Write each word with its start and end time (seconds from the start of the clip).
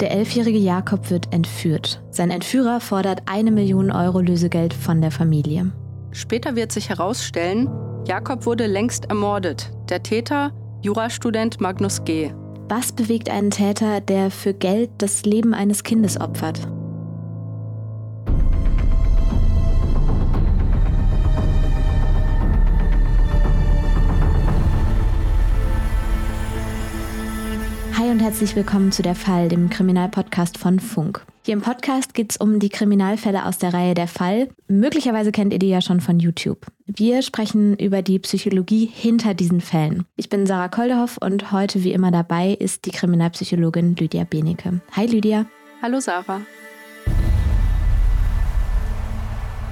Der 0.00 0.10
elfjährige 0.10 0.58
Jakob 0.58 1.10
wird 1.10 1.32
entführt. 1.32 2.02
Sein 2.10 2.30
Entführer 2.30 2.80
fordert 2.80 3.22
eine 3.26 3.52
Million 3.52 3.92
Euro 3.92 4.20
Lösegeld 4.20 4.74
von 4.74 5.00
der 5.00 5.12
Familie. 5.12 5.70
Später 6.10 6.56
wird 6.56 6.72
sich 6.72 6.88
herausstellen, 6.88 7.68
Jakob 8.06 8.44
wurde 8.44 8.66
längst 8.66 9.06
ermordet. 9.06 9.70
Der 9.88 10.02
Täter, 10.02 10.52
Jurastudent 10.82 11.60
Magnus 11.60 12.04
G. 12.04 12.32
Was 12.68 12.92
bewegt 12.92 13.30
einen 13.30 13.50
Täter, 13.50 14.00
der 14.00 14.30
für 14.30 14.52
Geld 14.52 14.90
das 14.98 15.24
Leben 15.24 15.54
eines 15.54 15.82
Kindes 15.84 16.20
opfert? 16.20 16.60
Und 28.14 28.20
herzlich 28.20 28.54
willkommen 28.54 28.92
zu 28.92 29.02
Der 29.02 29.16
Fall, 29.16 29.48
dem 29.48 29.68
Kriminalpodcast 29.68 30.56
von 30.56 30.78
Funk. 30.78 31.26
Hier 31.44 31.54
im 31.54 31.62
Podcast 31.62 32.14
geht 32.14 32.30
es 32.30 32.36
um 32.36 32.60
die 32.60 32.68
Kriminalfälle 32.68 33.44
aus 33.44 33.58
der 33.58 33.74
Reihe 33.74 33.94
Der 33.94 34.06
Fall. 34.06 34.50
Möglicherweise 34.68 35.32
kennt 35.32 35.52
ihr 35.52 35.58
die 35.58 35.68
ja 35.68 35.80
schon 35.80 36.00
von 36.00 36.20
YouTube. 36.20 36.64
Wir 36.86 37.22
sprechen 37.22 37.76
über 37.76 38.02
die 38.02 38.20
Psychologie 38.20 38.86
hinter 38.86 39.34
diesen 39.34 39.60
Fällen. 39.60 40.04
Ich 40.14 40.28
bin 40.28 40.46
Sarah 40.46 40.68
Koldehoff 40.68 41.16
und 41.16 41.50
heute 41.50 41.82
wie 41.82 41.90
immer 41.90 42.12
dabei 42.12 42.52
ist 42.52 42.84
die 42.84 42.92
Kriminalpsychologin 42.92 43.96
Lydia 43.96 44.22
Benecke. 44.22 44.80
Hi 44.92 45.06
Lydia. 45.06 45.46
Hallo 45.82 45.98
Sarah. 45.98 46.42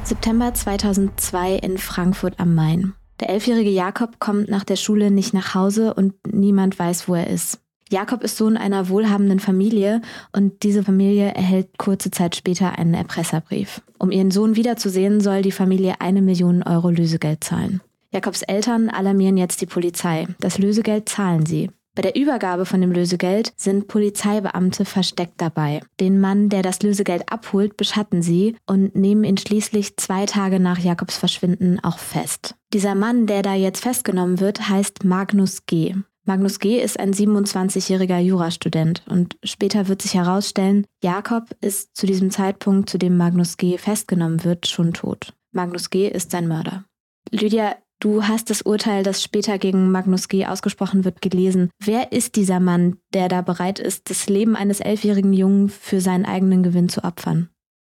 September 0.02 0.52
2002 0.52 1.58
in 1.58 1.78
Frankfurt 1.78 2.40
am 2.40 2.56
Main. 2.56 2.94
Der 3.20 3.30
elfjährige 3.30 3.70
Jakob 3.70 4.18
kommt 4.18 4.48
nach 4.48 4.64
der 4.64 4.74
Schule 4.74 5.12
nicht 5.12 5.32
nach 5.32 5.54
Hause 5.54 5.94
und 5.94 6.14
niemand 6.26 6.76
weiß, 6.76 7.06
wo 7.06 7.14
er 7.14 7.28
ist. 7.28 7.61
Jakob 7.92 8.24
ist 8.24 8.38
Sohn 8.38 8.56
einer 8.56 8.88
wohlhabenden 8.88 9.38
Familie 9.38 10.00
und 10.32 10.62
diese 10.62 10.82
Familie 10.82 11.34
erhält 11.34 11.76
kurze 11.78 12.10
Zeit 12.10 12.34
später 12.34 12.78
einen 12.78 12.94
Erpresserbrief. 12.94 13.82
Um 13.98 14.10
ihren 14.10 14.30
Sohn 14.30 14.56
wiederzusehen, 14.56 15.20
soll 15.20 15.42
die 15.42 15.52
Familie 15.52 16.00
eine 16.00 16.22
Million 16.22 16.62
Euro 16.62 16.88
Lösegeld 16.88 17.44
zahlen. 17.44 17.82
Jakobs 18.10 18.42
Eltern 18.42 18.88
alarmieren 18.88 19.36
jetzt 19.36 19.60
die 19.60 19.66
Polizei. 19.66 20.26
Das 20.40 20.58
Lösegeld 20.58 21.08
zahlen 21.08 21.46
sie. 21.46 21.70
Bei 21.94 22.00
der 22.00 22.16
Übergabe 22.16 22.64
von 22.64 22.80
dem 22.80 22.92
Lösegeld 22.92 23.52
sind 23.56 23.86
Polizeibeamte 23.86 24.86
versteckt 24.86 25.34
dabei. 25.36 25.82
Den 26.00 26.18
Mann, 26.18 26.48
der 26.48 26.62
das 26.62 26.82
Lösegeld 26.82 27.30
abholt, 27.30 27.76
beschatten 27.76 28.22
sie 28.22 28.56
und 28.66 28.96
nehmen 28.96 29.24
ihn 29.24 29.36
schließlich 29.36 29.98
zwei 29.98 30.24
Tage 30.24 30.58
nach 30.58 30.78
Jakobs 30.78 31.18
Verschwinden 31.18 31.78
auch 31.80 31.98
fest. 31.98 32.54
Dieser 32.72 32.94
Mann, 32.94 33.26
der 33.26 33.42
da 33.42 33.54
jetzt 33.54 33.82
festgenommen 33.82 34.40
wird, 34.40 34.70
heißt 34.70 35.04
Magnus 35.04 35.66
G. 35.66 35.94
Magnus 36.24 36.60
G. 36.60 36.80
ist 36.80 37.00
ein 37.00 37.12
27-jähriger 37.12 38.18
Jurastudent 38.18 39.02
und 39.08 39.36
später 39.42 39.88
wird 39.88 40.02
sich 40.02 40.14
herausstellen, 40.14 40.86
Jakob 41.02 41.56
ist 41.60 41.96
zu 41.96 42.06
diesem 42.06 42.30
Zeitpunkt, 42.30 42.88
zu 42.88 42.96
dem 42.96 43.16
Magnus 43.16 43.56
G. 43.56 43.76
festgenommen 43.76 44.44
wird, 44.44 44.68
schon 44.68 44.92
tot. 44.92 45.34
Magnus 45.50 45.90
G. 45.90 46.08
ist 46.08 46.30
sein 46.30 46.46
Mörder. 46.46 46.84
Lydia, 47.32 47.74
du 47.98 48.22
hast 48.22 48.50
das 48.50 48.62
Urteil, 48.62 49.02
das 49.02 49.20
später 49.20 49.58
gegen 49.58 49.90
Magnus 49.90 50.28
G. 50.28 50.46
ausgesprochen 50.46 51.04
wird, 51.04 51.22
gelesen. 51.22 51.70
Wer 51.82 52.12
ist 52.12 52.36
dieser 52.36 52.60
Mann, 52.60 52.98
der 53.12 53.28
da 53.28 53.42
bereit 53.42 53.80
ist, 53.80 54.08
das 54.08 54.28
Leben 54.28 54.54
eines 54.54 54.78
elfjährigen 54.78 55.32
Jungen 55.32 55.70
für 55.70 56.00
seinen 56.00 56.24
eigenen 56.24 56.62
Gewinn 56.62 56.88
zu 56.88 57.02
opfern? 57.02 57.48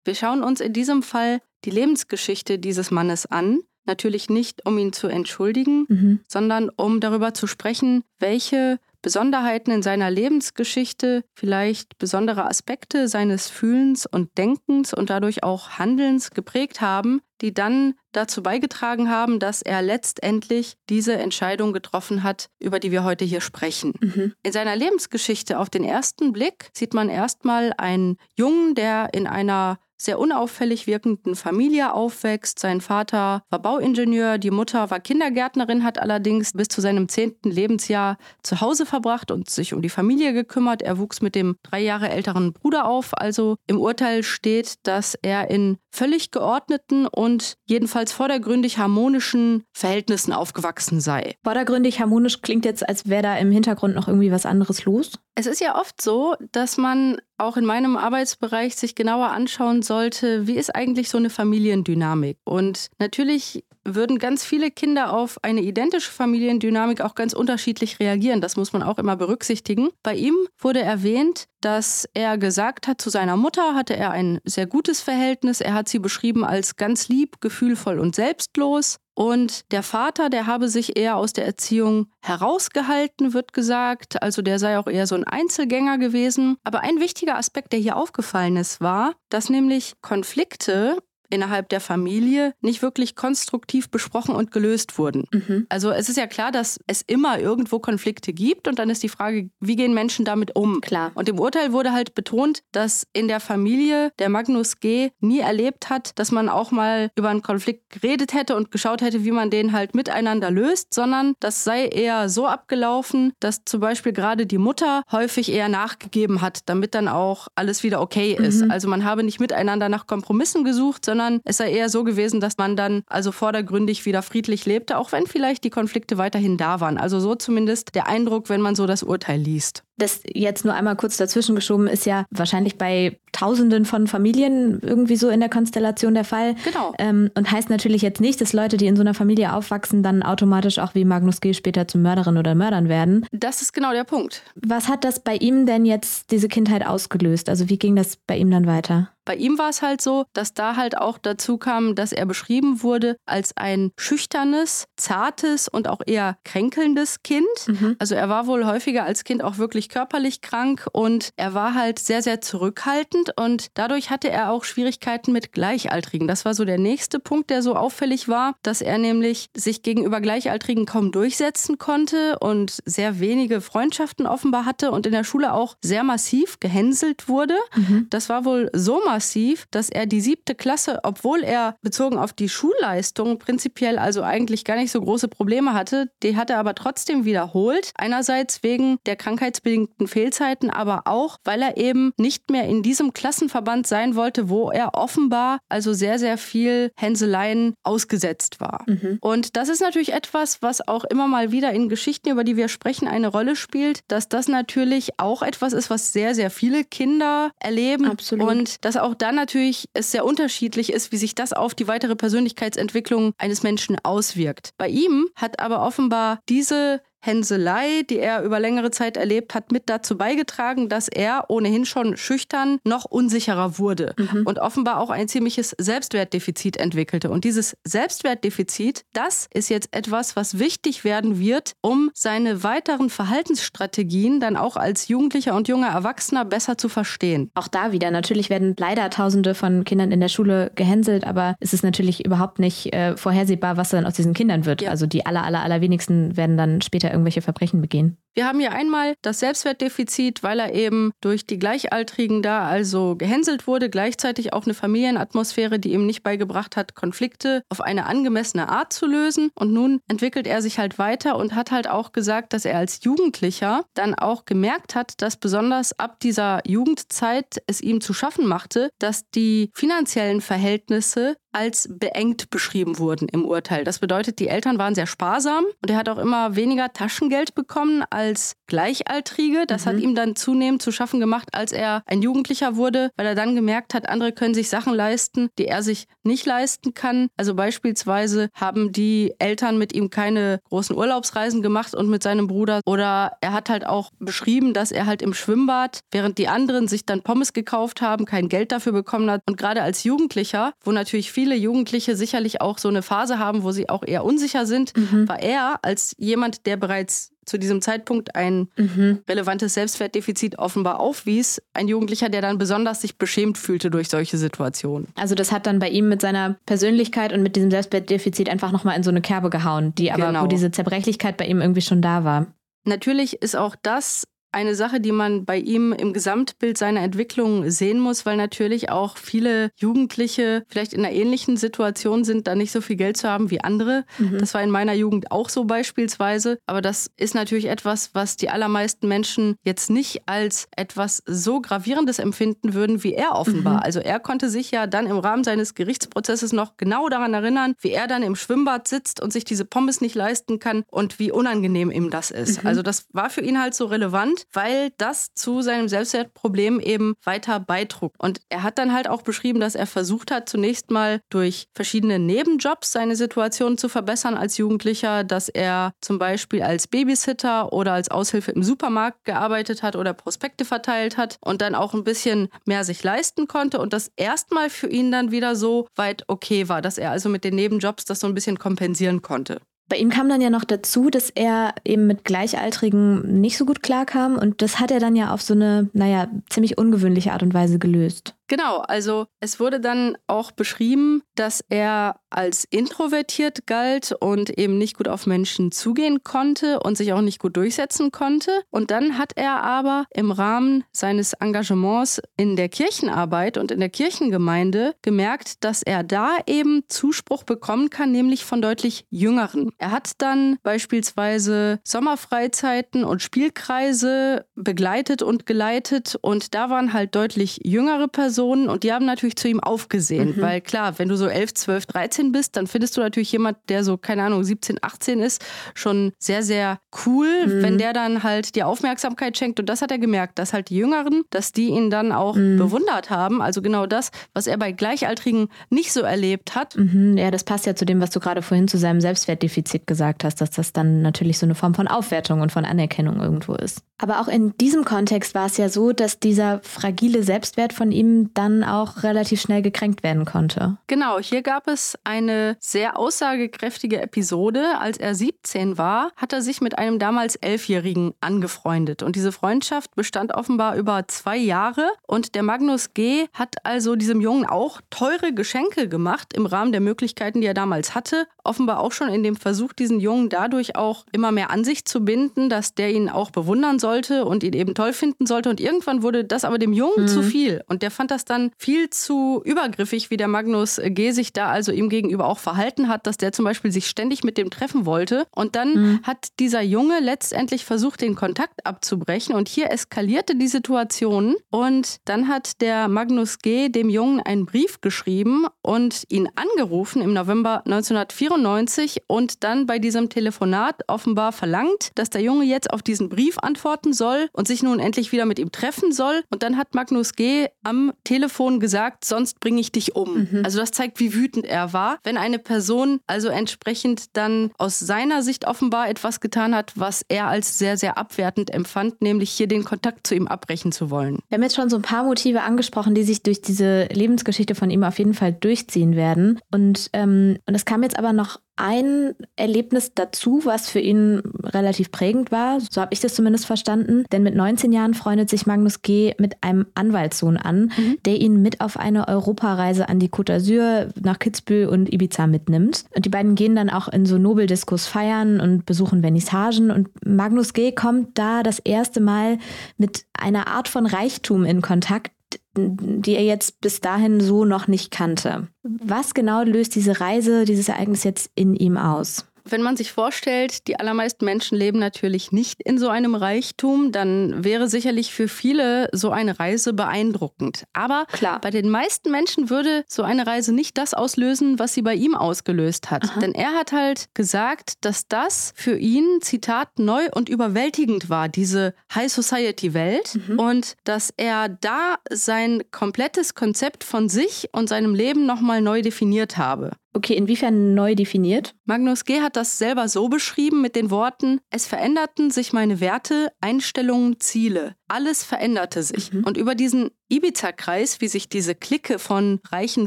Wir 0.05 0.15
schauen 0.15 0.43
uns 0.43 0.61
in 0.61 0.75
diesem 0.75 1.03
Fall 1.03 1.41
die 1.65 1.71
Lebensgeschichte 1.71 2.59
dieses 2.59 2.91
Mannes 2.91 3.25
an 3.25 3.61
Natürlich 3.89 4.29
nicht, 4.29 4.67
um 4.67 4.77
ihn 4.77 4.93
zu 4.93 5.09
entschuldigen, 5.09 5.87
mhm. 5.89 6.21
sondern 6.29 6.69
um 6.69 7.01
darüber 7.01 7.33
zu 7.33 7.47
sprechen, 7.47 8.05
welche 8.19 8.79
Besonderheiten 9.01 9.71
in 9.71 9.83
seiner 9.83 10.11
Lebensgeschichte, 10.11 11.25
vielleicht 11.35 11.97
besondere 11.99 12.45
Aspekte 12.45 13.09
seines 13.09 13.49
Fühlens 13.49 14.07
und 14.07 14.37
Denkens 14.37 14.93
und 14.93 15.09
dadurch 15.09 15.43
auch 15.43 15.79
Handelns 15.79 16.33
geprägt 16.33 16.83
haben, 16.83 17.23
die 17.41 17.55
dann 17.55 17.95
dazu 18.13 18.43
beigetragen 18.43 19.09
haben, 19.09 19.39
dass 19.39 19.63
er 19.63 19.81
letztendlich 19.81 20.75
diese 20.91 21.15
Entscheidung 21.15 21.73
getroffen 21.73 22.25
hat, 22.25 22.51
über 22.61 22.81
die 22.81 22.91
wir 22.91 23.05
heute 23.05 23.25
hier 23.25 23.41
sprechen. 23.41 23.95
Mhm. 24.01 24.35
In 24.43 24.53
seiner 24.53 24.77
Lebensgeschichte 24.77 25.59
auf 25.59 25.71
den 25.71 25.85
ersten 25.85 26.33
Blick 26.33 26.71
sieht 26.75 26.93
man 26.93 27.09
erstmal 27.09 27.73
einen 27.79 28.17
Jungen, 28.37 28.75
der 28.75 29.15
in 29.15 29.27
einer 29.27 29.79
sehr 30.01 30.19
unauffällig 30.19 30.87
wirkenden 30.87 31.35
Familie 31.35 31.93
aufwächst. 31.93 32.59
Sein 32.59 32.81
Vater 32.81 33.43
war 33.51 33.59
Bauingenieur, 33.59 34.39
die 34.39 34.51
Mutter 34.51 34.91
war 34.91 35.01
Kindergärtnerin, 35.01 35.85
hat 35.85 35.99
allerdings 35.99 36.53
bis 36.53 36.69
zu 36.69 36.81
seinem 36.81 37.09
zehnten 37.09 37.51
Lebensjahr 37.51 38.17
zu 38.43 38.61
Hause 38.61 38.87
verbracht 38.87 39.31
und 39.31 39.51
sich 39.51 39.75
um 39.75 39.83
die 39.83 39.89
Familie 39.89 40.33
gekümmert. 40.33 40.83
Er 40.83 40.99
wuchs 40.99 41.21
mit 41.21 41.35
dem 41.35 41.57
drei 41.63 41.81
Jahre 41.81 42.09
älteren 42.09 42.53
Bruder 42.53 42.87
auf. 42.87 43.17
Also 43.19 43.57
im 43.67 43.79
Urteil 43.79 44.23
steht, 44.23 44.77
dass 44.85 45.15
er 45.15 45.51
in 45.51 45.79
völlig 45.91 46.31
geordneten 46.31 47.07
und 47.07 47.55
jedenfalls 47.67 48.13
vordergründig 48.13 48.79
harmonischen 48.79 49.65
Verhältnissen 49.73 50.33
aufgewachsen 50.33 51.01
sei. 51.01 51.35
Vordergründig 51.43 52.01
harmonisch 52.01 52.41
klingt 52.41 52.65
jetzt, 52.65 52.89
als 52.89 53.09
wäre 53.09 53.23
da 53.23 53.37
im 53.37 53.51
Hintergrund 53.51 53.95
noch 53.95 54.07
irgendwie 54.07 54.31
was 54.31 54.47
anderes 54.47 54.85
los. 54.85 55.19
Es 55.39 55.47
ist 55.47 55.61
ja 55.61 55.79
oft 55.79 56.03
so, 56.03 56.35
dass 56.51 56.79
man 56.79 57.19
auch 57.37 57.57
in 57.57 57.65
meinem 57.65 57.97
Arbeitsbereich 57.97 58.75
sich 58.75 58.97
genauer 58.97 59.29
anschauen 59.29 59.83
sollte, 59.83 60.49
wie 60.49 60.57
ist 60.57 60.75
eigentlich 60.75 61.11
so 61.11 61.17
eine 61.17 61.31
Familiendynamik. 61.31 62.39
Und 62.43 62.89
natürlich 62.99 63.63
würden 63.85 64.19
ganz 64.19 64.45
viele 64.45 64.73
Kinder 64.73 65.13
auf 65.13 65.39
eine 65.45 65.61
identische 65.61 66.11
Familiendynamik 66.11 67.03
auch 67.03 67.15
ganz 67.15 67.35
unterschiedlich 67.35 68.01
reagieren. 68.01 68.41
Das 68.41 68.57
muss 68.57 68.73
man 68.73 68.83
auch 68.83 68.99
immer 68.99 69.15
berücksichtigen. 69.15 69.91
Bei 70.03 70.17
ihm 70.17 70.35
wurde 70.59 70.81
erwähnt, 70.81 71.45
dass 71.61 72.09
er 72.15 72.37
gesagt 72.37 72.89
hat, 72.89 73.01
zu 73.01 73.09
seiner 73.09 73.37
Mutter 73.37 73.77
hatte 73.77 73.95
er 73.95 74.11
ein 74.11 74.41
sehr 74.45 74.67
gutes 74.67 75.01
Verhältnis. 75.01 75.61
Er 75.61 75.75
hat 75.75 75.89
sie 75.89 76.01
beschrieben 76.01 76.45
als 76.45 76.75
ganz 76.75 77.09
lieb, 77.09 77.41
gefühlvoll 77.41 78.01
und 78.01 78.17
selbstlos. 78.17 78.99
Und 79.19 79.73
der 79.73 79.83
Vater, 79.83 80.31
der 80.31 80.47
habe 80.47 80.69
sich 80.69 80.97
eher 80.97 81.17
aus 81.17 81.33
der 81.33 81.45
Erziehung 81.45 82.07
herausgehalten, 82.23 83.35
wird 83.35 83.53
gesagt. 83.53 84.23
Also 84.23 84.43
der 84.43 84.61
sei 84.61 84.79
auch 84.79 84.87
eher 84.87 85.09
so 85.09 85.17
ein 85.17 85.25
Einzelgänger 85.25 85.99
gewesen. 85.99 86.57
Aber 86.63 86.83
ein 86.83 87.01
wichtiger 87.01 87.37
Aspekt, 87.37 87.73
der 87.73 87.81
hier 87.81 87.97
aufgefallen 87.97 88.57
ist, 88.57 88.81
war, 88.81 89.15
dass 89.29 89.51
nämlich 89.51 89.95
Konflikte 90.03 90.99
innerhalb 91.31 91.69
der 91.69 91.81
Familie 91.81 92.55
nicht 92.61 92.83
wirklich 92.83 93.15
konstruktiv 93.17 93.91
besprochen 93.91 94.35
und 94.35 94.51
gelöst 94.51 94.99
wurden. 94.99 95.25
Mhm. 95.33 95.67
Also 95.69 95.91
es 95.91 96.09
ist 96.09 96.17
ja 96.17 96.27
klar, 96.27 96.53
dass 96.53 96.79
es 96.87 97.03
immer 97.03 97.39
irgendwo 97.39 97.79
Konflikte 97.79 98.33
gibt 98.33 98.69
und 98.69 98.79
dann 98.79 98.91
ist 98.91 99.03
die 99.03 99.09
Frage, 99.09 99.51
wie 99.61 99.77
gehen 99.77 99.95
Menschen 99.95 100.25
damit 100.25 100.57
um? 100.57 100.81
Klar. 100.81 101.13
Und 101.15 101.29
im 101.29 101.39
Urteil 101.39 101.73
wurde 101.73 101.93
halt 101.93 102.15
betont, 102.15 102.63
dass 102.73 103.07
in 103.13 103.29
der 103.29 103.41
Familie 103.41 104.13
der 104.19 104.29
Magnus 104.29 104.81
G. 104.81 105.11
nie 105.21 105.41
erlebt 105.41 105.91
hat, 105.91 106.19
dass 106.19 106.33
man 106.33 106.49
auch 106.49 106.71
mal 106.71 107.11
über 107.17 107.29
einen 107.29 107.43
Konflikt 107.43 107.91
geredet 107.91 108.35
hätte 108.35 108.57
und 108.57 108.71
geschaut 108.71 109.03
hätte, 109.03 109.25
wie 109.25 109.31
man 109.31 109.51
den 109.51 109.73
halt 109.73 109.95
miteinander 109.95 110.51
löst, 110.51 110.95
sondern 110.95 111.35
das 111.41 111.65
sei 111.65 111.87
eher 111.87 112.29
so 112.29 112.47
abgelaufen, 112.47 113.33
dass 113.41 113.65
zum 113.65 113.81
Beispiel 113.81 114.13
gerade 114.13 114.47
die 114.47 114.59
Mutter 114.59 115.03
häufig 115.11 115.51
eher 115.53 115.69
nachgegeben 115.69 116.41
hat, 116.41 116.69
damit 116.69 116.95
dann 116.95 117.09
auch 117.09 117.49
alles 117.55 117.83
wieder 117.83 118.01
okay 118.01 118.33
ist. 118.33 118.65
Mhm. 118.65 118.71
Also 118.71 118.89
man 118.89 119.05
habe 119.05 119.23
nicht 119.23 119.41
miteinander 119.41 119.89
nach 119.89 120.07
Kompromissen 120.07 120.65
gesucht, 120.65 121.05
sondern 121.05 121.18
sondern 121.19 121.41
es 121.45 121.57
sei 121.57 121.73
eher 121.73 121.89
so 121.89 122.05
gewesen, 122.05 122.41
dass 122.41 122.59
man 122.59 122.77
dann 122.77 123.03
also 123.09 123.33
vordergründig 123.33 124.07
wieder 124.07 124.23
friedlich 124.23 124.67
lebte, 124.67 124.97
auch 124.97 125.11
wenn 125.11 125.27
vielleicht 125.27 125.65
die 125.65 125.71
Konflikte 125.71 126.17
weiterhin 126.17 126.57
da 126.57 126.81
waren. 126.81 126.97
Also 126.97 127.19
so 127.19 127.35
zumindest 127.35 127.95
der 127.97 128.07
Eindruck, 128.07 128.49
wenn 128.49 128.61
man 128.61 128.77
so 128.77 128.87
das 128.87 129.03
Urteil 129.03 129.41
liest. 129.41 129.83
Das 129.97 130.21
jetzt 130.33 130.65
nur 130.65 130.75
einmal 130.75 130.95
kurz 130.95 131.17
dazwischen 131.17 131.57
geschoben 131.57 131.89
ist 131.89 132.07
ja 132.07 132.25
wahrscheinlich 132.31 132.79
bei 132.79 133.19
Tausenden 133.39 133.85
von 133.85 134.09
Familien 134.09 134.81
irgendwie 134.83 135.15
so 135.15 135.29
in 135.29 135.39
der 135.39 135.49
Konstellation 135.49 136.15
der 136.15 136.25
Fall. 136.25 136.57
Genau. 136.65 136.93
Ähm, 136.99 137.31
und 137.37 137.51
heißt 137.53 137.71
natürlich 137.71 138.03
jetzt 138.03 138.21
nicht, 138.21 138.41
dass 138.41 138.53
Leute, 138.53 138.77
die 138.77 138.87
in 138.87 138.97
so 138.97 139.03
einer 139.03 139.15
Familie 139.15 139.53
aufwachsen, 139.53 140.03
dann 140.03 140.25
automatisch 140.25 140.81
auch 140.81 140.95
wie 140.97 141.05
Magnus 141.05 141.41
G. 141.41 141.55
später 141.55 141.87
zu 141.87 141.99
Mörderin 141.99 142.37
oder 142.37 142.57
Mördern 142.57 142.89
werden. 142.89 143.27
Das 143.31 143.63
ist 143.63 143.73
genau 143.73 143.93
der 143.93 144.05
Punkt. 144.05 144.43
Was 144.57 144.89
hat 144.89 145.05
das 145.05 145.21
bei 145.21 145.37
ihm 145.37 145.67
denn 145.67 145.85
jetzt 145.85 146.33
diese 146.33 146.49
Kindheit 146.49 146.85
ausgelöst? 146.85 147.49
Also 147.49 147.69
wie 147.69 147.79
ging 147.79 147.95
das 147.95 148.17
bei 148.17 148.37
ihm 148.37 148.51
dann 148.51 148.67
weiter? 148.67 149.11
Bei 149.29 149.37
ihm 149.37 149.59
war 149.59 149.69
es 149.69 149.83
halt 149.83 150.01
so, 150.01 150.25
dass 150.33 150.55
da 150.55 150.77
halt 150.77 150.97
auch 150.97 151.19
dazu 151.19 151.59
kam, 151.59 151.95
dass 151.95 152.13
er 152.13 152.25
beschrieben 152.25 152.83
wurde 152.83 153.19
als 153.27 153.55
ein 153.59 153.93
schüchternes, 153.99 154.87
zartes 154.97 155.69
und 155.69 155.87
auch 155.87 156.01
eher 156.07 156.39
kränkelndes 156.45 157.23
Kind. 157.23 157.47
Mhm. 157.67 157.97
Also 157.99 158.15
er 158.15 158.31
war 158.31 158.47
wohl 158.47 158.65
häufiger 158.65 159.05
als 159.05 159.25
Kind 159.25 159.45
auch 159.45 159.59
wirklich 159.59 159.91
körperlich 159.91 160.41
krank 160.41 160.87
und 160.95 161.29
er 161.37 161.53
war 161.53 161.75
halt 161.75 161.99
sehr, 161.99 162.23
sehr 162.23 162.41
zurückhaltend 162.41 163.28
und 163.37 163.69
dadurch 163.75 164.11
hatte 164.11 164.31
er 164.31 164.51
auch 164.51 164.65
Schwierigkeiten 164.65 165.33
mit 165.33 165.53
Gleichaltrigen. 165.53 166.29
Das 166.29 166.45
war 166.45 166.55
so 166.55 166.65
der 166.65 166.79
nächste 166.79 167.19
Punkt, 167.19 167.51
der 167.51 167.63
so 167.63 167.75
auffällig 167.75 168.29
war, 168.29 168.55
dass 168.63 168.81
er 168.81 168.99
nämlich 168.99 169.49
sich 169.57 169.83
gegenüber 169.83 170.21
Gleichaltrigen 170.21 170.87
kaum 170.87 171.13
durchsetzen 171.13 171.79
konnte 171.79 172.39
und 172.39 172.79
sehr 172.85 173.21
wenige 173.21 173.61
Freundschaften 173.61 174.27
offenbar 174.27 174.65
hatte 174.65 174.91
und 174.91 175.07
in 175.07 175.13
der 175.13 175.25
Schule 175.25 175.53
auch 175.53 175.77
sehr 175.83 176.03
massiv 176.03 176.61
gehänselt 176.61 177.29
wurde. 177.29 177.57
Mhm. 177.75 178.07
Das 178.11 178.29
war 178.29 178.45
wohl 178.45 178.71
so 178.73 179.03
massiv, 179.05 179.67
dass 179.71 179.91
er 179.91 180.07
die 180.07 180.21
siebte 180.21 180.55
Klasse, 180.55 181.01
obwohl 181.03 181.43
er 181.43 181.77
bezogen 181.83 182.19
auf 182.19 182.33
die 182.33 182.49
Schulleistung 182.49 183.39
prinzipiell 183.39 183.99
also 183.99 184.23
eigentlich 184.23 184.65
gar 184.65 184.77
nicht 184.77 184.91
so 184.91 185.01
große 185.01 185.29
Probleme 185.29 185.75
hatte, 185.75 186.11
die 186.23 186.37
hat 186.37 186.51
er 186.51 186.59
aber 186.59 186.75
trotzdem 186.75 187.25
wiederholt. 187.25 187.93
Einerseits 187.97 188.63
wegen 188.63 188.99
der 189.07 189.17
krankheitsbedingten 189.17 190.07
Fehlzeiten, 190.07 190.71
aber 190.71 191.03
auch, 191.07 191.39
weil 191.45 191.63
er 191.63 191.77
eben 191.77 192.13
nicht 192.17 192.51
mehr 192.51 192.67
in 192.67 192.83
diesem 192.83 193.13
Klassenverband 193.19 193.85
sein 193.87 194.15
wollte, 194.15 194.49
wo 194.49 194.71
er 194.71 194.95
offenbar 194.95 195.59
also 195.69 195.93
sehr, 195.93 196.21
sehr 196.21 196.39
viel 196.39 196.93
Hänseleien 196.97 197.75
ausgesetzt 197.83 198.61
war. 198.61 198.85
Mhm. 198.87 199.19
Und 199.21 199.57
das 199.57 199.69
ist 199.69 199.81
natürlich 199.81 200.13
etwas, 200.13 200.63
was 200.63 200.87
auch 200.87 201.03
immer 201.03 201.27
mal 201.27 201.51
wieder 201.51 201.73
in 201.73 201.89
Geschichten, 201.89 202.31
über 202.31 202.45
die 202.45 202.57
wir 202.57 202.69
sprechen, 202.69 203.09
eine 203.09 203.27
Rolle 203.27 203.57
spielt, 203.57 204.01
dass 204.07 204.29
das 204.29 204.47
natürlich 204.47 205.19
auch 205.19 205.43
etwas 205.43 205.73
ist, 205.73 205.91
was 205.91 206.13
sehr, 206.13 206.37
sehr 206.37 206.51
viele 206.51 206.85
Kinder 206.85 207.51
erleben. 207.59 208.07
Absolut. 208.09 208.49
Und 208.49 208.85
dass 208.85 208.97
auch 208.97 209.15
dann 209.15 209.35
natürlich 209.35 209.87
es 209.95 210.13
sehr 210.13 210.25
unterschiedlich 210.25 210.93
ist, 210.93 211.11
wie 211.11 211.17
sich 211.17 211.35
das 211.35 211.53
auf 211.53 211.75
die 211.75 211.89
weitere 211.89 212.15
Persönlichkeitsentwicklung 212.15 213.33
eines 213.37 213.65
Menschen 213.65 213.97
auswirkt. 214.05 214.71
Bei 214.79 214.89
ihm 214.89 215.27
hat 215.35 215.59
aber 215.59 215.83
offenbar 215.83 216.39
diese 216.49 217.01
Hänselei, 217.21 218.03
die 218.09 218.19
er 218.19 218.43
über 218.43 218.61
längere 218.61 218.91
Zeit 218.91 219.17
erlebt 219.17 219.55
hat, 219.55 219.73
mit 219.73 219.85
dazu 219.87 220.17
beigetragen, 220.17 220.89
dass 220.89 221.09
er 221.09 221.47
ohnehin 221.49 221.85
schon 221.85 222.17
schüchtern 222.17 222.79
noch 222.85 223.05
unsicherer 223.05 223.79
wurde 223.79 224.15
mhm. 224.17 224.43
und 224.45 224.59
offenbar 224.59 225.01
auch 225.01 225.11
ein 225.11 225.29
ziemliches 225.29 225.75
Selbstwertdefizit 225.79 226.77
entwickelte. 226.77 227.31
Und 227.31 227.45
dieses 227.45 227.77
Selbstwertdefizit, 227.85 229.05
das 229.13 229.49
ist 229.53 229.69
jetzt 229.69 229.95
etwas, 229.95 230.37
was 230.37 230.59
wichtig 230.59 231.05
werden 231.05 231.39
wird, 231.39 231.73
um 231.81 232.11
seine 232.15 232.63
weiteren 232.63 233.11
Verhaltensstrategien 233.11 234.41
dann 234.41 234.57
auch 234.57 234.77
als 234.77 235.09
Jugendlicher 235.09 235.55
und 235.55 235.69
junger 235.69 235.89
Erwachsener 235.89 236.45
besser 236.45 236.79
zu 236.79 236.89
verstehen. 236.89 237.51
Auch 237.55 237.69
da 237.69 237.93
wieder, 237.93 238.11
natürlich 238.11 238.51
werden 238.51 238.75
leider 238.79 239.11
Tausende 239.11 239.55
von 239.55 239.85
Kindern 239.85 240.13
in 240.13 240.21
der 240.21 240.29
Schule 240.29 240.71
gehänselt, 240.75 241.27
aber 241.27 241.57
es 241.61 241.73
ist 241.73 241.83
natürlich 241.83 242.25
überhaupt 242.25 242.59
nicht 242.59 242.93
äh, 242.93 243.17
vorhersehbar, 243.17 243.77
was 243.77 243.91
dann 243.91 244.07
aus 244.07 244.15
diesen 244.15 244.35
Kindern 244.35 244.65
wird. 244.65 244.83
Ja. 244.83 244.91
Also 244.91 245.07
die 245.07 245.27
aller, 245.27 245.45
aller, 245.45 245.63
allerwenigsten 245.63 246.37
werden 246.37 246.57
dann 246.57 246.81
später 246.81 247.08
später 247.09 247.13
irgendwelche 247.13 247.43
Verbrechen 247.43 247.81
begehen. 247.81 248.19
Wir 248.35 248.47
haben 248.47 248.61
hier 248.61 248.71
einmal 248.71 249.15
das 249.23 249.41
Selbstwertdefizit, 249.41 250.45
weil 250.45 250.61
er 250.61 250.73
eben 250.73 251.11
durch 251.21 251.45
die 251.45 251.59
Gleichaltrigen 251.59 252.41
da 252.41 252.69
also 252.69 253.17
gehänselt 253.17 253.67
wurde, 253.67 253.91
gleichzeitig 253.91 254.53
auch 254.53 254.65
eine 254.65 254.75
Familienatmosphäre, 254.75 255.81
die 255.81 255.93
ihm 255.93 256.07
nicht 256.07 256.23
beigebracht 256.23 256.77
hat, 256.77 256.95
Konflikte 256.95 257.63
auf 257.69 257.81
eine 257.81 258.07
angemessene 258.07 258.69
Art 258.69 258.93
zu 258.93 259.07
lösen. 259.07 259.51
Und 259.57 259.73
nun 259.73 259.99
entwickelt 260.09 260.47
er 260.47 260.63
sich 260.63 260.79
halt 260.79 261.01
weiter 261.01 261.37
und 261.37 261.57
hat 261.57 261.73
halt 261.73 261.91
auch 261.91 262.13
gesagt, 262.13 262.53
dass 262.53 262.65
er 262.65 262.79
als 262.79 263.03
Jugendlicher 263.03 263.85
dann 263.95 264.15
auch 264.15 264.45
gemerkt 264.45 264.95
hat, 264.95 265.21
dass 265.21 265.37
besonders 265.37 265.99
ab 265.99 266.21
dieser 266.21 266.61
Jugendzeit 266.65 267.61
es 267.67 267.81
ihm 267.81 268.01
zu 268.01 268.13
schaffen 268.13 268.47
machte, 268.47 268.91
dass 269.01 269.29
die 269.31 269.71
finanziellen 269.75 270.41
Verhältnisse 270.41 271.37
als 271.53 271.89
beengt 271.91 272.51
beschrieben 272.51 272.99
wurden 272.99 273.29
im 273.29 273.45
Urteil. 273.45 273.85
Das 273.85 273.99
bedeutet, 273.99 274.39
die 274.39 274.49
Eltern 274.49 274.79
waren 274.79 274.95
sehr 274.95 275.07
sparsam 275.07 275.65
und 275.83 275.91
er 275.91 275.97
hat 275.97 276.09
auch 276.09 276.19
immer 276.19 276.57
weniger 276.57 276.93
Taschengeld 276.93 277.55
bekommen 277.55 278.05
als 278.11 278.57
Gleichaltrige. 278.69 279.65
Das 279.67 279.85
mhm. 279.85 279.89
hat 279.89 279.99
ihm 279.99 280.15
dann 280.15 280.37
zunehmend 280.37 280.81
zu 280.81 280.93
schaffen 280.93 281.19
gemacht, 281.19 281.49
als 281.53 281.73
er 281.73 282.03
ein 282.07 282.23
Jugendlicher 282.23 282.77
wurde, 282.77 283.11
weil 283.17 283.27
er 283.27 283.35
dann 283.35 283.57
gemerkt 283.57 283.95
hat, 283.95 284.09
andere 284.09 284.33
können 284.33 284.55
sich 284.55 284.69
Sachen 284.69 284.95
leisten, 284.95 285.49
die 285.59 285.67
er 285.67 285.83
sich 285.83 286.07
nicht 286.23 286.47
leisten 286.47 286.95
kann. 286.95 287.29
Also 287.37 287.55
beispielsweise 287.55 288.51
haben 288.55 288.93
die 288.93 289.35
Eltern 289.39 289.79
mit 289.79 289.95
ihm 289.95 290.11
keine 290.11 290.61
großen 290.69 290.97
Urlaubsreisen 290.97 291.63
gemacht 291.63 291.95
und 291.95 292.09
mit 292.09 292.23
seinem 292.23 292.47
Bruder. 292.47 292.81
Oder 292.87 293.33
er 293.41 293.53
hat 293.53 293.71
halt 293.71 293.87
auch 293.87 294.11
beschrieben, 294.19 294.75
dass 294.75 294.93
er 294.93 295.07
halt 295.07 295.23
im 295.23 295.35
Schwimmbad, 295.35 296.01
während 296.13 296.39
die 296.39 296.49
anderen 296.49 296.87
sich 296.87 297.07
dann 297.07 297.23
Pommes 297.23 297.53
gekauft 297.53 298.03
haben, 298.03 298.27
kein 298.27 298.49
Geld 298.49 298.71
dafür 298.71 298.93
bekommen 298.93 299.31
hat. 299.31 299.43
Und 299.47 299.57
gerade 299.57 299.83
als 299.83 300.05
Jugendlicher, 300.05 300.75
wo 300.85 300.93
natürlich 300.93 301.33
viele 301.33 301.57
Jugendliche 301.57 302.15
sicherlich 302.15 302.61
auch 302.61 302.79
so 302.79 302.89
eine 302.89 303.03
Phase 303.03 303.39
haben, 303.39 303.63
wo 303.63 303.73
sie 303.73 303.89
auch 303.89 304.05
eher 304.05 304.25
unsicher 304.25 304.67
sind, 304.67 304.97
mhm. 304.97 305.29
war 305.29 305.41
er 305.41 305.79
als 305.83 306.15
jemand, 306.19 306.67
der 306.67 306.77
bereits 306.77 307.33
zu 307.49 307.59
diesem 307.59 307.81
Zeitpunkt 307.81 308.35
ein 308.37 308.69
mhm. 308.77 309.21
relevantes 309.29 309.75
Selbstwertdefizit 309.75 310.59
offenbar 310.59 311.01
aufwies, 311.01 311.63
ein 311.75 311.89
Jugendlicher, 311.89 312.29
der 312.29 312.43
dann 312.43 312.59
besonders 312.59 313.01
sich 313.01 313.19
beschämt 313.19 313.59
fühlte 313.59 313.91
durch 313.91 314.09
solche 314.09 314.37
Situationen. 314.37 315.09
Also 315.15 315.35
das 315.35 315.53
hat 315.53 315.67
dann 315.67 315.79
bei 315.79 315.89
ihm 315.89 316.09
mit 316.09 316.21
seiner 316.21 316.57
Persönlichkeit 316.67 317.33
und 317.33 317.43
mit 317.43 317.57
diesem 317.57 317.71
Selbstwertdefizit 317.71 318.49
einfach 318.49 318.73
nochmal 318.73 318.97
in 318.97 319.03
so 319.03 319.11
eine 319.11 319.21
Kerbe 319.21 319.51
gehauen, 319.51 319.95
die 319.97 320.13
aber, 320.13 320.27
genau. 320.27 320.45
wo 320.45 320.47
diese 320.47 320.71
Zerbrechlichkeit 320.71 321.37
bei 321.37 321.47
ihm 321.47 321.61
irgendwie 321.61 321.81
schon 321.83 322.03
da 322.03 322.25
war. 322.25 322.47
Natürlich 322.85 323.43
ist 323.43 323.57
auch 323.57 323.77
das 323.83 324.27
eine 324.53 324.75
Sache, 324.75 325.01
die 325.01 325.13
man 325.13 325.45
bei 325.45 325.59
ihm 325.59 325.93
im 325.93 326.13
Gesamtbild 326.13 326.79
seiner 326.79 327.01
Entwicklung 327.01 327.71
sehen 327.71 328.01
muss, 328.01 328.25
weil 328.25 328.37
natürlich 328.37 328.91
auch 328.91 329.17
viele 329.17 329.71
Jugendliche 329.77 330.65
vielleicht 330.69 330.93
in 330.93 331.05
einer 331.05 331.15
ähnlichen 331.15 331.57
Situation 331.57 332.25
sind, 332.25 332.47
da 332.47 332.55
nicht 332.55 332.73
so 332.73 332.81
viel 332.81 332.97
Geld 332.97 333.17
zu 333.17 333.29
haben 333.29 333.51
wie 333.51 333.61
andere. 333.61 334.05
Mhm. 334.19 334.39
Das 334.39 334.55
war 334.55 334.63
in 334.63 334.71
meiner 334.71 334.95
Jugend 334.95 335.31
auch 335.31 335.49
so 335.49 335.65
beispielsweise. 335.65 336.59
Aber 336.67 336.81
das 336.81 337.11
ist 337.17 337.35
natürlich 337.35 337.67
etwas, 337.67 338.11
was 338.15 338.37
die 338.37 338.49
allermeisten 338.49 339.09
Menschen 339.09 339.57
jetzt 339.65 339.91
nicht 339.91 340.23
als 340.27 340.69
etwas 340.77 341.23
so 341.27 341.61
gravierendes 341.61 342.19
empfinden 342.19 342.75
würden 342.75 343.03
wie 343.05 343.15
er 343.15 343.33
offenbar. 343.33 343.75
Mhm. 343.75 343.83
Also 343.83 344.01
er 344.01 344.19
konnte 344.19 344.49
sich 344.49 344.71
ja 344.71 344.87
dann 344.87 345.07
im 345.07 345.19
Rahmen 345.19 345.45
seines 345.45 345.75
Gerichtsprozesses 345.75 346.53
noch 346.53 346.77
genau 346.77 347.09
daran 347.09 347.35
erinnern, 347.35 347.75
wie 347.81 347.91
er 347.91 348.07
dann 348.07 348.23
im 348.23 348.37
Schwimmbad 348.37 348.89
sitzt 348.89 349.21
und 349.21 349.33
sich 349.33 349.45
diese 349.45 349.65
Pommes 349.65 350.01
nicht 350.01 350.15
leisten 350.15 350.59
kann 350.59 350.85
und 350.91 351.19
wie 351.19 351.31
unangenehm 351.31 351.91
ihm 351.91 352.11
das 352.11 352.31
ist. 352.31 352.63
Mhm. 352.63 352.69
Also 352.69 352.83
das 352.83 353.07
war 353.13 353.31
für 353.31 353.43
ihn 353.43 353.61
halt 353.61 353.75
so 353.75 353.87
relevant 353.87 354.38
spannend, 354.39 354.47
weil 354.53 354.91
das 354.99 355.35
zu 355.35 355.63
seinem 355.63 355.89
Selbstwertproblem 355.89 356.81
eben 356.81 357.15
weiter 357.25 357.61
beitrug. 357.61 358.13
Und 358.19 358.41
er 358.49 358.63
hat 358.63 358.79
dann 358.79 358.93
halt 358.93 359.09
auch 359.09 359.23
beschrieben, 359.23 359.61
dass 359.61 359.75
er 359.75 359.87
versucht 359.87 360.31
hat, 360.31 360.49
zunächst 360.49 360.91
mal 360.91 361.21
durch 361.31 361.67
verschiedene 361.75 362.19
Nebenjobs 362.19 362.93
seine 362.93 363.17
Situation 363.17 363.79
zu 363.79 363.89
verbessern 363.89 364.37
als 364.37 364.57
Jugendlicher, 364.57 365.25
dass 365.25 365.49
er 365.49 365.93
zum 366.01 366.19
Beispiel 366.19 366.63
als 366.63 366.87
Babysitter 366.87 367.73
oder 367.73 367.93
als 367.93 368.11
Aushilfe 368.11 368.53
im 368.53 368.63
Supermarkt 368.63 369.25
gearbeitet 369.25 369.83
hat 369.83 369.97
oder 369.97 370.13
Prospekte 370.13 370.65
verteilt 370.65 371.17
hat 371.17 371.39
und 371.41 371.61
dann 371.61 371.75
auch 371.75 371.95
ein 371.95 372.05
bisschen 372.05 372.49
mehr 372.65 372.85
sich 372.85 373.03
leisten 373.03 373.47
konnte 373.47 373.79
und 373.79 373.93
das 373.93 374.11
erstmal 374.17 374.71
für 374.71 374.89
ihn 374.89 375.11
dann 375.13 375.31
wieder 375.31 375.57
so 375.57 375.87
weit 375.97 376.25
okay 376.29 376.69
war, 376.69 376.83
dass 376.83 376.99
er 376.99 377.11
also 377.11 377.29
mit 377.29 377.45
den 377.45 377.55
Nebenjobs 377.55 378.05
das 378.05 378.21
so 378.21 378.27
ein 378.27 378.35
bisschen 378.35 378.59
kompensieren 378.59 379.23
konnte. 379.23 379.61
Bei 379.89 379.97
ihm 379.97 380.11
kam 380.11 380.29
dann 380.29 380.41
ja 380.43 380.51
noch 380.51 380.65
dazu, 380.65 381.09
dass 381.09 381.31
er 381.31 381.75
eben 381.85 382.07
mit 382.07 382.25
Gleichaltrigen 382.25 383.41
nicht 383.41 383.57
so 383.57 383.65
gut 383.65 383.83
klarkam 383.83 384.37
und 384.37 384.61
das 384.61 384.81
hat 384.81 384.91
er 384.91 385.01
dann 385.01 385.17
ja 385.17 385.33
auf 385.33 385.41
so 385.41 385.55
eine, 385.55 385.89
naja, 385.95 386.29
ziemlich 386.51 386.77
ungewöhnliche 386.77 387.33
Art 387.33 387.43
und 387.43 387.55
Weise 387.55 387.79
gelöst. 387.79 388.35
Genau, 388.49 388.79
also 388.79 389.27
es 389.41 389.61
wurde 389.61 389.79
dann 389.79 390.17
auch 390.27 390.53
beschrieben, 390.53 391.23
dass 391.35 391.63
er 391.69 392.19
als 392.31 392.65
introvertiert 392.65 393.67
galt 393.67 394.15
und 394.21 394.51
eben 394.59 394.79
nicht 394.79 394.97
gut 394.97 395.07
auf 395.09 395.27
Menschen 395.27 395.71
zugehen 395.71 396.25
konnte 396.25 396.81
und 396.81 396.97
sich 396.97 397.13
auch 397.13 397.21
nicht 397.21 397.39
gut 397.39 397.57
durchsetzen 397.57 398.11
konnte. 398.11 398.51
Und 398.71 398.91
dann 398.91 399.19
hat 399.19 399.33
er 399.37 399.63
aber 399.63 400.07
im 400.15 400.31
Rahmen 400.31 400.85
seines 400.93 401.35
Engagements 401.35 402.23
in 402.39 402.57
der 402.57 402.71
Kirchenarbeit 402.71 403.59
und 403.59 403.71
in 403.71 403.81
der 403.81 403.91
Kirchengemeinde 403.91 404.95
gemerkt, 405.03 405.63
dass 405.63 405.83
er 405.83 406.03
da 406.03 406.39
eben 406.47 406.85
Zuspruch 406.89 407.45
bekommen 407.45 407.91
kann, 407.91 408.13
nämlich 408.13 408.47
von 408.47 408.63
deutlich 408.63 409.07
Jüngeren. 409.11 409.73
Er 409.77 409.91
hat 409.91 410.13
dann 410.19 410.57
beispielsweise 410.63 411.81
Sommerfreizeiten 411.85 413.05
und 413.05 413.21
Spielkreise 413.23 414.47
begleitet 414.55 415.23
und 415.23 415.45
geleitet 415.45 416.17
und 416.21 416.55
da 416.55 416.71
waren 416.71 416.95
halt 416.95 417.15
deutlich 417.15 417.61
jüngere 417.63 418.09
Personen 418.09 418.38
Personen 418.39 418.69
und 418.69 418.85
die 418.85 418.93
haben 418.93 419.05
natürlich 419.05 419.35
zu 419.35 419.49
ihm 419.49 419.59
aufgesehen, 419.59 420.37
mhm. 420.37 420.41
weil 420.41 420.61
klar, 420.61 420.97
wenn 421.01 421.09
du 421.09 421.17
so 421.17 421.27
11, 421.27 421.55
12, 421.55 421.87
13 421.87 422.31
bist, 422.31 422.57
dann 422.57 422.69
findest 422.69 422.97
du 422.97 423.01
natürlich 423.01 423.33
jemand, 423.33 423.59
der 423.69 423.83
so, 423.83 423.97
keine 423.97 424.23
Ahnung, 424.23 424.45
17, 424.45 424.79
18 424.81 425.19
ist, 425.19 425.45
schon 425.75 426.13
sehr, 426.21 426.45
sehr 426.45 426.79
cool, 427.05 427.27
mhm. 427.47 427.63
wenn 427.63 427.79
der 427.79 427.93
dann 427.93 428.23
halt 428.23 428.55
dir 428.55 428.69
Aufmerksamkeit 428.69 429.37
schenkt. 429.37 429.59
Und 429.59 429.69
das 429.69 429.83
hat 429.83 429.91
er 429.91 429.99
gemerkt, 429.99 430.39
dass 430.39 430.53
halt 430.53 430.71
die 430.71 430.77
Jüngeren, 430.77 431.25
dass 431.31 431.51
die 431.51 431.71
ihn 431.71 431.91
dann 431.91 432.13
auch 432.13 432.37
mhm. 432.37 432.59
bewundert 432.59 433.11
haben. 433.11 433.43
Also 433.43 433.61
genau 433.61 433.87
das, 433.87 434.13
was 434.35 434.47
er 434.47 434.57
bei 434.57 434.71
Gleichaltrigen 434.71 435.49
nicht 435.69 435.93
so 435.93 436.03
erlebt 436.03 436.55
hat. 436.55 436.77
Mhm. 436.77 437.19
Ja, 437.19 437.33
das 437.33 437.43
passt 437.43 437.67
ja 437.67 437.75
zu 437.75 437.85
dem, 437.85 438.01
was 438.01 438.11
du 438.11 438.21
gerade 438.21 438.43
vorhin 438.43 438.69
zu 438.69 438.79
seinem 438.79 439.01
Selbstwertdefizit 439.01 439.89
gesagt 439.89 440.23
hast, 440.23 440.41
dass 440.41 440.51
das 440.51 440.73
dann 440.73 441.03
natürlich 441.03 441.39
so 441.39 441.47
eine 441.47 441.57
Form 441.57 441.75
von 441.75 441.89
Aufwertung 441.89 442.41
und 442.41 442.53
von 442.53 442.65
Anerkennung 442.65 443.21
irgendwo 443.21 443.55
ist. 443.55 443.83
Aber 444.01 444.21
auch 444.21 444.29
in 444.29 444.57
diesem 444.59 444.85
Kontext 444.85 445.35
war 445.35 445.47
es 445.47 445.57
ja 445.57 445.69
so, 445.69 445.91
dass 445.91 446.21
dieser 446.21 446.61
fragile 446.63 447.25
Selbstwert 447.25 447.73
von 447.73 447.91
ihm 447.91 448.28
dann 448.35 448.65
auch 448.65 449.03
relativ 449.03 449.41
schnell 449.41 449.63
gekränkt 449.63 450.03
werden 450.03 450.25
konnte. 450.25 450.79
Genau, 450.87 451.19
hier 451.19 451.43
gab 451.43 451.69
es 451.69 451.99
eine 452.05 452.57
sehr 452.61 452.99
aussagekräftige 452.99 454.01
Episode. 454.01 454.79
Als 454.79 454.99
er 454.99 455.15
17 455.15 455.79
war, 455.79 456.11
hat 456.17 456.33
er 456.33 456.43
sich 456.43 456.61
mit 456.61 456.79
einem 456.79 456.99
damals 456.99 457.37
Elfjährigen 457.37 458.15
angefreundet. 458.21 459.03
Und 459.03 459.17
diese 459.17 459.33
Freundschaft 459.33 459.95
bestand 459.95 460.35
offenbar 460.35 460.77
über 460.77 461.07
zwei 461.09 461.37
Jahre. 461.37 461.89
Und 462.07 462.35
der 462.35 462.43
Magnus 462.43 462.95
G. 462.95 463.27
hat 463.33 463.57
also 463.65 463.97
diesem 463.97 464.21
Jungen 464.21 464.47
auch 464.47 464.81
teure 464.91 465.33
Geschenke 465.33 465.89
gemacht 465.89 466.33
im 466.35 466.47
Rahmen 466.47 466.73
der 466.73 466.81
Möglichkeiten, 466.81 467.41
die 467.41 467.47
er 467.47 467.55
damals 467.55 467.95
hatte. 467.95 468.27
Offenbar 468.45 468.81
auch 468.81 468.93
schon 468.93 469.09
in 469.09 469.23
dem 469.23 469.37
Versuch, 469.37 469.73
diesen 469.73 470.01
Jungen 470.01 470.29
dadurch 470.29 470.77
auch 470.77 471.05
immer 471.13 471.33
mehr 471.33 471.51
an 471.51 471.65
sich 471.65 471.85
zu 471.85 472.05
binden, 472.05 472.49
dass 472.49 472.75
der 472.75 472.91
ihn 472.91 473.09
auch 473.09 473.31
bewundern 473.31 473.79
sollte 473.79 474.25
und 474.25 474.43
ihn 474.43 474.53
eben 474.53 474.75
toll 474.75 474.93
finden 474.93 475.27
sollte. 475.27 475.51
Und 475.51 475.61
irgendwann 475.61 476.03
wurde 476.03 476.25
das 476.25 476.45
aber 476.45 476.59
dem 476.59 476.73
Jungen 476.73 477.03
mhm. 477.03 477.09
zu 477.09 477.23
viel. 477.23 477.63
Und 477.67 477.83
der 477.83 477.91
fand 477.91 478.11
das 478.11 478.18
das 478.19 478.25
dann 478.25 478.51
viel 478.59 478.91
zu 478.91 479.41
übergriffig, 479.45 480.11
wie 480.11 480.17
der 480.17 480.27
Magnus 480.27 480.81
G. 480.85 481.13
sich 481.13 481.33
da 481.33 481.51
also 481.51 481.71
ihm 481.71 481.89
gegenüber 481.89 482.27
auch 482.27 482.41
verhalten 482.41 482.89
hat, 482.89 483.07
dass 483.07 483.17
der 483.17 483.31
zum 483.31 483.45
Beispiel 483.45 483.71
sich 483.71 483.87
ständig 483.87 484.25
mit 484.25 484.37
dem 484.39 484.51
treffen 484.51 484.87
wollte. 484.87 485.27
Und 485.31 485.55
dann 485.55 485.75
mhm. 485.75 486.01
hat 486.03 486.29
dieser 486.41 486.63
Junge 486.63 486.99
letztendlich 486.99 487.65
versucht, 487.65 488.01
den 488.01 488.17
Kontakt 488.17 488.67
abzubrechen. 488.67 489.37
Und 489.37 489.49
hier 489.49 489.71
eskalierte 489.71 490.35
die 490.35 490.49
Situation. 490.49 491.37
Und 491.51 491.99
dann 492.07 492.27
hat 492.27 492.61
der 492.61 492.89
Magnus 492.89 493.39
G. 493.39 493.69
dem 493.69 493.89
Jungen 493.89 494.19
einen 494.21 494.47
Brief 494.47 494.81
geschrieben 494.81 495.47
und 495.63 496.03
ihn 496.09 496.29
angerufen 496.35 497.01
im 497.01 497.13
November 497.13 497.63
1994 497.67 499.03
und 499.07 499.45
dann 499.45 499.67
bei 499.67 499.79
diesem 499.79 500.09
Telefonat 500.09 500.83
offenbar 500.89 501.31
verlangt, 501.31 501.91
dass 501.95 502.11
der 502.11 502.23
Junge 502.23 502.45
jetzt 502.47 502.73
auf 502.73 502.83
diesen 502.83 503.09
Brief 503.09 503.39
antworten 503.39 503.93
soll 503.93 504.29
und 504.33 504.49
sich 504.49 504.65
nun 504.65 504.81
endlich 504.81 505.13
wieder 505.13 505.25
mit 505.25 505.39
ihm 505.39 505.53
treffen 505.53 505.93
soll. 505.93 506.25
Und 506.31 506.43
dann 506.43 506.57
hat 506.57 506.75
Magnus 506.75 507.13
G. 507.13 507.47
am 507.63 507.93
Telefon 508.09 508.59
gesagt, 508.59 509.05
sonst 509.05 509.39
bringe 509.39 509.61
ich 509.61 509.71
dich 509.71 509.95
um. 509.95 510.29
Mhm. 510.31 510.41
Also 510.43 510.59
das 510.59 510.71
zeigt, 510.71 510.99
wie 510.99 511.13
wütend 511.13 511.45
er 511.45 511.75
war, 511.75 511.99
wenn 512.05 512.17
eine 512.17 512.39
Person 512.39 513.01
also 513.07 513.29
entsprechend 513.29 514.17
dann 514.17 514.51
aus 514.57 514.79
seiner 514.79 515.23
Sicht 515.23 515.47
offenbar 515.47 515.91
etwas 515.91 516.21
getan 516.21 516.55
hat, 516.55 516.73
was 516.75 517.05
er 517.09 517.27
als 517.27 517.59
sehr, 517.59 517.77
sehr 517.77 517.99
abwertend 517.99 518.49
empfand, 518.49 519.03
nämlich 519.03 519.31
hier 519.31 519.47
den 519.47 519.63
Kontakt 519.63 520.07
zu 520.07 520.15
ihm 520.15 520.27
abbrechen 520.27 520.73
zu 520.73 520.89
wollen. 520.89 521.19
Wir 521.29 521.37
haben 521.37 521.43
jetzt 521.43 521.57
schon 521.57 521.69
so 521.69 521.77
ein 521.77 521.83
paar 521.83 522.05
Motive 522.05 522.41
angesprochen, 522.41 522.95
die 522.95 523.03
sich 523.03 523.23
durch 523.23 523.43
diese 523.43 523.85
Lebensgeschichte 523.93 524.55
von 524.55 524.71
ihm 524.71 524.85
auf 524.85 524.99
jeden 524.99 525.13
Fall 525.13 525.35
durchziehen 525.35 525.95
werden. 525.95 526.41
Und, 526.51 526.89
ähm, 526.95 527.37
und 527.47 527.55
es 527.55 527.67
kam 527.67 527.83
jetzt 527.83 527.99
aber 527.99 528.15
noch 528.15 528.41
ein 528.59 529.15
Erlebnis 529.37 529.93
dazu, 529.95 530.43
was 530.45 530.69
für 530.69 530.81
ihn 530.81 531.23
relativ 531.45 531.91
prägend 531.91 532.33
war. 532.33 532.59
So 532.71 532.81
habe 532.81 532.93
ich 532.93 533.01
das 533.01 533.15
zumindest 533.15 533.47
verstanden. 533.47 534.05
Denn 534.13 534.23
mit 534.23 534.35
19 534.35 534.73
Jahren 534.73 534.95
freundet 534.95 535.31
sich 535.31 535.47
Magnus 535.47 535.83
G. 535.83 536.15
mit 536.19 536.43
einem 536.43 536.67
Anwaltssohn 536.75 537.37
an, 537.37 537.73
mhm. 537.77 537.99
der 538.05 538.17
ihn 538.17 538.43
mit 538.43 538.61
auf 538.61 538.77
eine 538.77 539.09
Europareise 539.09 539.89
an 539.89 539.99
die 539.99 540.09
Côte 540.09 540.35
d'Azur 540.35 540.89
nach 541.01 541.19
Kitzbühel 541.19 541.69
und 541.69 541.93
Ibiza 541.93 542.27
mitnimmt. 542.27 542.85
Und 542.95 543.05
die 543.05 543.11
beiden 543.11 543.35
gehen 543.35 543.55
dann 543.55 543.71
auch 543.71 543.89
in 543.89 544.07
so 544.07 544.19
Nobeldiskos 544.19 544.87
feiern 544.87 545.41
und 545.41 545.65
besuchen 545.65 546.01
Vernissagen. 546.01 546.71
Und 546.71 546.89
Magnus 547.07 547.53
G. 547.53 547.73
kommt 547.73 548.19
da 548.19 548.43
das 548.43 548.59
erste 548.59 549.01
Mal 549.01 549.39
mit 549.77 550.05
einer 550.13 550.49
Art 550.49 550.69
von 550.69 550.87
Reichtum 550.87 551.45
in 551.45 551.63
Kontakt, 551.63 552.11
die 552.59 553.15
er 553.15 553.25
jetzt 553.25 553.61
bis 553.61 553.81
dahin 553.81 554.21
so 554.21 554.45
noch 554.45 554.69
nicht 554.69 554.91
kannte. 554.91 555.49
Was 555.63 556.15
genau 556.15 556.43
löst 556.43 556.75
diese 556.75 557.01
Reise, 557.01 557.45
dieses 557.45 557.69
Ereignis 557.69 558.05
jetzt 558.05 558.31
in 558.35 558.55
ihm 558.55 558.77
aus? 558.77 559.27
Wenn 559.51 559.63
man 559.63 559.77
sich 559.77 559.93
vorstellt, 559.93 560.67
die 560.67 560.79
allermeisten 560.79 561.25
Menschen 561.25 561.57
leben 561.57 561.79
natürlich 561.79 562.33
nicht 562.33 562.61
in 562.63 562.79
so 562.79 562.89
einem 562.89 563.15
Reichtum, 563.15 563.93
dann 563.93 564.45
wäre 564.45 564.69
sicherlich 564.69 565.13
für 565.13 565.29
viele 565.29 565.89
so 565.93 566.11
eine 566.11 566.39
Reise 566.39 566.73
beeindruckend. 566.73 567.65
Aber 567.73 568.07
Klar. 568.13 568.41
bei 568.41 568.51
den 568.51 568.69
meisten 568.69 569.11
Menschen 569.11 569.51
würde 569.51 569.85
so 569.89 570.03
eine 570.03 570.27
Reise 570.27 570.53
nicht 570.53 570.79
das 570.79 570.95
auslösen, 570.95 571.59
was 571.59 571.75
sie 571.75 571.83
bei 571.83 571.95
ihm 571.95 572.15
ausgelöst 572.15 572.91
hat. 572.91 573.05
Aha. 573.05 573.21
Denn 573.21 573.35
er 573.35 573.53
hat 573.53 573.73
halt 573.73 574.07
gesagt, 574.15 574.75
dass 574.83 575.09
das 575.09 575.53
für 575.55 575.77
ihn, 575.77 576.21
Zitat, 576.21 576.79
neu 576.79 577.09
und 577.15 577.29
überwältigend 577.29 578.11
war, 578.11 578.29
diese 578.29 578.75
High 578.95 579.13
Society 579.13 579.75
Welt. 579.75 580.19
Mhm. 580.29 580.39
Und 580.39 580.77
dass 580.85 581.13
er 581.17 581.49
da 581.49 581.97
sein 582.11 582.63
komplettes 582.71 583.35
Konzept 583.35 583.85
von 583.85 584.09
sich 584.09 584.49
und 584.53 584.69
seinem 584.69 584.95
Leben 584.95 585.27
nochmal 585.27 585.61
neu 585.61 585.83
definiert 585.83 586.37
habe. 586.37 586.73
Okay, 586.99 587.15
inwiefern 587.15 587.75
neu 587.75 587.95
definiert? 587.95 588.57
Magnus 588.65 589.05
G. 589.05 589.21
hat 589.21 589.37
das 589.37 589.57
selber 589.57 589.87
so 589.87 590.09
beschrieben 590.09 590.61
mit 590.61 590.75
den 590.75 590.91
Worten, 590.91 591.39
es 591.49 591.65
veränderten 591.65 592.33
sich 592.33 592.53
meine 592.53 592.81
Werte, 592.81 593.31
Einstellungen, 593.41 594.19
Ziele. 594.19 594.75
Alles 594.89 595.23
veränderte 595.23 595.85
sich. 595.85 596.13
Mhm. 596.13 596.25
Und 596.25 596.37
über 596.37 596.57
diesen 596.57 596.91
Ibiza-Kreis, 597.09 598.01
wie 598.01 598.09
sich 598.09 598.29
diese 598.29 598.57
Clique 598.57 598.99
von 598.99 599.39
reichen 599.49 599.87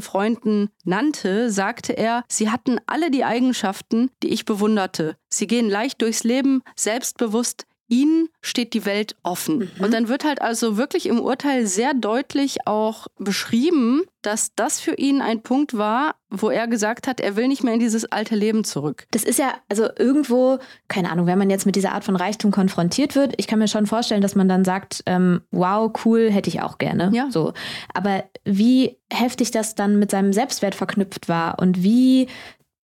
Freunden 0.00 0.70
nannte, 0.84 1.50
sagte 1.50 1.92
er, 1.92 2.24
sie 2.28 2.48
hatten 2.48 2.80
alle 2.86 3.10
die 3.10 3.24
Eigenschaften, 3.24 4.10
die 4.22 4.28
ich 4.28 4.46
bewunderte. 4.46 5.18
Sie 5.28 5.46
gehen 5.46 5.68
leicht 5.68 6.00
durchs 6.00 6.24
Leben, 6.24 6.62
selbstbewusst, 6.76 7.66
ihnen 7.92 8.28
steht 8.40 8.72
die 8.72 8.86
Welt 8.86 9.14
offen. 9.22 9.58
Mhm. 9.58 9.84
Und 9.84 9.92
dann 9.92 10.08
wird 10.08 10.24
halt 10.24 10.40
also 10.40 10.78
wirklich 10.78 11.06
im 11.06 11.20
Urteil 11.20 11.66
sehr 11.66 11.92
deutlich 11.92 12.66
auch 12.66 13.06
beschrieben, 13.18 14.02
dass 14.22 14.54
das 14.54 14.80
für 14.80 14.94
ihn 14.94 15.20
ein 15.20 15.42
Punkt 15.42 15.76
war, 15.76 16.14
wo 16.30 16.48
er 16.48 16.66
gesagt 16.68 17.06
hat, 17.06 17.20
er 17.20 17.36
will 17.36 17.48
nicht 17.48 17.62
mehr 17.62 17.74
in 17.74 17.80
dieses 17.80 18.10
alte 18.10 18.34
Leben 18.34 18.64
zurück. 18.64 19.04
Das 19.10 19.24
ist 19.24 19.38
ja 19.38 19.52
also 19.68 19.88
irgendwo, 19.98 20.58
keine 20.88 21.10
Ahnung, 21.10 21.26
wenn 21.26 21.38
man 21.38 21.50
jetzt 21.50 21.66
mit 21.66 21.76
dieser 21.76 21.92
Art 21.92 22.04
von 22.04 22.16
Reichtum 22.16 22.50
konfrontiert 22.50 23.14
wird, 23.14 23.34
ich 23.36 23.46
kann 23.46 23.58
mir 23.58 23.68
schon 23.68 23.86
vorstellen, 23.86 24.22
dass 24.22 24.34
man 24.34 24.48
dann 24.48 24.64
sagt, 24.64 25.02
ähm, 25.04 25.42
wow, 25.50 25.92
cool, 26.04 26.30
hätte 26.30 26.48
ich 26.48 26.62
auch 26.62 26.78
gerne. 26.78 27.10
Ja. 27.12 27.30
So. 27.30 27.52
Aber 27.92 28.24
wie 28.44 28.96
heftig 29.12 29.50
das 29.50 29.74
dann 29.74 29.98
mit 29.98 30.10
seinem 30.10 30.32
Selbstwert 30.32 30.74
verknüpft 30.74 31.28
war 31.28 31.58
und 31.58 31.82
wie 31.82 32.28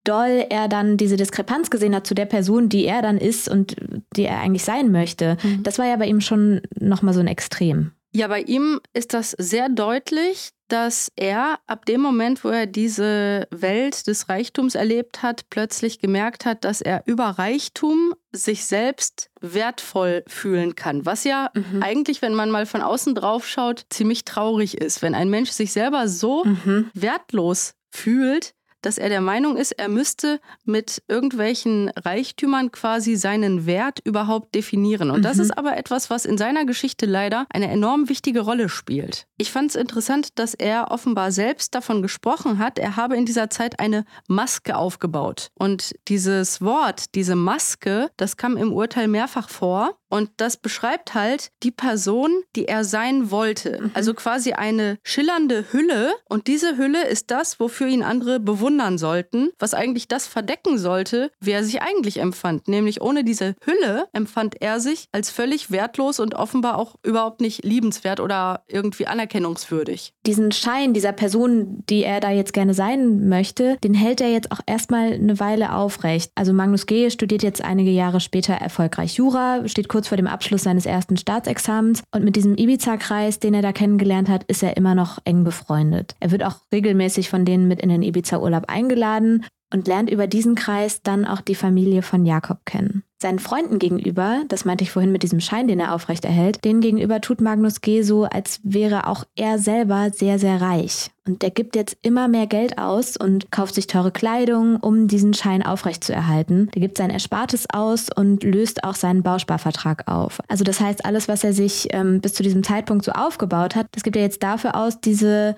doll 0.09 0.47
er 0.49 0.69
dann 0.69 0.97
diese 0.97 1.17
Diskrepanz 1.17 1.71
gesehen 1.71 1.95
hat 1.95 2.07
zu 2.07 2.15
der 2.15 2.27
Person, 2.27 2.69
die 2.69 2.85
er 2.85 3.03
dann 3.03 3.19
ist 3.19 3.49
und 3.49 3.77
die 4.17 4.25
er 4.25 4.41
eigentlich 4.41 4.65
sein 4.65 4.91
möchte. 4.91 5.37
Mhm. 5.43 5.63
Das 5.63 5.79
war 5.79 5.87
ja 5.87 5.97
bei 5.97 6.07
ihm 6.07 6.21
schon 6.21 6.63
nochmal 6.79 7.15
so 7.15 7.21
ein 7.21 7.27
Extrem. 7.27 7.93
Ja, 8.13 8.29
bei 8.29 8.41
ihm 8.41 8.81
ist 8.95 9.13
das 9.13 9.33
sehr 9.33 9.69
deutlich, 9.69 10.51
dass 10.69 11.13
er 11.17 11.59
ab 11.67 11.85
dem 11.85 12.01
Moment, 12.01 12.45
wo 12.45 12.49
er 12.49 12.67
diese 12.67 13.47
Welt 13.51 14.07
des 14.07 14.29
Reichtums 14.29 14.75
erlebt 14.75 15.23
hat, 15.23 15.51
plötzlich 15.51 16.01
gemerkt 16.01 16.47
hat, 16.47 16.65
dass 16.65 16.81
er 16.81 17.03
über 17.05 17.25
Reichtum 17.25 18.15
sich 18.33 18.65
selbst 18.65 19.31
wertvoll 19.41 20.25
fühlen 20.27 20.75
kann. 20.75 21.05
Was 21.05 21.25
ja 21.25 21.51
mhm. 21.55 21.83
eigentlich, 21.83 22.23
wenn 22.23 22.35
man 22.35 22.51
mal 22.51 22.67
von 22.67 22.81
außen 22.81 23.15
drauf 23.15 23.47
schaut, 23.47 23.85
ziemlich 23.91 24.25
traurig 24.25 24.79
ist. 24.79 25.03
Wenn 25.03 25.15
ein 25.15 25.29
Mensch 25.29 25.51
sich 25.51 25.73
selber 25.73 26.09
so 26.09 26.45
mhm. 26.45 26.91
wertlos 26.95 27.75
fühlt, 27.91 28.55
dass 28.87 28.99
er 28.99 29.09
der 29.09 29.21
Meinung 29.21 29.57
ist, 29.57 29.73
er 29.73 29.89
müsste 29.89 30.41
mit 30.65 31.03
irgendwelchen 31.09 31.91
Reichtümern 31.97 32.71
quasi 32.71 33.17
seinen 33.17 33.67
Wert 33.67 33.99
überhaupt 34.05 34.55
definieren. 34.55 35.11
Und 35.11 35.19
mhm. 35.19 35.23
das 35.25 35.39
ist 35.39 35.59
aber 35.59 35.77
etwas, 35.77 36.09
was 36.09 36.25
in 36.25 36.39
seiner 36.39 36.65
Geschichte 36.65 37.05
leider 37.05 37.47
eine 37.51 37.69
enorm 37.69 38.09
wichtige 38.09 38.41
Rolle 38.41 38.69
spielt. 38.69 39.27
Ich 39.39 39.51
fand 39.51 39.71
es 39.71 39.75
interessant, 39.75 40.39
dass 40.39 40.55
er 40.55 40.93
offenbar 40.93 41.33
selbst 41.33 41.75
davon 41.75 42.01
gesprochen 42.01 42.61
hat, 42.61 42.79
er 42.79 42.95
habe 42.95 43.17
in 43.17 43.27
dieser 43.27 43.51
Zeit 43.51 43.81
eine 43.81 44.05
Maske 44.29 44.77
aufgebaut. 44.77 45.51
Und 45.59 45.93
dieses 46.07 46.61
Wort, 46.61 47.17
diese 47.17 47.35
Maske, 47.35 48.11
das 48.17 48.37
kam 48.37 48.57
im 48.57 48.73
Urteil 48.73 49.09
mehrfach 49.09 49.49
vor. 49.49 49.99
Und 50.09 50.31
das 50.37 50.57
beschreibt 50.57 51.15
halt 51.15 51.51
die 51.63 51.71
Person, 51.71 52.43
die 52.55 52.69
er 52.69 52.85
sein 52.85 53.31
wollte. 53.31 53.81
Mhm. 53.83 53.91
Also 53.95 54.15
quasi 54.15 54.53
eine 54.53 54.99
schillernde 55.03 55.67
Hülle. 55.73 56.13
Und 56.29 56.47
diese 56.47 56.77
Hülle 56.77 57.07
ist 57.07 57.31
das, 57.31 57.59
wofür 57.61 57.89
ihn 57.89 58.03
andere 58.03 58.41
bewundern 58.41 58.99
sollten, 58.99 59.51
was 59.59 59.75
eigentlich 59.75 60.09
das 60.09 60.27
verdecken 60.27 60.79
sollte, 60.79 61.31
wie 61.41 61.51
er 61.53 61.65
sich 61.65 61.83
eigentlich 61.83 62.19
empfand. 62.19 62.69
Nämlich 62.69 63.01
ohne 63.01 63.25
diese 63.25 63.55
Hülle 63.65 64.09
empfand 64.13 64.61
er 64.61 64.81
sich 64.81 65.09
als 65.13 65.31
völlig 65.31 65.71
wertlos 65.71 66.21
und 66.21 66.35
offenbar 66.35 66.79
auch 66.79 66.97
überhaupt 67.03 67.41
nicht 67.41 67.65
liebenswert 67.65 68.21
oder 68.21 68.65
irgendwie 68.69 69.07
anerkennungswürdig. 69.07 70.13
Diesen 70.27 70.53
Schein 70.53 70.95
dieser 70.95 71.13
Person, 71.13 71.83
die 71.89 72.05
er 72.05 72.21
da 72.21 72.31
jetzt 72.31 72.53
gerne 72.53 72.75
sein 72.75 73.29
möchte, 73.29 73.77
den 73.83 73.95
hält 73.95 74.21
er 74.21 74.31
jetzt 74.31 74.53
auch 74.53 74.61
erstmal 74.67 75.13
eine 75.13 75.41
Weile 75.41 75.75
aufrecht. 75.75 76.31
Also 76.35 76.53
Magnus 76.53 76.87
G. 76.87 77.11
studiert 77.11 77.43
jetzt 77.43 77.63
einige 77.63 77.91
Jahre 77.91 78.21
später 78.21 78.55
erfolgreich 78.55 79.15
Jura, 79.15 79.67
steht 79.69 79.89
kurz 79.97 80.09
vor 80.09 80.19
dem 80.19 80.27
Abschluss 80.27 80.65
seines 80.65 80.85
ersten 80.85 81.17
Staatsexamens 81.17 82.03
und 82.15 82.23
mit 82.23 82.37
diesem 82.37 82.55
Ibiza-Kreis, 82.55 83.39
den 83.39 83.55
er 83.55 83.63
da 83.63 83.73
kennengelernt 83.73 84.29
hat, 84.29 84.45
ist 84.45 84.63
er 84.63 84.77
immer 84.77 84.95
noch 84.95 85.21
eng 85.25 85.43
befreundet. 85.43 86.15
Er 86.21 86.33
wird 86.33 86.45
auch 86.45 86.57
regelmäßig 86.71 87.31
von 87.31 87.47
denen 87.47 87.67
mit 87.67 87.81
in 87.81 87.89
den 87.89 88.03
Ibiza-Urlaub 88.03 88.65
eingeladen 88.69 89.47
und 89.77 89.87
lernt 89.87 90.09
über 90.09 90.27
diesen 90.27 90.55
Kreis 90.55 91.03
dann 91.03 91.27
auch 91.27 91.43
die 91.43 91.55
Familie 91.55 92.01
von 92.01 92.25
Jakob 92.25 92.65
kennen. 92.65 93.03
Seinen 93.21 93.39
Freunden 93.39 93.79
gegenüber, 93.79 94.43
das 94.49 94.65
meinte 94.65 94.85
ich 94.85 94.91
vorhin 94.91 95.13
mit 95.13 95.23
diesem 95.23 95.41
Schein, 95.41 95.69
den 95.69 95.81
er 95.81 95.95
aufrechterhält, 95.95 96.65
denen 96.65 96.81
gegenüber 96.81 97.21
tut 97.21 97.41
Magnus 97.41 97.81
G. 97.81 98.03
so, 98.03 98.25
als 98.25 98.61
wäre 98.63 99.07
auch 99.07 99.25
er 99.37 99.59
selber 99.59 100.11
sehr, 100.11 100.39
sehr 100.39 100.61
reich. 100.61 101.11
Und 101.27 101.43
der 101.43 101.51
gibt 101.51 101.77
jetzt 101.77 101.97
immer 102.03 102.29
mehr 102.29 102.47
Geld 102.47 102.79
aus 102.79 103.17
und 103.17 103.51
kauft 103.51 103.75
sich 103.75 103.87
teure 103.87 104.13
Kleidung, 104.13 104.77
um 104.77 105.09
diesen 105.09 105.35
Schein 105.35 105.63
aufrechtzuerhalten. 105.63 106.71
Der 106.75 106.81
gibt 106.81 106.99
sein 106.99 107.11
Erspartes 107.11 107.67
aus 107.71 108.09
und 108.15 108.45
löst 108.45 108.85
auch 108.85 108.95
seinen 108.95 109.23
Bausparvertrag 109.23 110.09
auf. 110.09 110.41
Also 110.49 110.65
das 110.65 110.81
heißt, 110.81 111.05
alles, 111.05 111.27
was 111.27 111.43
er 111.43 111.53
sich 111.53 111.89
ähm, 111.91 112.21
bis 112.21 112.35
zu 112.35 112.43
diesem 112.43 112.63
Zeitpunkt 112.63 113.05
so 113.05 113.13
aufgebaut 113.13 113.77
hat, 113.77 113.87
das 113.93 114.03
gibt 114.03 114.17
er 114.17 114.23
jetzt 114.23 114.43
dafür 114.43 114.77
aus, 114.77 115.01
diese 115.01 115.57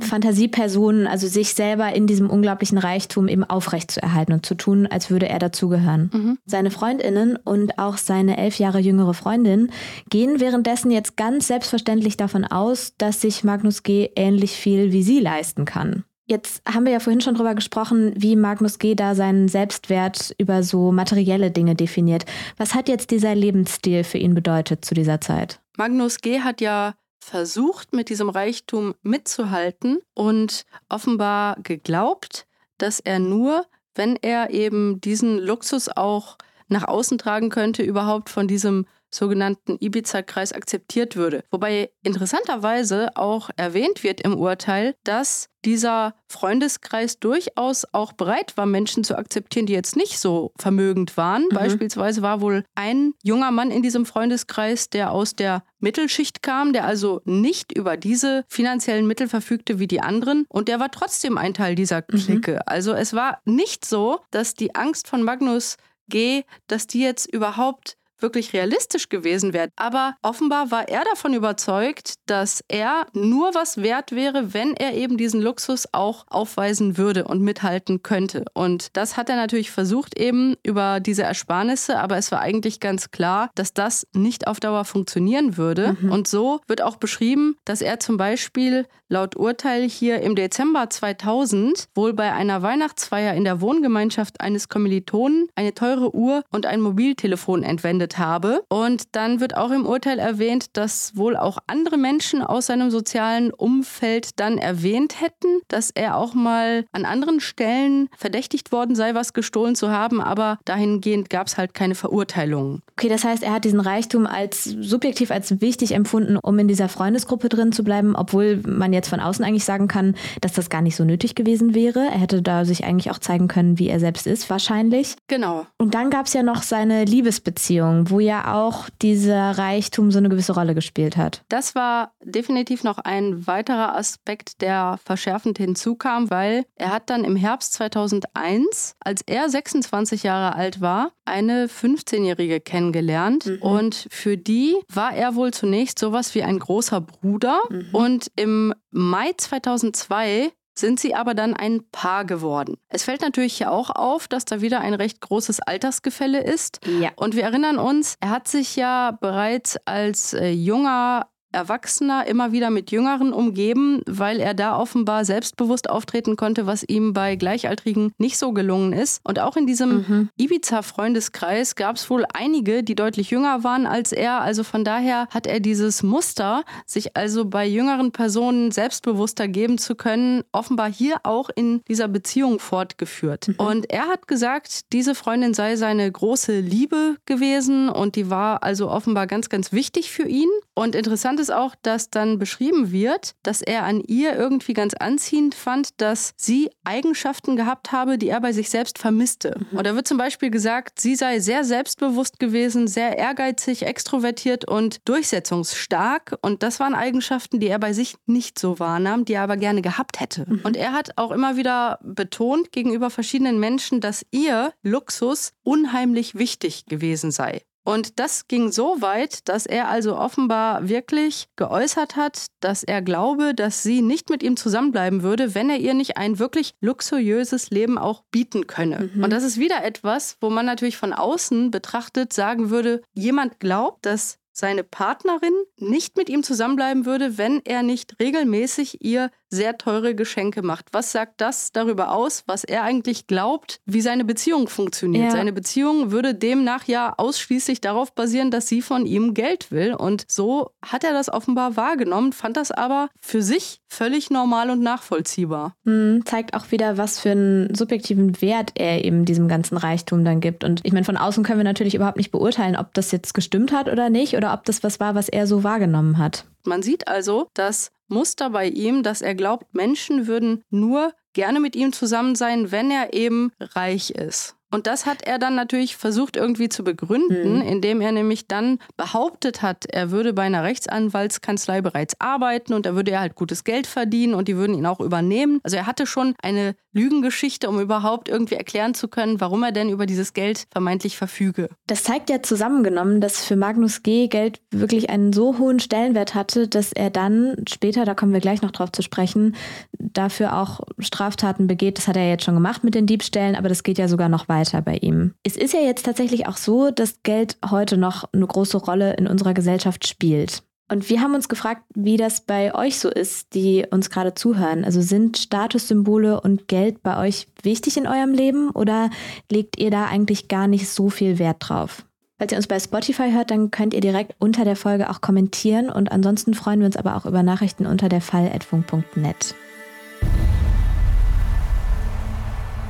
Fantasiepersonen, 0.00 1.06
also 1.06 1.26
sich 1.26 1.54
selber 1.54 1.92
in 1.92 2.06
diesem 2.06 2.30
unglaublichen 2.30 2.78
Reichtum 2.78 3.28
eben 3.28 3.44
aufrechtzuerhalten 3.44 4.32
und 4.32 4.46
zu 4.46 4.54
tun, 4.54 4.86
als 4.86 5.10
würde 5.10 5.28
er 5.28 5.38
dazugehören. 5.38 6.10
Mhm. 6.12 6.38
Seine 6.46 6.70
Freundinnen 6.70 7.36
und 7.36 7.78
auch 7.78 7.96
seine 7.96 8.38
elf 8.38 8.58
Jahre 8.58 8.78
jüngere 8.78 9.14
Freundin 9.14 9.70
gehen 10.10 10.40
währenddessen 10.40 10.90
jetzt 10.90 11.16
ganz 11.16 11.46
selbstverständlich 11.48 12.16
davon 12.16 12.44
aus, 12.44 12.94
dass 12.98 13.20
sich 13.20 13.44
Magnus 13.44 13.82
G. 13.82 14.10
ähnlich 14.16 14.52
viel 14.52 14.92
wie 14.92 15.02
sie 15.02 15.20
leisten 15.20 15.64
kann. 15.64 16.04
Jetzt 16.30 16.60
haben 16.68 16.84
wir 16.84 16.92
ja 16.92 17.00
vorhin 17.00 17.22
schon 17.22 17.36
drüber 17.36 17.54
gesprochen, 17.54 18.12
wie 18.14 18.36
Magnus 18.36 18.78
G. 18.78 18.94
da 18.94 19.14
seinen 19.14 19.48
Selbstwert 19.48 20.34
über 20.36 20.62
so 20.62 20.92
materielle 20.92 21.50
Dinge 21.50 21.74
definiert. 21.74 22.26
Was 22.58 22.74
hat 22.74 22.90
jetzt 22.90 23.10
dieser 23.10 23.34
Lebensstil 23.34 24.04
für 24.04 24.18
ihn 24.18 24.34
bedeutet 24.34 24.84
zu 24.84 24.92
dieser 24.92 25.22
Zeit? 25.22 25.58
Magnus 25.78 26.18
G. 26.18 26.40
hat 26.40 26.60
ja 26.60 26.94
versucht, 27.20 27.92
mit 27.92 28.08
diesem 28.08 28.30
Reichtum 28.30 28.94
mitzuhalten 29.02 29.98
und 30.14 30.64
offenbar 30.88 31.56
geglaubt, 31.62 32.46
dass 32.78 33.00
er 33.00 33.18
nur, 33.18 33.66
wenn 33.94 34.16
er 34.16 34.50
eben 34.50 35.00
diesen 35.00 35.38
Luxus 35.38 35.88
auch 35.88 36.38
nach 36.68 36.86
außen 36.86 37.18
tragen 37.18 37.48
könnte, 37.50 37.82
überhaupt 37.82 38.30
von 38.30 38.46
diesem 38.46 38.86
sogenannten 39.10 39.76
Ibiza-Kreis 39.80 40.52
akzeptiert 40.52 41.16
würde. 41.16 41.44
Wobei 41.50 41.90
interessanterweise 42.02 43.16
auch 43.16 43.50
erwähnt 43.56 44.02
wird 44.02 44.20
im 44.20 44.36
Urteil, 44.36 44.94
dass 45.04 45.48
dieser 45.64 46.14
Freundeskreis 46.28 47.18
durchaus 47.18 47.84
auch 47.92 48.12
bereit 48.12 48.56
war, 48.56 48.66
Menschen 48.66 49.02
zu 49.02 49.16
akzeptieren, 49.16 49.66
die 49.66 49.72
jetzt 49.72 49.96
nicht 49.96 50.20
so 50.20 50.52
vermögend 50.56 51.16
waren. 51.16 51.44
Mhm. 51.50 51.54
Beispielsweise 51.54 52.22
war 52.22 52.40
wohl 52.40 52.64
ein 52.74 53.12
junger 53.22 53.50
Mann 53.50 53.70
in 53.70 53.82
diesem 53.82 54.06
Freundeskreis, 54.06 54.88
der 54.88 55.10
aus 55.10 55.34
der 55.34 55.64
Mittelschicht 55.80 56.42
kam, 56.42 56.72
der 56.72 56.84
also 56.84 57.20
nicht 57.24 57.76
über 57.76 57.96
diese 57.96 58.44
finanziellen 58.48 59.06
Mittel 59.06 59.28
verfügte 59.28 59.78
wie 59.78 59.86
die 59.86 60.00
anderen 60.00 60.46
und 60.48 60.68
der 60.68 60.80
war 60.80 60.90
trotzdem 60.90 61.38
ein 61.38 61.54
Teil 61.54 61.74
dieser 61.74 61.98
mhm. 62.08 62.18
Clique. 62.18 62.52
Mhm. 62.52 62.62
Also 62.66 62.92
es 62.92 63.12
war 63.12 63.40
nicht 63.44 63.84
so, 63.84 64.20
dass 64.30 64.54
die 64.54 64.74
Angst 64.74 65.08
von 65.08 65.22
Magnus 65.22 65.76
G., 66.08 66.44
dass 66.66 66.86
die 66.86 67.00
jetzt 67.00 67.26
überhaupt 67.26 67.97
wirklich 68.20 68.52
realistisch 68.52 69.08
gewesen 69.08 69.52
wäre. 69.52 69.68
Aber 69.76 70.14
offenbar 70.22 70.70
war 70.70 70.88
er 70.88 71.04
davon 71.04 71.34
überzeugt, 71.34 72.14
dass 72.26 72.62
er 72.68 73.06
nur 73.12 73.54
was 73.54 73.78
wert 73.78 74.12
wäre, 74.12 74.54
wenn 74.54 74.74
er 74.74 74.94
eben 74.94 75.16
diesen 75.16 75.40
Luxus 75.40 75.88
auch 75.92 76.24
aufweisen 76.28 76.98
würde 76.98 77.24
und 77.24 77.40
mithalten 77.40 78.02
könnte. 78.02 78.44
Und 78.54 78.96
das 78.96 79.16
hat 79.16 79.28
er 79.28 79.36
natürlich 79.36 79.70
versucht 79.70 80.18
eben 80.18 80.56
über 80.62 81.00
diese 81.00 81.22
Ersparnisse, 81.22 81.98
aber 81.98 82.16
es 82.16 82.32
war 82.32 82.40
eigentlich 82.40 82.80
ganz 82.80 83.10
klar, 83.10 83.50
dass 83.54 83.74
das 83.74 84.06
nicht 84.12 84.46
auf 84.46 84.60
Dauer 84.60 84.84
funktionieren 84.84 85.56
würde. 85.56 85.96
Mhm. 86.00 86.12
Und 86.12 86.28
so 86.28 86.60
wird 86.66 86.82
auch 86.82 86.96
beschrieben, 86.96 87.56
dass 87.64 87.80
er 87.80 88.00
zum 88.00 88.16
Beispiel 88.16 88.86
laut 89.08 89.36
Urteil 89.36 89.88
hier 89.88 90.20
im 90.20 90.34
Dezember 90.34 90.90
2000 90.90 91.88
wohl 91.94 92.12
bei 92.12 92.32
einer 92.32 92.62
Weihnachtsfeier 92.62 93.34
in 93.34 93.44
der 93.44 93.60
Wohngemeinschaft 93.60 94.40
eines 94.40 94.68
Kommilitonen 94.68 95.48
eine 95.54 95.74
teure 95.74 96.14
Uhr 96.14 96.42
und 96.50 96.66
ein 96.66 96.80
Mobiltelefon 96.80 97.62
entwendet 97.62 98.07
gegründet 98.08 98.18
habe. 98.18 98.62
Und 98.68 99.14
dann 99.14 99.40
wird 99.40 99.56
auch 99.56 99.70
im 99.70 99.86
Urteil 99.86 100.18
erwähnt, 100.18 100.76
dass 100.76 101.16
wohl 101.16 101.36
auch 101.36 101.58
andere 101.66 101.96
Menschen 101.96 102.42
aus 102.42 102.66
seinem 102.66 102.90
sozialen 102.90 103.52
Umfeld 103.52 104.40
dann 104.40 104.58
erwähnt 104.58 105.20
hätten, 105.20 105.60
dass 105.68 105.90
er 105.90 106.16
auch 106.16 106.34
mal 106.34 106.84
an 106.92 107.04
anderen 107.04 107.40
Stellen 107.40 108.08
verdächtigt 108.16 108.72
worden 108.72 108.94
sei, 108.94 109.14
was 109.14 109.32
gestohlen 109.32 109.74
zu 109.74 109.90
haben, 109.90 110.20
aber 110.20 110.58
dahingehend 110.64 111.30
gab 111.30 111.46
es 111.46 111.58
halt 111.58 111.74
keine 111.74 111.94
Verurteilungen. 111.94 112.82
Okay, 112.92 113.08
das 113.08 113.24
heißt, 113.24 113.42
er 113.42 113.52
hat 113.52 113.64
diesen 113.64 113.80
Reichtum 113.80 114.26
als 114.26 114.64
subjektiv 114.64 115.30
als 115.30 115.60
wichtig 115.60 115.92
empfunden, 115.92 116.36
um 116.36 116.58
in 116.58 116.68
dieser 116.68 116.88
Freundesgruppe 116.88 117.48
drin 117.48 117.72
zu 117.72 117.84
bleiben, 117.84 118.16
obwohl 118.16 118.60
man 118.66 118.92
jetzt 118.92 119.08
von 119.08 119.20
außen 119.20 119.44
eigentlich 119.44 119.64
sagen 119.64 119.88
kann, 119.88 120.14
dass 120.40 120.52
das 120.52 120.70
gar 120.70 120.82
nicht 120.82 120.96
so 120.96 121.04
nötig 121.04 121.34
gewesen 121.34 121.74
wäre. 121.74 122.00
Er 122.00 122.18
hätte 122.18 122.42
da 122.42 122.64
sich 122.64 122.84
eigentlich 122.84 123.10
auch 123.10 123.18
zeigen 123.18 123.48
können, 123.48 123.78
wie 123.78 123.88
er 123.88 124.00
selbst 124.00 124.26
ist, 124.26 124.50
wahrscheinlich. 124.50 125.16
Genau. 125.28 125.66
Und 125.78 125.94
dann 125.94 126.10
gab 126.10 126.26
es 126.26 126.32
ja 126.32 126.42
noch 126.42 126.62
seine 126.62 127.04
Liebesbeziehung 127.04 127.97
wo 128.06 128.20
ja 128.20 128.54
auch 128.54 128.88
dieser 129.02 129.58
Reichtum 129.58 130.10
so 130.10 130.18
eine 130.18 130.28
gewisse 130.28 130.54
Rolle 130.54 130.74
gespielt 130.74 131.16
hat. 131.16 131.42
Das 131.48 131.74
war 131.74 132.12
definitiv 132.22 132.84
noch 132.84 132.98
ein 132.98 133.46
weiterer 133.46 133.96
Aspekt, 133.96 134.60
der 134.60 134.98
verschärfend 135.04 135.58
hinzukam, 135.58 136.30
weil 136.30 136.64
er 136.76 136.92
hat 136.92 137.10
dann 137.10 137.24
im 137.24 137.36
Herbst 137.36 137.74
2001, 137.74 138.96
als 139.00 139.22
er 139.26 139.48
26 139.48 140.22
Jahre 140.22 140.54
alt 140.54 140.80
war, 140.80 141.12
eine 141.24 141.66
15-Jährige 141.66 142.60
kennengelernt 142.60 143.46
mhm. 143.46 143.58
und 143.62 144.08
für 144.10 144.36
die 144.36 144.76
war 144.92 145.14
er 145.14 145.34
wohl 145.34 145.52
zunächst 145.52 145.98
sowas 145.98 146.34
wie 146.34 146.42
ein 146.42 146.58
großer 146.58 147.00
Bruder 147.00 147.60
mhm. 147.68 147.88
und 147.92 148.30
im 148.36 148.74
Mai 148.90 149.32
2002 149.36 150.50
sind 150.78 151.00
sie 151.00 151.14
aber 151.14 151.34
dann 151.34 151.54
ein 151.54 151.82
Paar 151.90 152.24
geworden. 152.24 152.76
Es 152.88 153.04
fällt 153.04 153.20
natürlich 153.20 153.56
hier 153.56 153.72
auch 153.72 153.90
auf, 153.90 154.28
dass 154.28 154.44
da 154.44 154.60
wieder 154.60 154.80
ein 154.80 154.94
recht 154.94 155.20
großes 155.20 155.60
Altersgefälle 155.60 156.42
ist. 156.42 156.80
Ja. 156.86 157.10
Und 157.16 157.36
wir 157.36 157.44
erinnern 157.44 157.78
uns, 157.78 158.16
er 158.20 158.30
hat 158.30 158.48
sich 158.48 158.76
ja 158.76 159.12
bereits 159.20 159.76
als 159.84 160.34
äh, 160.34 160.50
junger 160.50 161.28
Erwachsener 161.52 162.26
immer 162.26 162.52
wieder 162.52 162.70
mit 162.70 162.90
Jüngeren 162.90 163.32
umgeben, 163.32 164.02
weil 164.06 164.40
er 164.40 164.54
da 164.54 164.78
offenbar 164.78 165.24
selbstbewusst 165.24 165.88
auftreten 165.88 166.36
konnte, 166.36 166.66
was 166.66 166.84
ihm 166.84 167.12
bei 167.12 167.36
Gleichaltrigen 167.36 168.12
nicht 168.18 168.38
so 168.38 168.52
gelungen 168.52 168.92
ist. 168.92 169.20
Und 169.24 169.38
auch 169.38 169.56
in 169.56 169.66
diesem 169.66 169.90
mhm. 169.90 170.28
Ibiza-Freundeskreis 170.36 171.74
gab 171.74 171.96
es 171.96 172.10
wohl 172.10 172.24
einige, 172.34 172.82
die 172.82 172.94
deutlich 172.94 173.30
jünger 173.30 173.64
waren 173.64 173.86
als 173.86 174.12
er. 174.12 174.40
Also 174.40 174.62
von 174.62 174.84
daher 174.84 175.26
hat 175.30 175.46
er 175.46 175.60
dieses 175.60 176.02
Muster, 176.02 176.64
sich 176.86 177.16
also 177.16 177.44
bei 177.44 177.66
jüngeren 177.66 178.12
Personen 178.12 178.70
selbstbewusster 178.70 179.48
geben 179.48 179.78
zu 179.78 179.94
können, 179.94 180.42
offenbar 180.52 180.90
hier 180.90 181.18
auch 181.22 181.50
in 181.54 181.82
dieser 181.88 182.08
Beziehung 182.08 182.58
fortgeführt. 182.58 183.48
Mhm. 183.48 183.54
Und 183.56 183.90
er 183.90 184.08
hat 184.08 184.28
gesagt, 184.28 184.92
diese 184.92 185.14
Freundin 185.14 185.54
sei 185.54 185.76
seine 185.76 186.10
große 186.10 186.60
Liebe 186.60 187.16
gewesen 187.26 187.88
und 187.88 188.16
die 188.16 188.30
war 188.30 188.62
also 188.62 188.90
offenbar 188.90 189.26
ganz, 189.26 189.48
ganz 189.48 189.72
wichtig 189.72 190.10
für 190.10 190.26
ihn. 190.28 190.48
Und 190.74 190.94
interessant 190.94 191.37
ist 191.38 191.52
auch, 191.52 191.74
dass 191.82 192.10
dann 192.10 192.38
beschrieben 192.38 192.92
wird, 192.92 193.34
dass 193.42 193.62
er 193.62 193.84
an 193.84 194.00
ihr 194.00 194.34
irgendwie 194.36 194.72
ganz 194.72 194.94
anziehend 194.94 195.54
fand, 195.54 196.00
dass 196.00 196.32
sie 196.36 196.70
Eigenschaften 196.84 197.56
gehabt 197.56 197.92
habe, 197.92 198.18
die 198.18 198.28
er 198.28 198.40
bei 198.40 198.52
sich 198.52 198.70
selbst 198.70 198.98
vermisste. 198.98 199.56
Mhm. 199.70 199.78
Und 199.78 199.86
da 199.86 199.94
wird 199.94 200.08
zum 200.08 200.18
Beispiel 200.18 200.50
gesagt, 200.50 201.00
sie 201.00 201.16
sei 201.16 201.40
sehr 201.40 201.64
selbstbewusst 201.64 202.38
gewesen, 202.38 202.88
sehr 202.88 203.18
ehrgeizig, 203.18 203.84
extrovertiert 203.84 204.66
und 204.66 205.08
durchsetzungsstark. 205.08 206.36
Und 206.42 206.62
das 206.62 206.80
waren 206.80 206.94
Eigenschaften, 206.94 207.60
die 207.60 207.68
er 207.68 207.78
bei 207.78 207.92
sich 207.92 208.16
nicht 208.26 208.58
so 208.58 208.78
wahrnahm, 208.78 209.24
die 209.24 209.34
er 209.34 209.42
aber 209.42 209.56
gerne 209.56 209.82
gehabt 209.82 210.20
hätte. 210.20 210.44
Mhm. 210.48 210.60
Und 210.64 210.76
er 210.76 210.92
hat 210.92 211.10
auch 211.16 211.30
immer 211.30 211.56
wieder 211.56 211.98
betont 212.02 212.72
gegenüber 212.72 213.10
verschiedenen 213.10 213.60
Menschen, 213.60 214.00
dass 214.00 214.24
ihr 214.30 214.72
Luxus 214.82 215.52
unheimlich 215.62 216.34
wichtig 216.34 216.86
gewesen 216.86 217.30
sei. 217.30 217.62
Und 217.88 218.18
das 218.20 218.48
ging 218.48 218.70
so 218.70 219.00
weit, 219.00 219.48
dass 219.48 219.64
er 219.64 219.88
also 219.88 220.14
offenbar 220.14 220.90
wirklich 220.90 221.48
geäußert 221.56 222.16
hat, 222.16 222.48
dass 222.60 222.84
er 222.84 223.00
glaube, 223.00 223.54
dass 223.54 223.82
sie 223.82 224.02
nicht 224.02 224.28
mit 224.28 224.42
ihm 224.42 224.58
zusammenbleiben 224.58 225.22
würde, 225.22 225.54
wenn 225.54 225.70
er 225.70 225.78
ihr 225.78 225.94
nicht 225.94 226.18
ein 226.18 226.38
wirklich 226.38 226.74
luxuriöses 226.82 227.70
Leben 227.70 227.96
auch 227.96 228.24
bieten 228.30 228.66
könne. 228.66 229.08
Mhm. 229.14 229.24
Und 229.24 229.30
das 229.30 229.42
ist 229.42 229.58
wieder 229.58 229.84
etwas, 229.84 230.36
wo 230.42 230.50
man 230.50 230.66
natürlich 230.66 230.98
von 230.98 231.14
außen 231.14 231.70
betrachtet 231.70 232.34
sagen 232.34 232.68
würde, 232.68 233.00
jemand 233.14 233.58
glaubt, 233.58 234.04
dass 234.04 234.36
seine 234.52 234.84
Partnerin 234.84 235.54
nicht 235.78 236.18
mit 236.18 236.28
ihm 236.28 236.42
zusammenbleiben 236.42 237.06
würde, 237.06 237.38
wenn 237.38 237.64
er 237.64 237.82
nicht 237.82 238.20
regelmäßig 238.20 239.02
ihr 239.02 239.30
sehr 239.50 239.78
teure 239.78 240.14
Geschenke 240.14 240.62
macht. 240.62 240.86
Was 240.92 241.12
sagt 241.12 241.40
das 241.40 241.72
darüber 241.72 242.12
aus, 242.12 242.44
was 242.46 242.64
er 242.64 242.82
eigentlich 242.82 243.26
glaubt, 243.26 243.80
wie 243.86 244.00
seine 244.00 244.24
Beziehung 244.24 244.68
funktioniert? 244.68 245.26
Ja. 245.26 245.30
Seine 245.30 245.52
Beziehung 245.52 246.10
würde 246.10 246.34
demnach 246.34 246.84
ja 246.84 247.14
ausschließlich 247.16 247.80
darauf 247.80 248.12
basieren, 248.12 248.50
dass 248.50 248.68
sie 248.68 248.82
von 248.82 249.06
ihm 249.06 249.34
Geld 249.34 249.70
will. 249.70 249.94
Und 249.94 250.24
so 250.28 250.70
hat 250.84 251.04
er 251.04 251.12
das 251.12 251.32
offenbar 251.32 251.76
wahrgenommen, 251.76 252.32
fand 252.32 252.56
das 252.56 252.70
aber 252.70 253.08
für 253.20 253.42
sich 253.42 253.80
völlig 253.88 254.30
normal 254.30 254.70
und 254.70 254.82
nachvollziehbar. 254.82 255.74
Hm, 255.84 256.22
zeigt 256.24 256.54
auch 256.54 256.70
wieder, 256.70 256.98
was 256.98 257.18
für 257.18 257.30
einen 257.30 257.74
subjektiven 257.74 258.40
Wert 258.42 258.72
er 258.74 259.04
eben 259.04 259.24
diesem 259.24 259.48
ganzen 259.48 259.76
Reichtum 259.76 260.24
dann 260.24 260.40
gibt. 260.40 260.64
Und 260.64 260.80
ich 260.84 260.92
meine, 260.92 261.04
von 261.04 261.16
außen 261.16 261.44
können 261.44 261.58
wir 261.58 261.64
natürlich 261.64 261.94
überhaupt 261.94 262.16
nicht 262.18 262.30
beurteilen, 262.30 262.76
ob 262.76 262.94
das 262.94 263.10
jetzt 263.12 263.34
gestimmt 263.34 263.72
hat 263.72 263.88
oder 263.88 264.10
nicht 264.10 264.36
oder 264.36 264.52
ob 264.52 264.64
das 264.64 264.82
was 264.82 265.00
war, 265.00 265.14
was 265.14 265.28
er 265.28 265.46
so 265.46 265.64
wahrgenommen 265.64 266.18
hat. 266.18 266.44
Man 266.64 266.82
sieht 266.82 267.08
also, 267.08 267.48
dass 267.54 267.90
Muster 268.08 268.50
bei 268.50 268.66
ihm, 268.68 269.02
dass 269.02 269.22
er 269.22 269.34
glaubt, 269.34 269.74
Menschen 269.74 270.26
würden 270.26 270.64
nur 270.70 271.12
gerne 271.32 271.60
mit 271.60 271.76
ihm 271.76 271.92
zusammen 271.92 272.34
sein, 272.34 272.72
wenn 272.72 272.90
er 272.90 273.14
eben 273.14 273.52
reich 273.60 274.10
ist. 274.10 274.57
Und 274.70 274.86
das 274.86 275.06
hat 275.06 275.22
er 275.22 275.38
dann 275.38 275.54
natürlich 275.54 275.96
versucht 275.96 276.36
irgendwie 276.36 276.68
zu 276.68 276.84
begründen, 276.84 277.56
mhm. 277.56 277.62
indem 277.62 278.00
er 278.02 278.12
nämlich 278.12 278.48
dann 278.48 278.78
behauptet 278.96 279.62
hat, 279.62 279.86
er 279.86 280.10
würde 280.10 280.34
bei 280.34 280.42
einer 280.42 280.62
Rechtsanwaltskanzlei 280.62 281.80
bereits 281.80 282.20
arbeiten 282.20 282.74
und 282.74 282.84
da 282.84 282.94
würde 282.94 283.12
er 283.12 283.20
halt 283.20 283.34
gutes 283.34 283.64
Geld 283.64 283.86
verdienen 283.86 284.34
und 284.34 284.46
die 284.46 284.56
würden 284.56 284.76
ihn 284.76 284.84
auch 284.84 285.00
übernehmen. 285.00 285.60
Also 285.62 285.78
er 285.78 285.86
hatte 285.86 286.06
schon 286.06 286.34
eine 286.42 286.74
Lügengeschichte, 286.92 287.68
um 287.68 287.80
überhaupt 287.80 288.28
irgendwie 288.28 288.56
erklären 288.56 288.92
zu 288.92 289.08
können, 289.08 289.40
warum 289.40 289.62
er 289.62 289.72
denn 289.72 289.88
über 289.88 290.04
dieses 290.04 290.34
Geld 290.34 290.66
vermeintlich 290.70 291.16
verfüge. 291.16 291.70
Das 291.86 292.02
zeigt 292.02 292.28
ja 292.28 292.42
zusammengenommen, 292.42 293.20
dass 293.20 293.44
für 293.44 293.56
Magnus 293.56 294.02
G. 294.02 294.28
Geld 294.28 294.60
wirklich 294.70 295.08
einen 295.08 295.32
so 295.32 295.58
hohen 295.58 295.80
Stellenwert 295.80 296.34
hatte, 296.34 296.68
dass 296.68 296.92
er 296.92 297.10
dann 297.10 297.56
später, 297.68 298.04
da 298.04 298.14
kommen 298.14 298.32
wir 298.32 298.40
gleich 298.40 298.60
noch 298.60 298.72
drauf 298.72 298.92
zu 298.92 299.02
sprechen, 299.02 299.54
dafür 299.98 300.58
auch 300.58 300.80
Straftaten 300.98 301.66
begeht. 301.66 301.98
Das 301.98 302.08
hat 302.08 302.16
er 302.16 302.28
jetzt 302.28 302.44
schon 302.44 302.54
gemacht 302.54 302.84
mit 302.84 302.94
den 302.94 303.06
Diebstählen, 303.06 303.54
aber 303.56 303.68
das 303.68 303.82
geht 303.82 303.96
ja 303.96 304.08
sogar 304.08 304.28
noch 304.28 304.48
weiter 304.48 304.57
weiter 304.58 304.82
bei 304.82 304.96
ihm. 304.96 305.34
Es 305.44 305.56
ist 305.56 305.74
ja 305.74 305.80
jetzt 305.80 306.04
tatsächlich 306.04 306.46
auch 306.46 306.56
so, 306.56 306.90
dass 306.90 307.22
Geld 307.22 307.56
heute 307.70 307.96
noch 307.96 308.24
eine 308.32 308.46
große 308.46 308.76
Rolle 308.76 309.14
in 309.14 309.26
unserer 309.26 309.54
Gesellschaft 309.54 310.06
spielt. 310.06 310.62
Und 310.90 311.10
wir 311.10 311.20
haben 311.20 311.34
uns 311.34 311.50
gefragt, 311.50 311.82
wie 311.94 312.16
das 312.16 312.40
bei 312.40 312.74
euch 312.74 312.98
so 312.98 313.10
ist, 313.10 313.54
die 313.54 313.84
uns 313.90 314.08
gerade 314.08 314.34
zuhören. 314.34 314.84
Also 314.84 315.02
sind 315.02 315.36
Statussymbole 315.36 316.40
und 316.40 316.66
Geld 316.66 317.02
bei 317.02 317.18
euch 317.18 317.46
wichtig 317.62 317.98
in 317.98 318.06
eurem 318.06 318.32
Leben 318.32 318.70
oder 318.70 319.10
legt 319.50 319.78
ihr 319.78 319.90
da 319.90 320.06
eigentlich 320.06 320.48
gar 320.48 320.66
nicht 320.66 320.88
so 320.88 321.10
viel 321.10 321.38
Wert 321.38 321.58
drauf? 321.60 322.06
Falls 322.38 322.52
ihr 322.52 322.56
uns 322.56 322.68
bei 322.68 322.80
Spotify 322.80 323.32
hört, 323.32 323.50
dann 323.50 323.70
könnt 323.70 323.92
ihr 323.92 324.00
direkt 324.00 324.34
unter 324.38 324.64
der 324.64 324.76
Folge 324.76 325.10
auch 325.10 325.20
kommentieren 325.20 325.90
und 325.90 326.10
ansonsten 326.10 326.54
freuen 326.54 326.80
wir 326.80 326.86
uns 326.86 326.96
aber 326.96 327.16
auch 327.16 327.26
über 327.26 327.42
Nachrichten 327.42 327.84
unter 327.84 328.08
der 328.08 328.20
Fall.funk.net. 328.20 329.54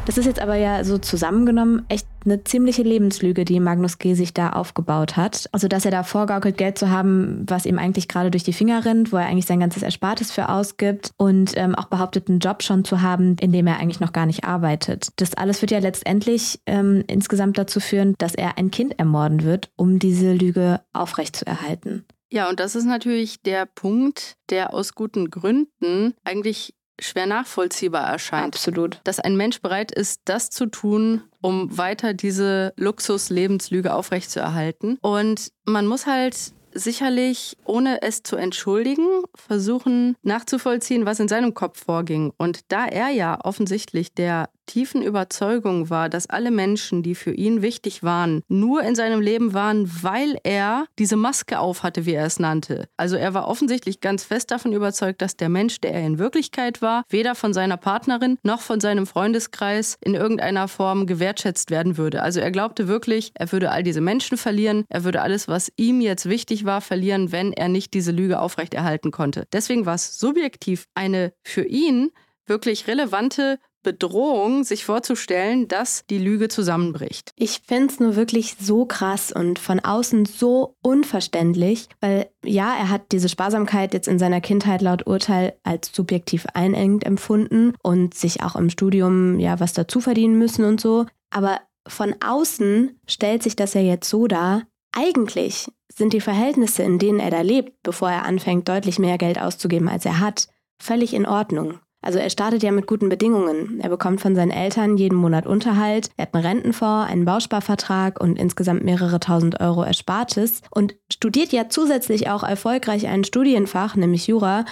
Das 0.09 0.16
ist 0.16 0.25
jetzt 0.25 0.40
aber 0.40 0.55
ja 0.55 0.85
so 0.85 0.97
zusammengenommen 0.97 1.85
echt 1.90 2.09
eine 2.25 2.42
ziemliche 2.42 2.83
Lebenslüge, 2.83 3.44
die 3.44 3.61
Magnus 3.61 3.99
G. 3.99 4.14
sich 4.14 4.33
da 4.33 4.49
aufgebaut 4.49 5.18
hat. 5.18 5.51
Also, 5.53 5.68
dass 5.68 5.85
er 5.85 5.90
da 5.90 6.03
vorgaukelt, 6.03 6.57
Geld 6.57 6.79
zu 6.79 6.88
haben, 6.88 7.44
was 7.47 7.66
ihm 7.66 7.79
eigentlich 7.79 8.09
gerade 8.09 8.31
durch 8.31 8.42
die 8.42 8.55
Finger 8.55 8.87
rinnt, 8.87 9.12
wo 9.12 9.18
er 9.18 9.27
eigentlich 9.27 9.44
sein 9.44 9.61
ganzes 9.61 9.83
Erspartes 9.83 10.33
für 10.33 10.49
ausgibt 10.49 11.11
und 11.18 11.53
ähm, 11.57 11.75
auch 11.75 11.88
behauptet, 11.88 12.31
einen 12.31 12.38
Job 12.38 12.62
schon 12.62 12.87
zu 12.87 13.03
haben, 13.03 13.37
in 13.38 13.53
dem 13.53 13.66
er 13.66 13.81
eigentlich 13.81 14.01
noch 14.01 14.14
gar 14.14 14.25
nicht 14.25 14.44
arbeitet. 14.44 15.09
Das 15.16 15.35
alles 15.35 15.61
wird 15.61 15.73
ja 15.73 15.79
letztendlich 15.79 16.59
ähm, 16.64 17.05
insgesamt 17.07 17.59
dazu 17.59 17.79
führen, 17.79 18.14
dass 18.16 18.35
er 18.35 18.57
ein 18.57 18.71
Kind 18.71 18.99
ermorden 18.99 19.42
wird, 19.42 19.71
um 19.77 19.99
diese 19.99 20.33
Lüge 20.33 20.81
aufrechtzuerhalten. 20.94 22.07
Ja, 22.31 22.49
und 22.49 22.61
das 22.61 22.75
ist 22.75 22.85
natürlich 22.85 23.42
der 23.42 23.66
Punkt, 23.66 24.37
der 24.49 24.73
aus 24.73 24.94
guten 24.94 25.31
Gründen 25.31 26.14
eigentlich 26.25 26.75
schwer 27.00 27.26
nachvollziehbar 27.26 28.06
erscheint. 28.11 28.54
Absolut. 28.54 29.00
Dass 29.04 29.20
ein 29.20 29.37
Mensch 29.37 29.61
bereit 29.61 29.92
ist, 29.92 30.20
das 30.24 30.50
zu 30.50 30.66
tun, 30.66 31.22
um 31.40 31.76
weiter 31.76 32.14
diese 32.14 32.72
Luxus-Lebenslüge 32.76 33.94
aufrechtzuerhalten. 33.94 34.98
Und 35.00 35.52
man 35.64 35.87
muss 35.87 36.06
halt 36.06 36.52
sicherlich, 36.72 37.56
ohne 37.64 38.02
es 38.02 38.22
zu 38.22 38.37
entschuldigen, 38.37 39.06
versuchen 39.34 40.16
nachzuvollziehen, 40.22 41.06
was 41.06 41.20
in 41.20 41.28
seinem 41.28 41.54
Kopf 41.54 41.84
vorging. 41.84 42.32
Und 42.37 42.61
da 42.68 42.87
er 42.87 43.08
ja 43.08 43.38
offensichtlich 43.42 44.12
der 44.14 44.50
tiefen 44.68 45.02
Überzeugung 45.02 45.90
war, 45.90 46.09
dass 46.09 46.31
alle 46.31 46.52
Menschen, 46.52 47.02
die 47.02 47.16
für 47.16 47.33
ihn 47.33 47.62
wichtig 47.62 48.04
waren, 48.04 48.42
nur 48.46 48.83
in 48.83 48.94
seinem 48.94 49.20
Leben 49.20 49.54
waren, 49.54 49.90
weil 50.02 50.38
er 50.44 50.87
diese 50.98 51.16
Maske 51.16 51.59
aufhatte, 51.59 52.07
wie 52.07 52.12
er 52.12 52.26
es 52.26 52.38
nannte. 52.38 52.88
Also 52.96 53.16
er 53.16 53.35
war 53.35 53.48
offensichtlich 53.48 54.00
ganz 54.00 54.22
fest 54.22 54.52
davon 54.52 54.72
überzeugt, 54.72 55.20
dass 55.22 55.37
der 55.37 55.48
Mensch, 55.48 55.81
der 55.81 55.94
er 55.94 56.07
in 56.07 56.18
Wirklichkeit 56.18 56.81
war, 56.83 57.02
weder 57.09 57.35
von 57.35 57.52
seiner 57.52 57.76
Partnerin 57.76 58.38
noch 58.44 58.61
von 58.61 58.81
seinem 58.81 59.07
Freundeskreis 59.07 59.96
in 60.04 60.14
irgendeiner 60.14 60.68
Form 60.68 61.07
gewertschätzt 61.07 61.70
werden 61.70 61.96
würde. 61.96 62.22
Also 62.22 62.40
er 62.40 62.50
glaubte 62.50 62.87
wirklich, 62.87 63.33
er 63.35 63.50
würde 63.50 63.70
all 63.70 63.83
diese 63.83 64.00
Menschen 64.00 64.38
verlieren, 64.38 64.85
er 64.88 65.02
würde 65.02 65.22
alles, 65.22 65.48
was 65.48 65.72
ihm 65.76 66.00
jetzt 66.00 66.28
wichtig 66.28 66.64
war, 66.64 66.81
verlieren, 66.81 67.33
wenn 67.33 67.52
er 67.52 67.68
nicht 67.68 67.94
diese 67.94 68.12
Lüge 68.12 68.38
aufrechterhalten 68.38 69.11
konnte. 69.11 69.46
Deswegen 69.52 69.87
war 69.87 69.94
es 69.94 70.18
subjektiv 70.18 70.87
eine 70.94 71.33
für 71.42 71.64
ihn 71.64 72.11
wirklich 72.48 72.87
relevante 72.87 73.59
Bedrohung, 73.83 74.64
sich 74.64 74.85
vorzustellen, 74.85 75.69
dass 75.69 76.05
die 76.11 76.19
Lüge 76.19 76.49
zusammenbricht. 76.49 77.33
Ich 77.37 77.61
finde 77.67 77.93
es 77.93 78.01
nur 78.01 78.17
wirklich 78.17 78.57
so 78.61 78.85
krass 78.85 79.33
und 79.33 79.59
von 79.59 79.81
außen 79.81 80.27
so 80.27 80.77
unverständlich, 80.83 81.88
weil 82.01 82.31
ja, 82.45 82.75
er 82.77 82.91
hat 82.91 83.12
diese 83.12 83.29
Sparsamkeit 83.29 83.95
jetzt 83.95 84.09
in 84.09 84.19
seiner 84.19 84.41
Kindheit 84.41 84.83
laut 84.83 85.07
Urteil 85.07 85.55
als 85.62 85.91
subjektiv 85.93 86.47
einengend 86.55 87.05
empfunden 87.05 87.75
und 87.83 88.14
sich 88.14 88.43
auch 88.43 88.57
im 88.57 88.71
Studium 88.71 89.38
ja 89.38 89.61
was 89.61 89.73
dazu 89.73 90.01
verdienen 90.01 90.38
müssen 90.38 90.64
und 90.64 90.81
so. 90.81 91.07
Aber 91.31 91.61
von 91.87 92.14
außen 92.21 92.99
stellt 93.07 93.43
sich 93.43 93.57
das 93.57 93.75
ja 93.75 93.81
jetzt 93.81 94.09
so 94.09 94.27
dar, 94.27 94.62
eigentlich 94.93 95.71
sind 95.93 96.12
die 96.12 96.21
Verhältnisse, 96.21 96.83
in 96.83 96.99
denen 96.99 97.21
er 97.21 97.31
da 97.31 97.41
lebt, 97.41 97.83
bevor 97.83 98.11
er 98.11 98.25
anfängt, 98.25 98.69
deutlich 98.69 98.99
mehr 98.99 99.19
Geld 99.19 99.41
auszugeben, 99.41 99.88
als 99.88 100.05
er 100.05 100.21
hat, 100.21 100.49
völlig 100.81 101.14
in 101.14 101.27
Ordnung. 101.27 101.81
Also 102.00 102.18
er 102.18 102.30
startet 102.30 102.62
ja 102.62 102.70
mit 102.70 102.87
guten 102.87 103.08
Bedingungen. 103.08 103.80
Er 103.80 103.88
bekommt 103.88 104.20
von 104.20 104.34
seinen 104.34 104.50
Eltern 104.50 104.96
jeden 104.96 105.16
Monat 105.16 105.46
Unterhalt, 105.46 106.11
er 106.16 106.26
hat 106.26 106.34
einen 106.34 106.46
Rentenfonds, 106.46 107.11
einen 107.11 107.24
Bausparvertrag 107.24 108.20
und 108.20 108.38
insgesamt 108.38 108.84
mehrere 108.84 109.20
tausend 109.20 109.61
Euro 109.61 109.82
Erspartes 109.82 110.62
und 110.70 110.94
studiert 111.12 111.52
ja 111.52 111.68
zusätzlich 111.68 112.30
auch 112.30 112.42
erfolgreich 112.42 113.08
ein 113.08 113.24
Studienfach, 113.24 113.96
nämlich 113.96 114.26
Jura, 114.26 114.64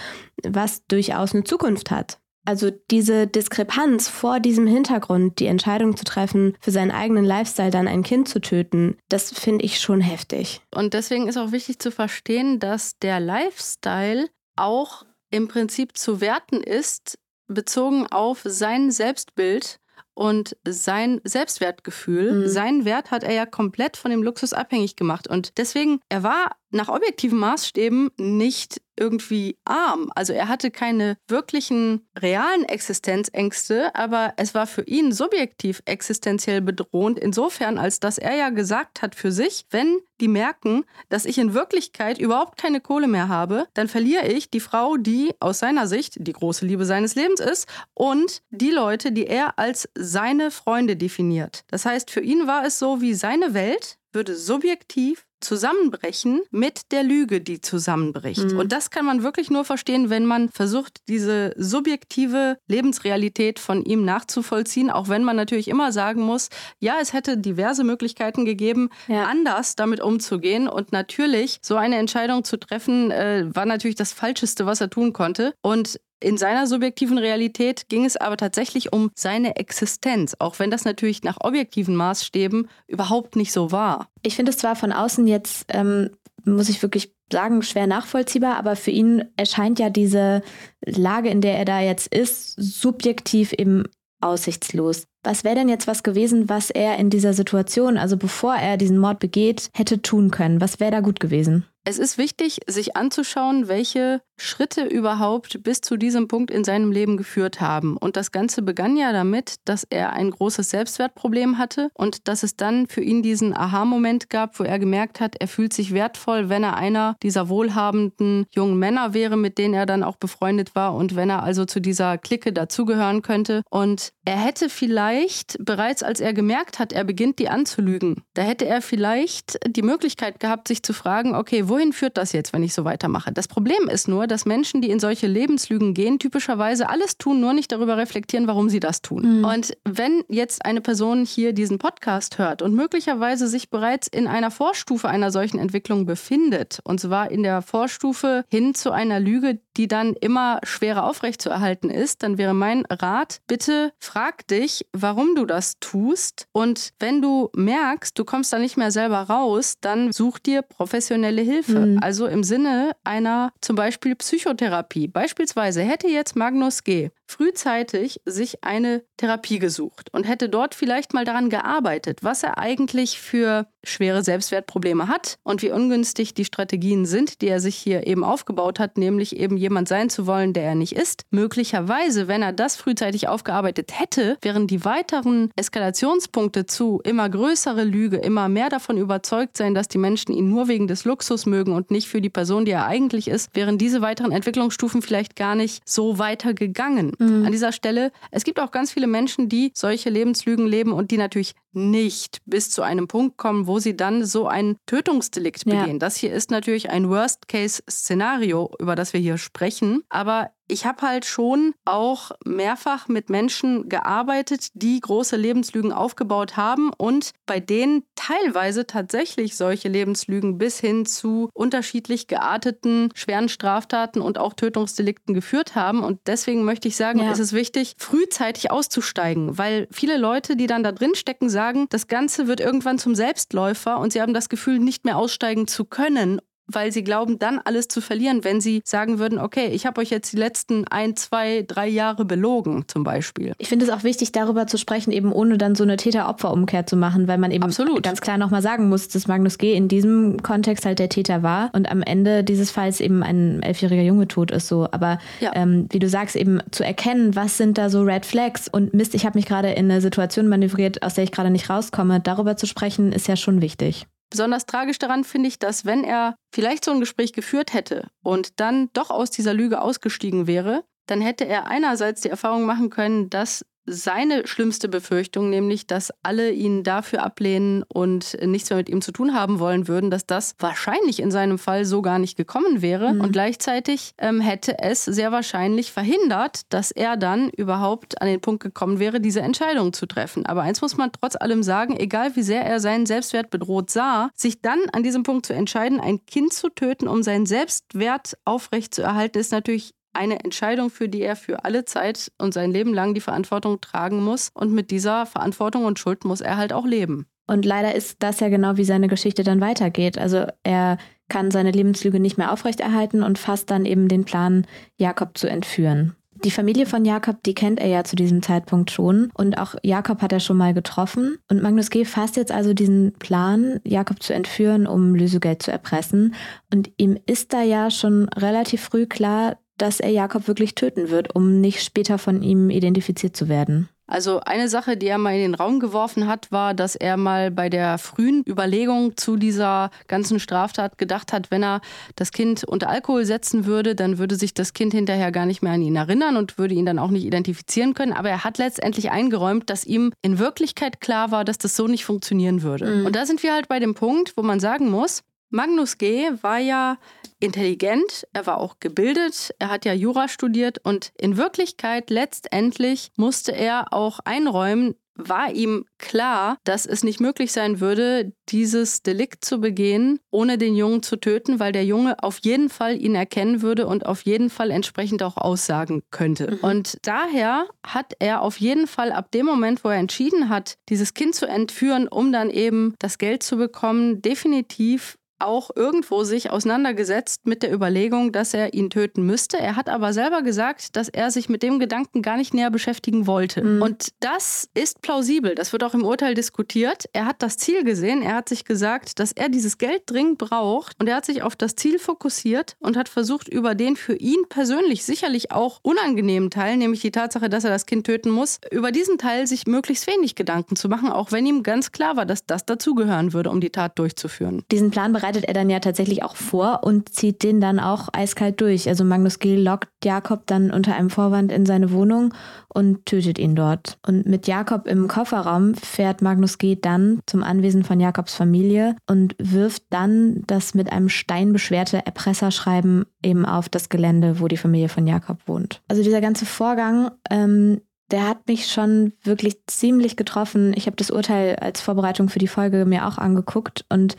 was 0.47 0.87
durchaus 0.87 1.35
eine 1.35 1.45
Zukunft 1.45 1.91
hat. 1.91 2.19
Also 2.47 2.71
diese 2.93 3.27
Diskrepanz 3.27 4.09
vor 4.09 4.39
diesem 4.39 4.69
Hintergrund, 4.69 5.41
die 5.41 5.47
Entscheidung 5.47 5.97
zu 5.97 6.05
treffen, 6.05 6.57
für 6.61 6.71
seinen 6.71 6.93
eigenen 6.93 7.25
Lifestyle 7.25 7.73
dann 7.73 7.89
ein 7.89 8.05
Kind 8.05 8.29
zu 8.29 8.41
töten, 8.41 8.99
das 9.09 9.33
finde 9.33 9.65
ich 9.65 9.81
schon 9.81 10.01
heftig. 10.01 10.61
Und 10.73 10.95
deswegen 10.95 11.27
ist 11.27 11.37
auch 11.37 11.51
wichtig 11.51 11.81
zu 11.81 11.91
verstehen, 11.91 12.61
dass 12.61 12.99
der 13.01 13.19
Lifestyle 13.19 14.29
auch 14.55 15.05
im 15.31 15.49
Prinzip 15.49 15.97
zu 15.97 16.21
werten 16.21 16.63
ist, 16.63 17.19
bezogen 17.49 18.07
auf 18.07 18.43
sein 18.45 18.91
Selbstbild 18.91 19.79
und 20.15 20.57
sein 20.67 21.21
Selbstwertgefühl. 21.25 22.33
Mhm. 22.33 22.49
Seinen 22.49 22.85
Wert 22.85 23.11
hat 23.11 23.23
er 23.23 23.33
ja 23.33 23.45
komplett 23.45 23.97
von 23.97 24.11
dem 24.11 24.23
Luxus 24.23 24.53
abhängig 24.53 24.97
gemacht. 24.97 25.29
Und 25.29 25.59
deswegen, 25.59 26.01
er 26.09 26.23
war 26.23 26.57
nach 26.77 26.89
objektiven 26.89 27.39
Maßstäben 27.39 28.11
nicht 28.17 28.81
irgendwie 28.99 29.59
arm. 29.65 30.11
Also 30.15 30.33
er 30.33 30.49
hatte 30.49 30.71
keine 30.71 31.17
wirklichen 31.29 32.07
realen 32.19 32.65
Existenzängste, 32.65 33.95
aber 33.95 34.35
es 34.37 34.55
war 34.55 34.67
für 34.67 34.83
ihn 34.83 35.13
subjektiv 35.13 35.83
existenziell 35.85 36.61
bedrohend, 36.61 37.19
insofern 37.19 37.79
als 37.79 38.01
dass 38.01 38.19
er 38.19 38.35
ja 38.35 38.51
gesagt 38.51 39.03
hat 39.03 39.15
für 39.15 39.33
sich, 39.33 39.67
wenn 39.71 39.99
die 40.21 40.29
merken, 40.29 40.85
dass 41.11 41.27
ich 41.27 41.37
in 41.37 41.53
Wirklichkeit 41.53 42.19
überhaupt 42.19 42.59
keine 42.59 42.81
Kohle 42.81 43.07
mehr 43.07 43.29
habe, 43.29 43.67
dann 43.75 43.89
verliere 43.89 44.27
ich 44.27 44.51
die 44.51 44.61
Frau, 44.61 44.97
die 44.97 45.35
aus 45.41 45.59
seiner 45.59 45.87
Sicht 45.87 46.15
die 46.19 46.33
große 46.33 46.65
Liebe 46.65 46.87
seines 46.87 47.15
Lebens 47.15 47.41
ist 47.41 47.69
und 47.93 48.43
die 48.51 48.71
Leute, 48.71 49.13
die 49.13 49.27
er 49.27 49.59
als 49.59 49.89
seine 49.95 50.51
Freunde 50.51 50.97
definiert. 50.97 51.65
Das 51.69 51.85
heißt, 51.85 52.11
für 52.11 52.21
ihn 52.21 52.47
war 52.47 52.65
es 52.65 52.79
so, 52.79 53.03
wie 53.03 53.13
seine 53.13 53.53
Welt 53.53 53.99
würde 54.13 54.35
subjektiv 54.35 55.27
zusammenbrechen 55.41 56.41
mit 56.51 56.93
der 56.93 57.03
Lüge, 57.03 57.41
die 57.41 57.61
zusammenbricht. 57.61 58.53
Mhm. 58.53 58.59
Und 58.59 58.73
das 58.73 58.91
kann 58.91 59.05
man 59.05 59.23
wirklich 59.23 59.51
nur 59.51 59.65
verstehen, 59.65 60.11
wenn 60.11 60.25
man 60.25 60.49
versucht, 60.49 61.01
diese 61.09 61.53
subjektive 61.57 62.57
Lebensrealität 62.67 63.59
von 63.59 63.85
ihm 63.85 64.05
nachzuvollziehen, 64.05 64.91
auch 64.91 65.09
wenn 65.09 65.25
man 65.25 65.37
natürlich 65.37 65.69
immer 65.69 65.93
sagen 65.93 66.23
muss, 66.23 66.49
ja, 66.79 66.97
es 67.01 67.13
hätte 67.13 67.37
diverse 67.37 67.85
Möglichkeiten 67.85 68.45
gegeben, 68.45 68.89
ja. 69.09 69.27
anders 69.27 69.77
damit 69.77 70.01
umzugehen. 70.01 70.69
Und 70.69 70.93
natürlich, 70.93 71.59
so 71.63 71.77
eine 71.77 71.97
Entscheidung 71.97 72.45
zu 72.45 72.57
treffen, 72.57 73.11
äh, 73.11 73.45
war 73.55 73.67
natürlich 73.67 73.97
das 73.97 74.13
Falscheste, 74.13 74.67
was 74.67 74.81
er 74.81 74.91
tun 74.91 75.13
konnte. 75.13 75.53
Und 75.61 76.01
in 76.21 76.39
seiner 76.39 76.67
subjektiven 76.67 77.19
Realität 77.19 77.89
ging 77.89 78.05
es 78.05 78.17
aber 78.17 78.37
tatsächlich 78.37 78.93
um 78.93 79.11
seine 79.15 79.57
Existenz, 79.57 80.35
auch 80.39 80.59
wenn 80.59 80.71
das 80.71 80.85
natürlich 80.85 81.23
nach 81.23 81.39
objektiven 81.41 81.95
Maßstäben 81.95 82.69
überhaupt 82.87 83.37
nicht 83.37 83.53
so 83.53 83.71
war. 83.71 84.09
Ich 84.23 84.37
finde 84.37 84.51
es 84.51 84.59
zwar 84.59 84.77
von 84.77 84.93
außen 84.93 85.27
jetzt, 85.27 85.67
ähm, 85.69 86.11
muss 86.45 86.69
ich 86.69 86.81
wirklich 86.81 87.13
sagen, 87.31 87.63
schwer 87.63 87.87
nachvollziehbar, 87.87 88.57
aber 88.57 88.77
für 88.77 88.93
ihn 88.93 89.25
erscheint 89.37 89.79
ja 89.79 89.91
diese 89.91 90.43
Lage, 90.85 91.29
in 91.29 91.41
der 91.41 91.59
er 91.59 91.65
da 91.65 91.81
jetzt 91.81 92.15
ist, 92.15 92.55
subjektiv 92.55 93.53
eben 93.53 93.85
aussichtslos. 94.21 95.05
Was 95.23 95.45
wäre 95.45 95.57
denn 95.57 95.69
jetzt 95.69 95.87
was 95.87 96.03
gewesen, 96.03 96.49
was 96.49 96.71
er 96.71 96.97
in 96.99 97.11
dieser 97.11 97.35
Situation, 97.35 97.99
also 97.99 98.17
bevor 98.17 98.55
er 98.55 98.77
diesen 98.77 98.99
Mord 98.99 99.19
begeht, 99.19 99.71
hätte 99.75 100.01
tun 100.01 100.31
können? 100.31 100.61
Was 100.61 100.81
wäre 100.81 100.93
da 100.93 101.01
gut 101.01 101.21
gewesen? 101.21 101.67
Es 101.85 101.99
ist 101.99 102.19
wichtig, 102.19 102.61
sich 102.67 102.97
anzuschauen, 102.97 103.69
welche 103.69 104.21
Schritte 104.37 104.83
überhaupt 104.83 105.63
bis 105.63 105.81
zu 105.81 105.97
diesem 105.97 106.27
Punkt 106.27 106.51
in 106.51 106.65
seinem 106.65 106.91
Leben 106.91 107.17
geführt 107.17 107.61
haben. 107.61 107.97
Und 107.97 108.17
das 108.17 108.33
Ganze 108.33 108.63
begann 108.63 108.97
ja 108.97 109.13
damit, 109.13 109.57
dass 109.65 109.85
er 109.85 110.13
ein 110.13 110.31
großes 110.31 110.71
Selbstwertproblem 110.71 111.59
hatte 111.59 111.91
und 111.95 112.29
dass 112.29 112.43
es 112.43 112.57
dann 112.57 112.89
für 112.89 113.01
ihn 113.01 113.23
diesen 113.23 113.57
Aha-Moment 113.57 114.29
gab, 114.29 114.59
wo 114.59 114.65
er 114.65 114.79
gemerkt 114.81 115.21
hat, 115.21 115.37
er 115.39 115.47
fühlt 115.47 115.73
sich 115.73 115.95
wertvoll, 115.95 116.49
wenn 116.49 116.65
er 116.65 116.77
einer 116.77 117.17
dieser 117.23 117.49
wohlhabenden 117.49 118.47
jungen 118.51 118.79
Männer 118.79 119.15
wäre, 119.15 119.37
mit 119.37 119.59
denen 119.59 119.75
er 119.75 119.87
dann 119.87 120.03
auch 120.03 120.17
befreundet 120.17 120.75
war 120.75 120.95
und 120.95 121.15
wenn 121.15 121.31
er 121.31 121.45
also 121.45 121.65
zu 121.65 121.81
dieser 121.81 122.19
Clique 122.19 122.53
dazugehören 122.53 123.23
könnte. 123.23 123.63
Und 123.71 124.11
er 124.25 124.39
hätte 124.39 124.69
vielleicht 124.69 125.57
bereits, 125.61 126.03
als 126.03 126.21
er 126.21 126.33
gemerkt 126.33 126.81
hat, 126.81 126.93
er 126.93 127.05
beginnt 127.05 127.39
die 127.39 127.49
anzulügen, 127.49 128.25
da 128.35 128.43
hätte 128.43 128.67
er 128.67 128.83
vielleicht 128.83 129.59
die 129.69 129.83
Möglichkeit 129.83 130.41
gehabt, 130.41 130.69
sich 130.69 130.83
zu 130.83 130.93
fragen, 130.93 131.35
okay, 131.35 131.69
wo 131.69 131.77
wohin 131.77 131.93
führt 131.93 132.17
das 132.17 132.33
jetzt, 132.33 132.55
wenn 132.55 132.63
ich 132.63 132.73
so 132.73 132.87
weitermache? 132.87 133.33
Das 133.33 133.49
Problem 133.49 133.91
ist 133.91 134.09
nur, 134.09 134.26
dass 134.27 134.47
Menschen, 134.47 134.81
die 134.81 134.91
in 134.91 135.01
solche 135.01 135.27
Lebenslügen 135.27 135.95
gehen, 135.95 136.19
typischerweise 136.19 136.89
alles 136.89 137.19
tun, 137.19 137.41
nur 137.41 137.53
nicht 137.53 137.73
darüber 137.73 137.97
reflektieren, 137.97 138.47
warum 138.47 138.69
sie 138.69 138.81
das 138.81 139.03
tun. 139.03 139.39
Mhm. 139.39 139.45
Und 139.45 139.77
wenn 139.85 140.23
jetzt 140.29 140.65
eine 140.65 140.81
Person 140.81 141.25
hier 141.25 141.53
diesen 141.53 141.79
Podcast 141.79 142.39
hört 142.39 142.63
und 142.63 142.75
möglicherweise 142.75 143.49
sich 143.49 143.71
bereits 143.71 144.09
in 144.09 144.27
einer 144.27 144.51
Vorstufe 144.51 145.09
einer 145.09 145.31
solchen 145.31 145.59
Entwicklung 145.59 146.07
befindet, 146.07 146.81
und 146.85 147.01
zwar 147.01 147.31
in 147.31 147.43
der 147.43 147.63
Vorstufe 147.63 148.45
hin 148.49 148.75
zu 148.75 148.91
einer 148.91 149.21
Lüge, 149.21 149.59
die 149.77 149.89
dann 149.89 150.15
immer 150.15 150.61
schwerer 150.63 151.05
aufrechtzuerhalten 151.05 151.91
ist, 151.91 152.23
dann 152.23 152.39
wäre 152.39 152.55
mein 152.55 152.85
Rat, 152.87 153.41
bitte 153.47 153.93
frag 153.99 154.47
dich, 154.49 154.87
warum 154.93 155.35
du 155.35 155.45
das 155.45 155.79
tust. 155.81 156.47
Und 156.53 156.91
wenn 156.99 157.21
du 157.23 157.51
merkst, 157.55 158.19
du 158.19 158.25
kommst 158.25 158.53
da 158.53 158.59
nicht 158.59 158.77
mehr 158.77 158.91
selber 158.91 159.23
raus, 159.23 159.75
dann 159.81 160.13
such 160.13 160.39
dir 160.39 160.63
professionelle 160.63 161.43
Hilfe. 161.43 161.81
Mhm. 161.81 161.99
Also 162.03 162.27
im 162.27 162.43
Sinne 162.43 162.93
einer 163.05 163.53
zum 163.61 163.77
Beispiel 163.77 164.15
Psychotherapie. 164.15 165.09
Beispielsweise 165.09 165.83
hätte 165.83 166.09
jetzt 166.09 166.37
Magnus 166.37 166.85
G. 166.85 167.11
frühzeitig 167.27 168.21
sich 168.25 168.65
eine 168.65 169.03
Therapie 169.17 169.59
gesucht 169.59 170.09
und 170.13 170.25
hätte 170.25 170.49
dort 170.49 170.75
vielleicht 170.75 171.15
mal 171.15 171.25
daran 171.25 171.51
gearbeitet, 171.51 172.21
was 172.23 172.43
er 172.43 172.59
eigentlich 172.59 173.21
für 173.21 173.67
schwere 173.85 174.23
Selbstwertprobleme 174.23 175.09
hat 175.09 175.39
und 175.43 175.63
wie 175.63 175.71
ungünstig 175.71 176.35
die 176.35 176.45
Strategien 176.45 177.07
sind, 177.07 177.41
die 177.41 177.49
er 177.49 177.61
sich 177.61 177.77
hier 177.77 178.07
eben 178.07 178.25
aufgebaut 178.25 178.79
hat, 178.79 178.99
nämlich 178.99 179.37
eben 179.37 179.57
jemand 179.57 179.89
sein 179.89 180.11
zu 180.11 180.27
wollen, 180.27 180.53
der 180.53 180.65
er 180.65 180.75
nicht 180.75 180.95
ist. 180.95 181.23
Möglicherweise, 181.31 182.29
wenn 182.29 182.43
er 182.43 182.53
das 182.53 182.77
frühzeitig 182.77 183.29
aufgearbeitet 183.29 183.99
hätte, 183.99 184.37
wären 184.43 184.67
die 184.67 184.85
weiteren 184.85 185.51
Eskalationspunkte 185.57 186.67
zu 186.67 187.01
immer 187.05 187.29
größere 187.29 187.85
Lüge, 187.85 188.17
immer 188.17 188.49
mehr 188.49 188.69
davon 188.69 188.99
überzeugt 188.99 189.57
sein, 189.57 189.75
dass 189.75 189.89
die 189.89 189.99
Menschen 189.99 190.33
ihn 190.33 190.49
nur 190.49 190.69
wegen 190.69 190.89
des 190.89 191.05
Luxus 191.05 191.47
mögen 191.47 191.73
und 191.73 191.91
nicht 191.91 192.09
für 192.09 192.21
die 192.21 192.31
Person, 192.31 192.65
die 192.65 192.73
er 192.73 192.87
eigentlich 192.87 193.29
ist, 193.29 193.55
wären 193.55 193.79
diese 193.79 194.03
weiteren 194.03 194.33
Entwicklungsstufen 194.33 195.03
vielleicht 195.03 195.37
gar 195.37 195.55
nicht 195.55 195.83
so 195.89 196.19
weiter 196.19 196.55
gegangen. 196.55 197.13
Mhm. 197.19 197.47
An 197.47 197.53
dieser 197.53 197.73
Stelle, 197.73 198.13
es 198.31 198.45
gibt 198.45 198.61
auch 198.61 198.71
ganz 198.71 198.93
viele 198.93 199.07
Menschen, 199.07 199.49
die 199.49 199.73
solche 199.75 200.11
Lebenslügen 200.11 200.67
leben 200.67 200.93
und 200.93 201.11
die 201.11 201.19
natürlich 201.19 201.55
nicht 201.73 202.39
bis 202.47 202.71
zu 202.71 202.83
einem 202.83 203.09
Punkt 203.09 203.37
kommen, 203.37 203.67
wo 203.67 203.79
sie 203.79 203.97
dann 203.97 204.25
so 204.25 204.49
ein 204.49 204.77
Tötungsdelikt 204.87 205.65
begehen. 205.65 205.93
Ja. 205.93 205.99
Das 205.99 206.17
hier 206.17 206.33
ist 206.33 206.51
natürlich 206.51 206.91
ein 206.91 207.09
Worst-Case-Szenario, 207.09 208.71
über 208.79 208.97
das 208.97 209.13
wir 209.13 209.21
hier 209.21 209.39
sprechen. 209.39 210.03
Aber 210.09 210.51
ich 210.69 210.87
habe 210.87 211.03
halt 211.03 211.25
schon 211.25 211.75
auch 211.85 212.33
mehrfach 212.45 213.09
mit 213.09 213.31
Menschen 213.31 213.89
gearbeitet, 213.89 214.69
die 214.75 215.01
große 215.01 215.37
Lebenslügen 215.37 215.93
aufgebaut 215.93 216.57
haben 216.57 216.91
und 216.97 217.31
bei 217.47 217.61
denen 217.61 218.05
teilweise 218.15 218.87
tatsächlich 218.87 219.57
solche 219.57 219.89
Lebenslügen 219.89 220.59
bis 220.59 220.81
hin 220.81 221.07
zu 221.07 221.51
unterschiedlich 221.53 222.27
gearteten 222.27 223.11
schweren 223.15 223.49
Straftaten 223.49 224.21
und 224.21 224.39
auch 224.39 224.55
Tötungsdelikten 224.55 225.35
geführt 225.35 225.75
haben. 225.75 226.03
Und 226.03 226.21
deswegen 226.27 226.65
möchte 226.65 226.89
ich 226.89 226.97
sagen, 226.97 227.21
ja. 227.21 227.33
ist 227.33 227.39
es 227.39 227.53
wichtig, 227.53 227.95
frühzeitig 227.99 228.71
auszusteigen, 228.71 229.59
weil 229.59 229.87
viele 229.91 230.17
Leute, 230.17 230.57
die 230.57 230.67
dann 230.67 230.83
da 230.83 230.93
drin 230.93 231.15
stecken, 231.15 231.49
sagen, 231.49 231.87
das 231.91 232.09
Ganze 232.09 232.49
wird 232.49 232.61
irgendwann 232.61 232.99
zum 232.99 233.15
Selbstläufer 233.15 233.99
und 233.99 234.13
sie 234.13 234.21
haben 234.21 234.35
das 234.35 234.49
Gefühl, 234.49 234.79
nicht 234.79 235.05
mehr 235.05 235.17
aussteigen 235.17 235.69
zu 235.69 235.85
können 235.85 236.41
weil 236.69 236.93
sie 236.93 237.05
glauben, 237.05 237.39
dann 237.39 237.61
alles 237.65 237.89
zu 237.89 238.01
verlieren, 238.01 238.45
wenn 238.45 238.61
sie 238.61 238.83
sagen 238.85 239.19
würden, 239.19 239.39
okay, 239.39 239.69
ich 239.69 239.87
habe 239.87 240.01
euch 240.01 240.11
jetzt 240.11 240.33
die 240.33 240.37
letzten 240.37 240.87
ein, 240.89 241.17
zwei, 241.17 241.65
drei 241.67 241.89
Jahre 241.89 242.25
belogen 242.25 242.85
zum 242.89 243.05
Beispiel. 243.05 243.53
Ich 243.59 243.69
finde 243.69 243.85
es 243.85 243.91
auch 243.91 244.03
wichtig, 244.03 244.33
darüber 244.33 244.67
zu 244.67 244.79
sprechen, 244.79 245.13
eben 245.13 245.33
ohne 245.33 245.59
dann 245.59 245.75
so 245.75 245.85
eine 245.85 245.97
Täter-Opfer-Umkehr 245.97 246.87
zu 246.87 246.97
machen, 246.97 247.29
weil 247.29 247.39
man 247.39 247.51
eben 247.51 247.65
Absolut. 247.65 248.03
ganz 248.03 248.21
klar 248.21 248.39
nochmal 248.39 248.63
sagen 248.63 248.89
muss, 248.89 249.09
dass 249.09 249.29
Magnus 249.29 249.59
G. 249.59 249.75
in 249.75 249.89
diesem 249.89 250.43
Kontext 250.43 250.85
halt 250.85 250.99
der 250.99 251.09
Täter 251.09 251.43
war 251.43 251.71
und 251.73 251.91
am 251.91 252.03
Ende 252.03 252.43
dieses 252.45 252.71
Falls 252.71 253.01
eben 253.01 253.23
ein 253.23 253.63
elfjähriger 253.63 254.03
Junge 254.03 254.29
tot 254.29 254.51
ist 254.51 254.69
so. 254.69 254.89
Aber 254.91 255.19
ja. 255.41 255.53
ähm, 255.55 255.87
wie 255.91 255.99
du 255.99 256.09
sagst, 256.09 256.37
eben 256.37 256.61
zu 256.71 256.85
erkennen, 256.85 257.37
was 257.37 257.57
sind 257.57 257.79
da 257.79 257.91
so 257.91 258.03
Red 258.03 258.27
Flags 258.27 258.69
und 258.69 258.95
Mist, 258.95 259.15
ich 259.15 259.25
habe 259.25 259.39
mich 259.39 259.47
gerade 259.47 259.71
in 259.71 259.91
eine 259.91 260.01
Situation 260.01 260.49
manövriert, 260.49 261.03
aus 261.03 261.15
der 261.15 261.25
ich 261.25 261.33
gerade 261.33 261.51
nicht 261.51 261.71
rauskomme, 261.71 262.21
darüber 262.21 262.57
zu 262.57 262.67
sprechen, 262.67 263.13
ist 263.13 263.29
ja 263.29 263.37
schon 263.37 263.61
wichtig. 263.61 264.07
Besonders 264.31 264.67
tragisch 264.67 264.99
daran 264.99 265.25
finde 265.25 265.49
ich, 265.49 265.59
dass 265.59 265.85
wenn 265.85 266.05
er 266.05 266.37
vielleicht 266.53 266.85
so 266.85 266.91
ein 266.91 267.01
Gespräch 267.01 267.33
geführt 267.33 267.73
hätte 267.73 268.09
und 268.23 268.61
dann 268.61 268.91
doch 268.93 269.11
aus 269.11 269.31
dieser 269.31 269.55
Lüge 269.55 269.81
ausgestiegen 269.81 270.47
wäre, 270.47 270.85
dann 271.07 271.21
hätte 271.21 271.47
er 271.47 271.67
einerseits 271.67 272.23
die 272.23 272.31
Erfahrung 272.31 272.65
machen 272.65 272.91
können, 272.91 273.31
dass 273.31 273.65
seine 273.87 274.47
schlimmste 274.47 274.89
Befürchtung, 274.89 275.51
nämlich 275.51 275.87
dass 275.87 276.13
alle 276.23 276.51
ihn 276.51 276.83
dafür 276.83 277.23
ablehnen 277.23 277.85
und 277.89 278.37
nichts 278.45 278.71
mehr 278.71 278.79
mit 278.79 278.89
ihm 278.89 279.01
zu 279.01 279.13
tun 279.13 279.35
haben 279.35 279.59
wollen 279.59 279.89
würden, 279.89 280.11
dass 280.11 280.27
das 280.27 280.55
wahrscheinlich 280.59 281.21
in 281.21 281.31
seinem 281.31 281.59
Fall 281.59 281.85
so 281.85 282.03
gar 282.03 282.19
nicht 282.19 282.37
gekommen 282.37 282.83
wäre. 282.83 283.15
Mhm. 283.15 283.21
Und 283.21 283.33
gleichzeitig 283.33 284.15
ähm, 284.19 284.41
hätte 284.41 284.79
es 284.79 285.05
sehr 285.05 285.33
wahrscheinlich 285.33 285.93
verhindert, 285.93 286.63
dass 286.71 286.91
er 286.91 287.17
dann 287.17 287.51
überhaupt 287.51 288.21
an 288.21 288.29
den 288.29 288.41
Punkt 288.41 288.63
gekommen 288.63 288.99
wäre, 288.99 289.21
diese 289.21 289.41
Entscheidung 289.41 289.93
zu 289.93 290.07
treffen. 290.07 290.47
Aber 290.47 290.63
eins 290.63 290.83
muss 290.83 290.97
man 290.97 291.13
trotz 291.13 291.37
allem 291.37 291.63
sagen, 291.63 291.97
egal 291.97 292.37
wie 292.37 292.43
sehr 292.43 292.65
er 292.65 292.81
seinen 292.81 293.07
Selbstwert 293.07 293.51
bedroht 293.51 293.91
sah, 293.91 294.31
sich 294.35 294.61
dann 294.61 294.81
an 294.93 295.03
diesem 295.03 295.23
Punkt 295.23 295.47
zu 295.47 295.53
entscheiden, 295.53 296.01
ein 296.01 296.25
Kind 296.27 296.53
zu 296.53 296.69
töten, 296.69 297.09
um 297.09 297.23
seinen 297.23 297.47
Selbstwert 297.47 298.37
aufrechtzuerhalten, 298.45 299.39
ist 299.39 299.53
natürlich 299.53 299.95
eine 300.17 300.43
Entscheidung, 300.43 300.91
für 300.91 301.09
die 301.09 301.23
er 301.23 301.37
für 301.37 301.65
alle 301.65 301.85
Zeit 301.85 302.33
und 302.39 302.55
sein 302.55 302.73
Leben 302.73 302.95
lang 302.95 303.15
die 303.15 303.21
Verantwortung 303.21 303.81
tragen 303.81 304.23
muss. 304.23 304.51
Und 304.55 304.73
mit 304.73 304.91
dieser 304.91 305.27
Verantwortung 305.27 305.85
und 305.85 305.99
Schuld 305.99 306.25
muss 306.25 306.41
er 306.41 306.57
halt 306.57 306.73
auch 306.73 306.87
leben. 306.87 307.27
Und 307.47 307.65
leider 307.65 307.95
ist 307.95 308.23
das 308.23 308.41
ja 308.41 308.49
genau, 308.49 308.77
wie 308.77 308.85
seine 308.85 309.09
Geschichte 309.09 309.45
dann 309.45 309.61
weitergeht. 309.61 310.19
Also 310.19 310.47
er 310.65 310.99
kann 311.29 311.51
seine 311.51 311.71
Lebenslüge 311.71 312.21
nicht 312.21 312.39
mehr 312.39 312.53
aufrechterhalten 312.53 313.23
und 313.23 313.39
fasst 313.39 313.71
dann 313.71 313.85
eben 313.85 314.09
den 314.09 314.25
Plan, 314.25 314.67
Jakob 314.97 315.39
zu 315.39 315.49
entführen. 315.49 316.17
Die 316.45 316.51
Familie 316.51 316.85
von 316.85 317.05
Jakob, 317.05 317.43
die 317.45 317.55
kennt 317.55 317.81
er 317.81 317.89
ja 317.89 318.05
zu 318.05 318.15
diesem 318.15 318.43
Zeitpunkt 318.43 318.91
schon. 318.91 319.31
Und 319.35 319.59
auch 319.59 319.75
Jakob 319.83 320.21
hat 320.21 320.33
er 320.33 320.41
schon 320.41 320.59
mal 320.59 320.75
getroffen. 320.75 321.39
Und 321.49 321.63
Magnus 321.63 321.89
G. 321.89 322.05
fasst 322.05 322.37
jetzt 322.37 322.53
also 322.53 322.75
diesen 322.75 323.15
Plan, 323.19 323.81
Jakob 323.85 324.23
zu 324.23 324.35
entführen, 324.35 324.87
um 324.87 325.15
Lösegeld 325.15 325.63
zu 325.63 325.73
erpressen. 325.73 326.35
Und 326.73 326.91
ihm 326.99 327.19
ist 327.27 327.55
da 327.55 327.63
ja 327.63 327.91
schon 327.91 328.29
relativ 328.37 328.83
früh 328.83 329.07
klar, 329.07 329.57
dass 329.79 330.01
er 330.01 330.11
Jakob 330.11 330.49
wirklich 330.49 330.75
töten 330.75 331.11
wird, 331.11 331.35
um 331.35 331.61
nicht 331.61 331.83
später 331.83 332.19
von 332.19 332.43
ihm 332.43 332.71
identifiziert 332.71 333.37
zu 333.37 333.49
werden. 333.49 333.89
Also 334.09 334.41
eine 334.41 334.69
Sache, 334.69 334.97
die 334.97 335.09
er 335.09 335.19
mal 335.19 335.35
in 335.35 335.41
den 335.41 335.55
Raum 335.57 335.81
geworfen 335.81 336.29
hat, 336.29 336.53
war, 336.53 336.75
dass 336.75 336.95
er 336.95 337.17
mal 337.17 337.51
bei 337.51 337.69
der 337.69 337.99
frühen 337.99 338.45
Überlegung 338.47 339.17
zu 339.17 339.37
dieser 339.37 339.91
ganzen 340.07 340.39
Straftat 340.39 340.97
gedacht 340.97 341.33
hat, 341.33 341.51
wenn 341.51 341.65
er 341.65 341.81
das 342.15 342.31
Kind 342.31 342.63
unter 342.63 342.89
Alkohol 342.89 343.25
setzen 343.25 343.67
würde, 343.67 343.97
dann 343.97 344.19
würde 344.19 344.37
sich 344.37 344.55
das 344.55 344.75
Kind 344.75 344.95
hinterher 344.95 345.33
gar 345.33 345.45
nicht 345.45 345.61
mehr 345.61 345.73
an 345.73 345.83
ihn 345.83 345.97
erinnern 345.97 346.37
und 346.37 346.57
würde 346.57 346.75
ihn 346.75 346.87
dann 346.87 347.01
auch 347.01 347.11
nicht 347.11 347.25
identifizieren 347.25 347.95
können. 347.95 348.13
Aber 348.13 348.31
er 348.31 348.45
hat 348.45 348.59
letztendlich 348.59 349.11
eingeräumt, 349.11 349.71
dass 349.71 349.85
ihm 349.85 350.13
in 350.23 350.39
Wirklichkeit 350.39 351.01
klar 351.01 351.33
war, 351.33 351.45
dass 351.45 351.59
das 351.59 351.75
so 351.75 351.89
nicht 351.89 352.05
funktionieren 352.05 352.63
würde. 352.63 352.87
Mhm. 352.87 353.07
Und 353.07 353.17
da 353.17 353.27
sind 353.27 353.43
wir 353.43 353.53
halt 353.53 353.67
bei 353.67 353.81
dem 353.81 353.95
Punkt, 353.95 354.37
wo 354.37 354.43
man 354.43 354.61
sagen 354.61 354.89
muss, 354.89 355.25
Magnus 355.51 355.99
G. 355.99 356.29
war 356.43 356.59
ja 356.59 356.97
intelligent, 357.41 358.27
er 358.33 358.47
war 358.47 358.59
auch 358.59 358.77
gebildet, 358.81 359.55
er 359.59 359.71
hat 359.71 359.85
ja 359.85 359.93
Jura 359.93 360.29
studiert 360.29 360.79
und 360.83 361.13
in 361.19 361.37
Wirklichkeit 361.37 362.11
letztendlich 362.11 363.11
musste 363.17 363.53
er 363.53 363.93
auch 363.93 364.21
einräumen, 364.25 364.95
war 365.17 365.51
ihm 365.51 365.87
klar, 365.99 366.59
dass 366.65 366.87
es 366.87 367.03
nicht 367.03 367.21
möglich 367.21 367.53
sein 367.53 367.81
würde, 367.81 368.33
dieses 368.49 369.03
Delikt 369.03 369.45
zu 369.45 369.61
begehen, 369.61 370.21
ohne 370.31 370.59
den 370.59 370.77
Jungen 370.77 371.03
zu 371.03 371.17
töten, 371.17 371.59
weil 371.59 371.73
der 371.73 371.85
Junge 371.85 372.23
auf 372.23 372.39
jeden 372.43 372.69
Fall 372.69 373.01
ihn 373.01 373.15
erkennen 373.15 373.63
würde 373.63 373.87
und 373.87 374.07
auf 374.07 374.23
jeden 374.23 374.51
Fall 374.51 374.71
entsprechend 374.71 375.23
auch 375.23 375.37
aussagen 375.37 376.03
könnte. 376.11 376.53
Mhm. 376.53 376.59
Und 376.61 376.99
daher 377.03 377.67
hat 377.85 378.15
er 378.19 378.43
auf 378.43 378.59
jeden 378.59 378.87
Fall 378.87 379.13
ab 379.13 379.31
dem 379.33 379.47
Moment, 379.47 379.85
wo 379.85 379.89
er 379.89 379.99
entschieden 379.99 380.49
hat, 380.49 380.77
dieses 380.89 381.15
Kind 381.15 381.35
zu 381.35 381.47
entführen, 381.47 382.09
um 382.09 382.33
dann 382.33 382.51
eben 382.51 382.95
das 382.99 383.19
Geld 383.19 383.43
zu 383.43 383.57
bekommen, 383.57 384.23
definitiv 384.23 385.17
auch 385.39 385.71
irgendwo 385.75 386.25
sich 386.25 386.51
auseinandergesetzt 386.51 387.47
mit 387.47 387.63
der 387.63 387.73
Überlegung, 387.73 388.33
dass 388.33 388.55
er 388.55 388.75
ihn 388.75 388.91
töten 388.91 389.25
müsste. 389.25 389.59
Er 389.59 389.77
hat 389.77 389.89
aber 389.89 390.13
selber 390.13 390.43
gesagt, 390.43 390.97
dass 390.97 391.09
er 391.09 391.31
sich 391.31 391.49
mit 391.49 391.63
dem 391.63 391.79
Gedanken 391.79 392.23
gar 392.23 392.37
nicht 392.37 392.55
näher 392.55 392.71
beschäftigen 392.71 393.27
wollte. 393.27 393.63
Mhm. 393.63 393.83
Und 393.83 394.09
das 394.21 394.69
ist 394.75 395.03
plausibel. 395.03 395.55
Das 395.55 395.73
wird 395.73 395.85
auch 395.85 395.95
im 395.95 396.05
Urteil 396.05 396.35
diskutiert. 396.35 397.05
Er 397.13 397.27
hat 397.27 397.43
das 397.43 397.57
Ziel 397.57 397.85
gesehen. 397.85 398.23
Er 398.23 398.35
hat 398.35 398.49
sich 398.49 398.65
gesagt, 398.65 399.19
dass 399.19 399.33
er 399.33 399.49
dieses 399.49 399.79
Geld 399.79 400.03
dringend 400.07 400.39
braucht. 400.39 400.95
Und 400.99 401.09
er 401.09 401.17
hat 401.17 401.27
sich 401.27 401.43
auf 401.43 401.57
das 401.57 401.77
Ziel 401.77 401.99
fokussiert 401.99 402.77
und 402.81 402.97
hat 402.97 403.09
versucht, 403.09 403.49
über 403.49 403.75
den 403.75 403.97
für 403.97 404.15
ihn 404.15 404.45
persönlich 404.49 405.05
sicherlich 405.05 405.53
auch 405.53 405.81
unangenehmen 405.83 406.51
Teil, 406.51 406.77
nämlich 406.77 407.01
die 407.01 407.11
Tatsache, 407.11 407.49
dass 407.49 407.65
er 407.65 407.71
das 407.71 407.87
Kind 407.87 408.07
töten 408.07 408.31
muss, 408.31 408.61
über 408.71 408.93
diesen 408.93 409.19
Teil 409.19 409.47
sich 409.47 409.67
möglichst 409.67 410.07
wenig 410.07 410.35
Gedanken 410.35 410.77
zu 410.77 410.89
machen, 410.89 411.11
auch 411.11 411.33
wenn 411.33 411.47
ihm 411.47 411.63
ganz 411.63 411.93
klar 411.93 412.17
war, 412.17 412.27
dass 412.27 412.47
das 412.47 412.65
dazugehören 412.65 413.33
würde, 413.33 413.51
um 413.51 413.61
die 413.61 413.71
Tat 413.71 413.99
durchzuführen. 413.99 414.63
Diesen 414.71 414.91
Plan 414.91 415.13
bereitet 415.27 415.49
er 415.49 415.55
dann 415.55 415.69
ja 415.69 415.81
tatsächlich 415.81 416.23
auch 416.23 416.37
vor 416.37 416.85
und 416.85 417.09
zieht 417.09 417.43
den 417.43 417.61
dann 417.61 417.81
auch 417.81 418.09
eiskalt 418.13 418.61
durch. 418.61 418.89
Also 418.89 419.03
Magnus 419.03 419.41
Gill 419.41 419.61
lockt 419.61 419.89
Jakob 420.05 420.47
dann 420.47 420.71
unter 420.71 420.95
einem 420.95 421.11
Vorwand 421.11 421.51
in 421.51 421.67
seine 421.67 421.91
Wohnung 421.91 422.33
und 422.69 423.07
tötet 423.07 423.41
ihn 423.41 423.57
dort. 423.57 423.99
Und 424.07 424.27
mit 424.27 424.47
Jakob 424.47 424.87
im 424.87 425.09
Kofferraum 425.09 425.75
fährt 425.75 426.23
Magnus 426.23 426.59
G. 426.59 426.77
dann 426.77 427.19
zum 427.27 427.43
Anwesen 427.43 427.83
von 427.83 427.99
Jakobs 427.99 428.37
Familie 428.37 428.95
und 429.11 429.35
wirft 429.43 429.83
dann 429.91 430.45
das 430.47 430.75
mit 430.75 430.93
einem 430.93 431.09
Stein 431.09 431.53
beschwerte 431.53 432.07
Erpresserschreiben 432.07 433.07
eben 433.25 433.47
auf 433.47 433.69
das 433.69 433.89
Gelände, 433.89 434.39
wo 434.39 434.47
die 434.47 434.57
Familie 434.57 434.89
von 434.89 435.09
Jakob 435.09 435.39
wohnt. 435.47 435.83
Also 435.89 436.05
dieser 436.05 436.21
ganze 436.21 436.47
Vorgang 436.47 437.11
ähm, 437.31 437.81
der 438.13 438.29
hat 438.29 438.47
mich 438.47 438.69
schon 438.69 439.15
wirklich 439.25 439.67
ziemlich 439.67 440.17
getroffen. 440.17 440.73
Ich 440.77 440.87
habe 440.87 440.95
das 440.95 441.11
Urteil 441.11 441.57
als 441.57 441.81
Vorbereitung 441.81 442.29
für 442.29 442.39
die 442.39 442.47
Folge 442.47 442.85
mir 442.85 443.09
auch 443.09 443.19
angeguckt 443.19 443.85
und 443.89 444.17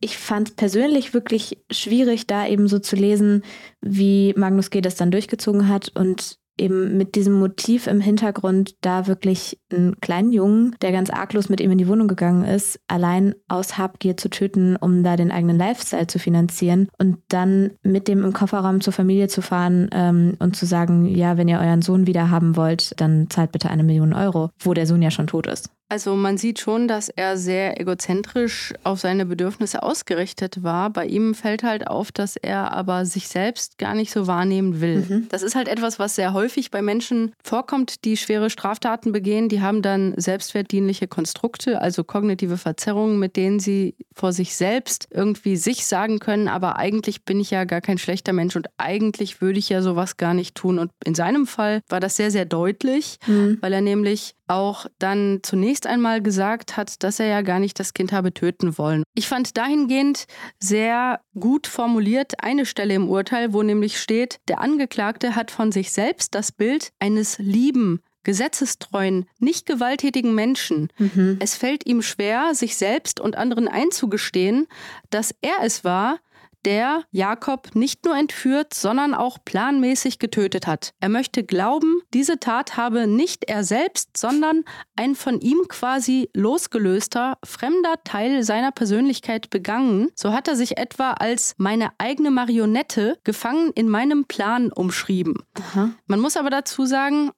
ich 0.00 0.18
fand 0.18 0.50
es 0.50 0.54
persönlich 0.56 1.14
wirklich 1.14 1.58
schwierig, 1.70 2.26
da 2.26 2.46
eben 2.46 2.68
so 2.68 2.78
zu 2.78 2.96
lesen, 2.96 3.42
wie 3.80 4.34
Magnus 4.36 4.70
G. 4.70 4.80
das 4.80 4.96
dann 4.96 5.10
durchgezogen 5.10 5.68
hat. 5.68 5.90
Und 5.94 6.38
eben 6.58 6.96
mit 6.96 7.14
diesem 7.14 7.34
Motiv 7.34 7.86
im 7.86 8.00
Hintergrund, 8.00 8.76
da 8.82 9.06
wirklich 9.06 9.58
einen 9.72 10.00
kleinen 10.00 10.32
Jungen, 10.32 10.76
der 10.82 10.92
ganz 10.92 11.10
arglos 11.10 11.48
mit 11.48 11.60
ihm 11.60 11.70
in 11.70 11.78
die 11.78 11.88
Wohnung 11.88 12.08
gegangen 12.08 12.44
ist, 12.44 12.78
allein 12.88 13.34
aus 13.48 13.78
Habgier 13.78 14.16
zu 14.16 14.28
töten, 14.28 14.76
um 14.76 15.02
da 15.02 15.16
den 15.16 15.30
eigenen 15.30 15.58
Lifestyle 15.58 16.06
zu 16.06 16.18
finanzieren 16.18 16.88
und 16.98 17.18
dann 17.28 17.72
mit 17.82 18.06
dem 18.06 18.24
im 18.24 18.32
Kofferraum 18.32 18.80
zur 18.80 18.92
Familie 18.92 19.28
zu 19.28 19.42
fahren 19.42 19.88
ähm, 19.92 20.36
und 20.38 20.56
zu 20.56 20.66
sagen, 20.66 21.06
ja, 21.06 21.36
wenn 21.36 21.48
ihr 21.48 21.58
euren 21.58 21.82
Sohn 21.82 22.06
wieder 22.06 22.30
haben 22.30 22.56
wollt, 22.56 23.00
dann 23.00 23.30
zahlt 23.30 23.52
bitte 23.52 23.70
eine 23.70 23.82
Million 23.82 24.12
Euro, 24.12 24.50
wo 24.58 24.74
der 24.74 24.86
Sohn 24.86 25.02
ja 25.02 25.10
schon 25.10 25.26
tot 25.26 25.46
ist. 25.46 25.70
Also 25.92 26.16
man 26.16 26.38
sieht 26.38 26.58
schon, 26.58 26.88
dass 26.88 27.10
er 27.10 27.36
sehr 27.36 27.78
egozentrisch 27.78 28.72
auf 28.82 28.98
seine 29.00 29.26
Bedürfnisse 29.26 29.82
ausgerichtet 29.82 30.62
war. 30.62 30.88
Bei 30.88 31.04
ihm 31.04 31.34
fällt 31.34 31.64
halt 31.64 31.86
auf, 31.86 32.10
dass 32.10 32.36
er 32.36 32.72
aber 32.72 33.04
sich 33.04 33.28
selbst 33.28 33.76
gar 33.76 33.94
nicht 33.94 34.10
so 34.10 34.26
wahrnehmen 34.26 34.80
will. 34.80 35.04
Mhm. 35.06 35.28
Das 35.28 35.42
ist 35.42 35.54
halt 35.54 35.68
etwas, 35.68 35.98
was 35.98 36.14
sehr 36.14 36.32
häufig 36.32 36.70
bei 36.70 36.80
Menschen 36.80 37.34
vorkommt, 37.44 38.06
die 38.06 38.16
schwere 38.16 38.48
Straftaten 38.48 39.12
begehen. 39.12 39.50
Die 39.50 39.60
haben 39.60 39.82
dann 39.82 40.14
selbstwertdienliche 40.16 41.08
Konstrukte, 41.08 41.82
also 41.82 42.04
kognitive 42.04 42.56
Verzerrungen, 42.56 43.18
mit 43.18 43.36
denen 43.36 43.60
sie 43.60 43.94
vor 44.14 44.32
sich 44.32 44.56
selbst 44.56 45.08
irgendwie 45.10 45.56
sich 45.56 45.84
sagen 45.84 46.20
können, 46.20 46.48
aber 46.48 46.78
eigentlich 46.78 47.26
bin 47.26 47.38
ich 47.38 47.50
ja 47.50 47.64
gar 47.64 47.82
kein 47.82 47.98
schlechter 47.98 48.32
Mensch 48.32 48.56
und 48.56 48.66
eigentlich 48.78 49.42
würde 49.42 49.58
ich 49.58 49.68
ja 49.68 49.82
sowas 49.82 50.16
gar 50.16 50.32
nicht 50.32 50.54
tun. 50.54 50.78
Und 50.78 50.90
in 51.04 51.14
seinem 51.14 51.46
Fall 51.46 51.82
war 51.90 52.00
das 52.00 52.16
sehr, 52.16 52.30
sehr 52.30 52.46
deutlich, 52.46 53.18
mhm. 53.26 53.58
weil 53.60 53.74
er 53.74 53.82
nämlich 53.82 54.36
auch 54.52 54.86
dann 54.98 55.40
zunächst 55.42 55.86
einmal 55.86 56.22
gesagt 56.22 56.76
hat, 56.76 57.02
dass 57.02 57.18
er 57.18 57.26
ja 57.26 57.42
gar 57.42 57.58
nicht 57.58 57.80
das 57.80 57.94
Kind 57.94 58.12
habe 58.12 58.32
töten 58.34 58.78
wollen. 58.78 59.02
Ich 59.14 59.28
fand 59.28 59.56
dahingehend 59.56 60.26
sehr 60.58 61.20
gut 61.38 61.66
formuliert 61.66 62.42
eine 62.42 62.66
Stelle 62.66 62.94
im 62.94 63.08
Urteil, 63.08 63.52
wo 63.52 63.62
nämlich 63.62 64.00
steht, 64.00 64.40
der 64.48 64.60
Angeklagte 64.60 65.34
hat 65.34 65.50
von 65.50 65.72
sich 65.72 65.92
selbst 65.92 66.34
das 66.34 66.52
Bild 66.52 66.92
eines 67.00 67.38
lieben, 67.38 68.00
gesetzestreuen, 68.24 69.26
nicht 69.38 69.66
gewalttätigen 69.66 70.34
Menschen. 70.34 70.88
Mhm. 70.98 71.38
Es 71.40 71.56
fällt 71.56 71.86
ihm 71.86 72.02
schwer, 72.02 72.54
sich 72.54 72.76
selbst 72.76 73.20
und 73.20 73.36
anderen 73.36 73.68
einzugestehen, 73.68 74.66
dass 75.10 75.34
er 75.40 75.64
es 75.64 75.82
war, 75.82 76.18
der 76.64 77.04
Jakob 77.10 77.74
nicht 77.74 78.04
nur 78.04 78.16
entführt, 78.16 78.74
sondern 78.74 79.14
auch 79.14 79.38
planmäßig 79.44 80.18
getötet 80.18 80.66
hat. 80.66 80.94
Er 81.00 81.08
möchte 81.08 81.44
glauben, 81.44 82.00
diese 82.14 82.38
Tat 82.38 82.76
habe 82.76 83.06
nicht 83.06 83.44
er 83.48 83.64
selbst, 83.64 84.16
sondern 84.16 84.64
ein 84.96 85.14
von 85.14 85.40
ihm 85.40 85.62
quasi 85.68 86.30
losgelöster, 86.34 87.38
fremder 87.44 88.02
Teil 88.04 88.42
seiner 88.42 88.72
Persönlichkeit 88.72 89.50
begangen. 89.50 90.08
So 90.14 90.32
hat 90.32 90.48
er 90.48 90.56
sich 90.56 90.78
etwa 90.78 91.12
als 91.12 91.54
meine 91.58 91.90
eigene 91.98 92.30
Marionette 92.30 93.18
gefangen 93.24 93.72
in 93.74 93.88
meinem 93.88 94.26
Plan 94.26 94.72
umschrieben. 94.72 95.42
Aha. 95.54 95.90
Man 96.06 96.20
muss 96.20 96.36
aber 96.36 96.50
dazu 96.50 96.86
sagen, 96.86 97.30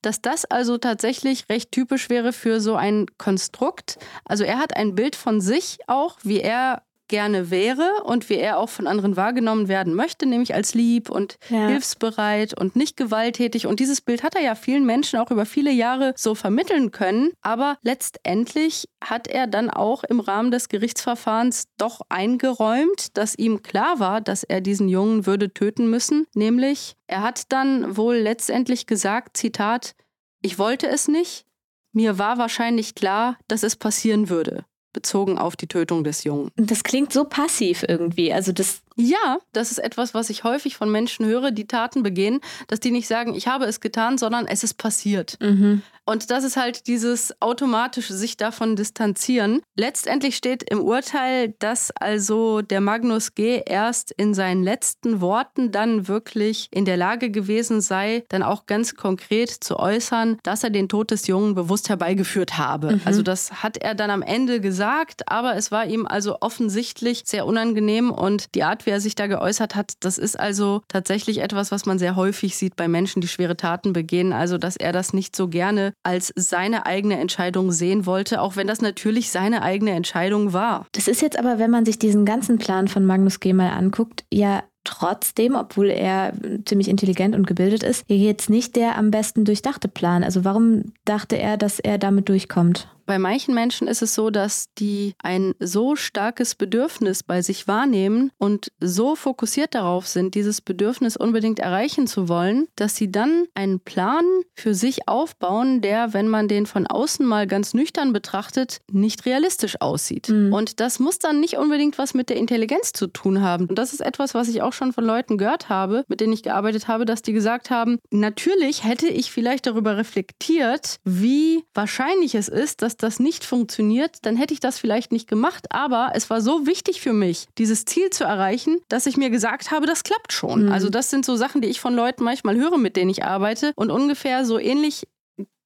dass 0.00 0.22
das 0.22 0.44
also 0.44 0.78
tatsächlich 0.78 1.48
recht 1.48 1.72
typisch 1.72 2.08
wäre 2.08 2.32
für 2.32 2.60
so 2.60 2.76
ein 2.76 3.06
Konstrukt. 3.18 3.98
Also 4.24 4.44
er 4.44 4.58
hat 4.58 4.76
ein 4.76 4.94
Bild 4.94 5.16
von 5.16 5.40
sich 5.40 5.78
auch, 5.86 6.18
wie 6.22 6.40
er 6.40 6.82
gerne 7.12 7.50
wäre 7.50 8.04
und 8.04 8.30
wie 8.30 8.38
er 8.38 8.56
auch 8.56 8.70
von 8.70 8.86
anderen 8.86 9.18
wahrgenommen 9.18 9.68
werden 9.68 9.92
möchte, 9.92 10.24
nämlich 10.24 10.54
als 10.54 10.72
lieb 10.72 11.10
und 11.10 11.36
ja. 11.50 11.66
hilfsbereit 11.66 12.58
und 12.58 12.74
nicht 12.74 12.96
gewalttätig. 12.96 13.66
Und 13.66 13.80
dieses 13.80 14.00
Bild 14.00 14.22
hat 14.22 14.34
er 14.34 14.40
ja 14.40 14.54
vielen 14.54 14.86
Menschen 14.86 15.18
auch 15.18 15.30
über 15.30 15.44
viele 15.44 15.70
Jahre 15.70 16.14
so 16.16 16.34
vermitteln 16.34 16.90
können. 16.90 17.32
Aber 17.42 17.76
letztendlich 17.82 18.88
hat 19.04 19.28
er 19.28 19.46
dann 19.46 19.68
auch 19.68 20.04
im 20.04 20.20
Rahmen 20.20 20.50
des 20.50 20.70
Gerichtsverfahrens 20.70 21.66
doch 21.76 22.00
eingeräumt, 22.08 23.14
dass 23.18 23.34
ihm 23.34 23.62
klar 23.62 24.00
war, 24.00 24.22
dass 24.22 24.42
er 24.42 24.62
diesen 24.62 24.88
Jungen 24.88 25.26
würde 25.26 25.52
töten 25.52 25.90
müssen. 25.90 26.26
Nämlich, 26.34 26.94
er 27.08 27.20
hat 27.20 27.52
dann 27.52 27.98
wohl 27.98 28.16
letztendlich 28.16 28.86
gesagt, 28.86 29.36
Zitat, 29.36 29.94
ich 30.40 30.58
wollte 30.58 30.88
es 30.88 31.08
nicht, 31.08 31.44
mir 31.92 32.16
war 32.18 32.38
wahrscheinlich 32.38 32.94
klar, 32.94 33.36
dass 33.48 33.64
es 33.64 33.76
passieren 33.76 34.30
würde 34.30 34.64
bezogen 34.92 35.38
auf 35.38 35.56
die 35.56 35.66
Tötung 35.66 36.04
des 36.04 36.24
Jungen. 36.24 36.50
Das 36.56 36.84
klingt 36.84 37.12
so 37.12 37.24
passiv 37.24 37.84
irgendwie. 37.86 38.32
Also 38.32 38.52
das 38.52 38.82
ja, 38.96 39.38
das 39.52 39.70
ist 39.70 39.78
etwas, 39.78 40.14
was 40.14 40.30
ich 40.30 40.44
häufig 40.44 40.76
von 40.76 40.90
Menschen 40.90 41.26
höre, 41.26 41.50
die 41.50 41.66
Taten 41.66 42.02
begehen, 42.02 42.40
dass 42.68 42.80
die 42.80 42.90
nicht 42.90 43.08
sagen, 43.08 43.34
ich 43.34 43.46
habe 43.46 43.64
es 43.64 43.80
getan, 43.80 44.18
sondern 44.18 44.46
es 44.46 44.64
ist 44.64 44.74
passiert. 44.74 45.38
Mhm. 45.40 45.82
Und 46.04 46.32
das 46.32 46.42
ist 46.42 46.56
halt 46.56 46.88
dieses 46.88 47.40
automatische 47.40 48.12
sich 48.12 48.36
davon 48.36 48.74
distanzieren. 48.74 49.62
Letztendlich 49.76 50.36
steht 50.36 50.64
im 50.68 50.80
Urteil, 50.80 51.54
dass 51.60 51.92
also 51.92 52.60
der 52.60 52.80
Magnus 52.80 53.36
G. 53.36 53.62
erst 53.64 54.10
in 54.10 54.34
seinen 54.34 54.64
letzten 54.64 55.20
Worten 55.20 55.70
dann 55.70 56.08
wirklich 56.08 56.66
in 56.72 56.84
der 56.84 56.96
Lage 56.96 57.30
gewesen 57.30 57.80
sei, 57.80 58.24
dann 58.30 58.42
auch 58.42 58.66
ganz 58.66 58.96
konkret 58.96 59.50
zu 59.50 59.78
äußern, 59.78 60.38
dass 60.42 60.64
er 60.64 60.70
den 60.70 60.88
Tod 60.88 61.12
des 61.12 61.28
Jungen 61.28 61.54
bewusst 61.54 61.88
herbeigeführt 61.88 62.58
habe. 62.58 62.96
Mhm. 62.96 63.00
Also 63.04 63.22
das 63.22 63.62
hat 63.62 63.76
er 63.76 63.94
dann 63.94 64.10
am 64.10 64.22
Ende 64.22 64.60
gesagt, 64.60 64.81
aber 65.26 65.56
es 65.56 65.70
war 65.70 65.86
ihm 65.86 66.06
also 66.06 66.38
offensichtlich 66.40 67.22
sehr 67.24 67.46
unangenehm 67.46 68.10
und 68.10 68.54
die 68.54 68.62
Art, 68.62 68.86
wie 68.86 68.90
er 68.90 69.00
sich 69.00 69.14
da 69.14 69.26
geäußert 69.26 69.74
hat, 69.74 69.94
das 70.00 70.18
ist 70.18 70.38
also 70.38 70.82
tatsächlich 70.88 71.38
etwas, 71.38 71.70
was 71.70 71.86
man 71.86 71.98
sehr 71.98 72.16
häufig 72.16 72.56
sieht 72.56 72.76
bei 72.76 72.88
Menschen, 72.88 73.20
die 73.20 73.28
schwere 73.28 73.56
Taten 73.56 73.92
begehen. 73.92 74.32
Also, 74.32 74.58
dass 74.58 74.76
er 74.76 74.92
das 74.92 75.12
nicht 75.12 75.36
so 75.36 75.48
gerne 75.48 75.92
als 76.02 76.32
seine 76.36 76.86
eigene 76.86 77.18
Entscheidung 77.18 77.72
sehen 77.72 78.06
wollte, 78.06 78.40
auch 78.40 78.56
wenn 78.56 78.66
das 78.66 78.80
natürlich 78.80 79.30
seine 79.30 79.62
eigene 79.62 79.92
Entscheidung 79.92 80.52
war. 80.52 80.86
Das 80.92 81.08
ist 81.08 81.22
jetzt 81.22 81.38
aber, 81.38 81.58
wenn 81.58 81.70
man 81.70 81.84
sich 81.84 81.98
diesen 81.98 82.24
ganzen 82.24 82.58
Plan 82.58 82.88
von 82.88 83.04
Magnus 83.04 83.40
G. 83.40 83.52
mal 83.52 83.70
anguckt, 83.70 84.24
ja 84.32 84.62
trotzdem, 84.84 85.54
obwohl 85.54 85.90
er 85.90 86.32
ziemlich 86.64 86.88
intelligent 86.88 87.34
und 87.34 87.46
gebildet 87.46 87.82
ist, 87.82 88.04
hier 88.08 88.16
jetzt 88.16 88.50
nicht 88.50 88.76
der 88.76 88.98
am 88.98 89.10
besten 89.10 89.44
durchdachte 89.44 89.88
Plan. 89.88 90.24
Also 90.24 90.44
warum 90.44 90.92
dachte 91.04 91.36
er, 91.36 91.56
dass 91.56 91.78
er 91.78 91.98
damit 91.98 92.28
durchkommt? 92.28 92.88
Bei 93.06 93.18
manchen 93.18 93.54
Menschen 93.54 93.88
ist 93.88 94.02
es 94.02 94.14
so, 94.14 94.30
dass 94.30 94.66
die 94.78 95.14
ein 95.22 95.54
so 95.58 95.96
starkes 95.96 96.54
Bedürfnis 96.54 97.22
bei 97.22 97.42
sich 97.42 97.68
wahrnehmen 97.68 98.30
und 98.38 98.72
so 98.80 99.16
fokussiert 99.16 99.74
darauf 99.74 100.06
sind, 100.06 100.34
dieses 100.34 100.60
Bedürfnis 100.60 101.16
unbedingt 101.16 101.58
erreichen 101.58 102.06
zu 102.06 102.28
wollen, 102.28 102.68
dass 102.76 102.96
sie 102.96 103.10
dann 103.10 103.46
einen 103.54 103.80
Plan 103.80 104.24
für 104.54 104.74
sich 104.74 105.08
aufbauen, 105.08 105.80
der, 105.80 106.12
wenn 106.14 106.28
man 106.28 106.48
den 106.48 106.66
von 106.66 106.86
außen 106.86 107.26
mal 107.26 107.46
ganz 107.46 107.74
nüchtern 107.74 108.12
betrachtet, 108.12 108.80
nicht 108.90 109.26
realistisch 109.26 109.80
aussieht. 109.80 110.28
Mhm. 110.28 110.52
Und 110.52 110.80
das 110.80 110.98
muss 110.98 111.18
dann 111.18 111.40
nicht 111.40 111.56
unbedingt 111.56 111.98
was 111.98 112.14
mit 112.14 112.28
der 112.28 112.36
Intelligenz 112.36 112.92
zu 112.92 113.06
tun 113.06 113.42
haben. 113.42 113.66
Und 113.66 113.78
das 113.78 113.92
ist 113.92 114.00
etwas, 114.00 114.34
was 114.34 114.48
ich 114.48 114.62
auch 114.62 114.72
schon 114.72 114.92
von 114.92 115.04
Leuten 115.04 115.38
gehört 115.38 115.68
habe, 115.68 116.04
mit 116.08 116.20
denen 116.20 116.32
ich 116.32 116.42
gearbeitet 116.42 116.88
habe, 116.88 117.04
dass 117.04 117.22
die 117.22 117.32
gesagt 117.32 117.70
haben, 117.70 117.98
natürlich 118.10 118.84
hätte 118.84 119.08
ich 119.08 119.30
vielleicht 119.30 119.66
darüber 119.66 119.96
reflektiert, 119.96 120.96
wie 121.04 121.64
wahrscheinlich 121.74 122.34
es 122.34 122.48
ist, 122.48 122.82
dass 122.82 122.91
dass 122.92 123.12
das 123.12 123.20
nicht 123.20 123.44
funktioniert, 123.44 124.18
dann 124.22 124.36
hätte 124.36 124.54
ich 124.54 124.60
das 124.60 124.78
vielleicht 124.78 125.12
nicht 125.12 125.28
gemacht. 125.28 125.66
Aber 125.70 126.12
es 126.14 126.28
war 126.30 126.40
so 126.40 126.66
wichtig 126.66 127.00
für 127.00 127.12
mich, 127.12 127.46
dieses 127.58 127.84
Ziel 127.84 128.10
zu 128.10 128.24
erreichen, 128.24 128.78
dass 128.88 129.06
ich 129.06 129.16
mir 129.16 129.30
gesagt 129.30 129.70
habe, 129.70 129.86
das 129.86 130.02
klappt 130.04 130.32
schon. 130.32 130.66
Mhm. 130.66 130.72
Also 130.72 130.88
das 130.88 131.10
sind 131.10 131.24
so 131.24 131.36
Sachen, 131.36 131.60
die 131.60 131.68
ich 131.68 131.80
von 131.80 131.94
Leuten 131.94 132.24
manchmal 132.24 132.56
höre, 132.56 132.78
mit 132.78 132.96
denen 132.96 133.10
ich 133.10 133.24
arbeite. 133.24 133.72
Und 133.76 133.90
ungefähr 133.90 134.44
so 134.44 134.58
ähnlich 134.58 135.06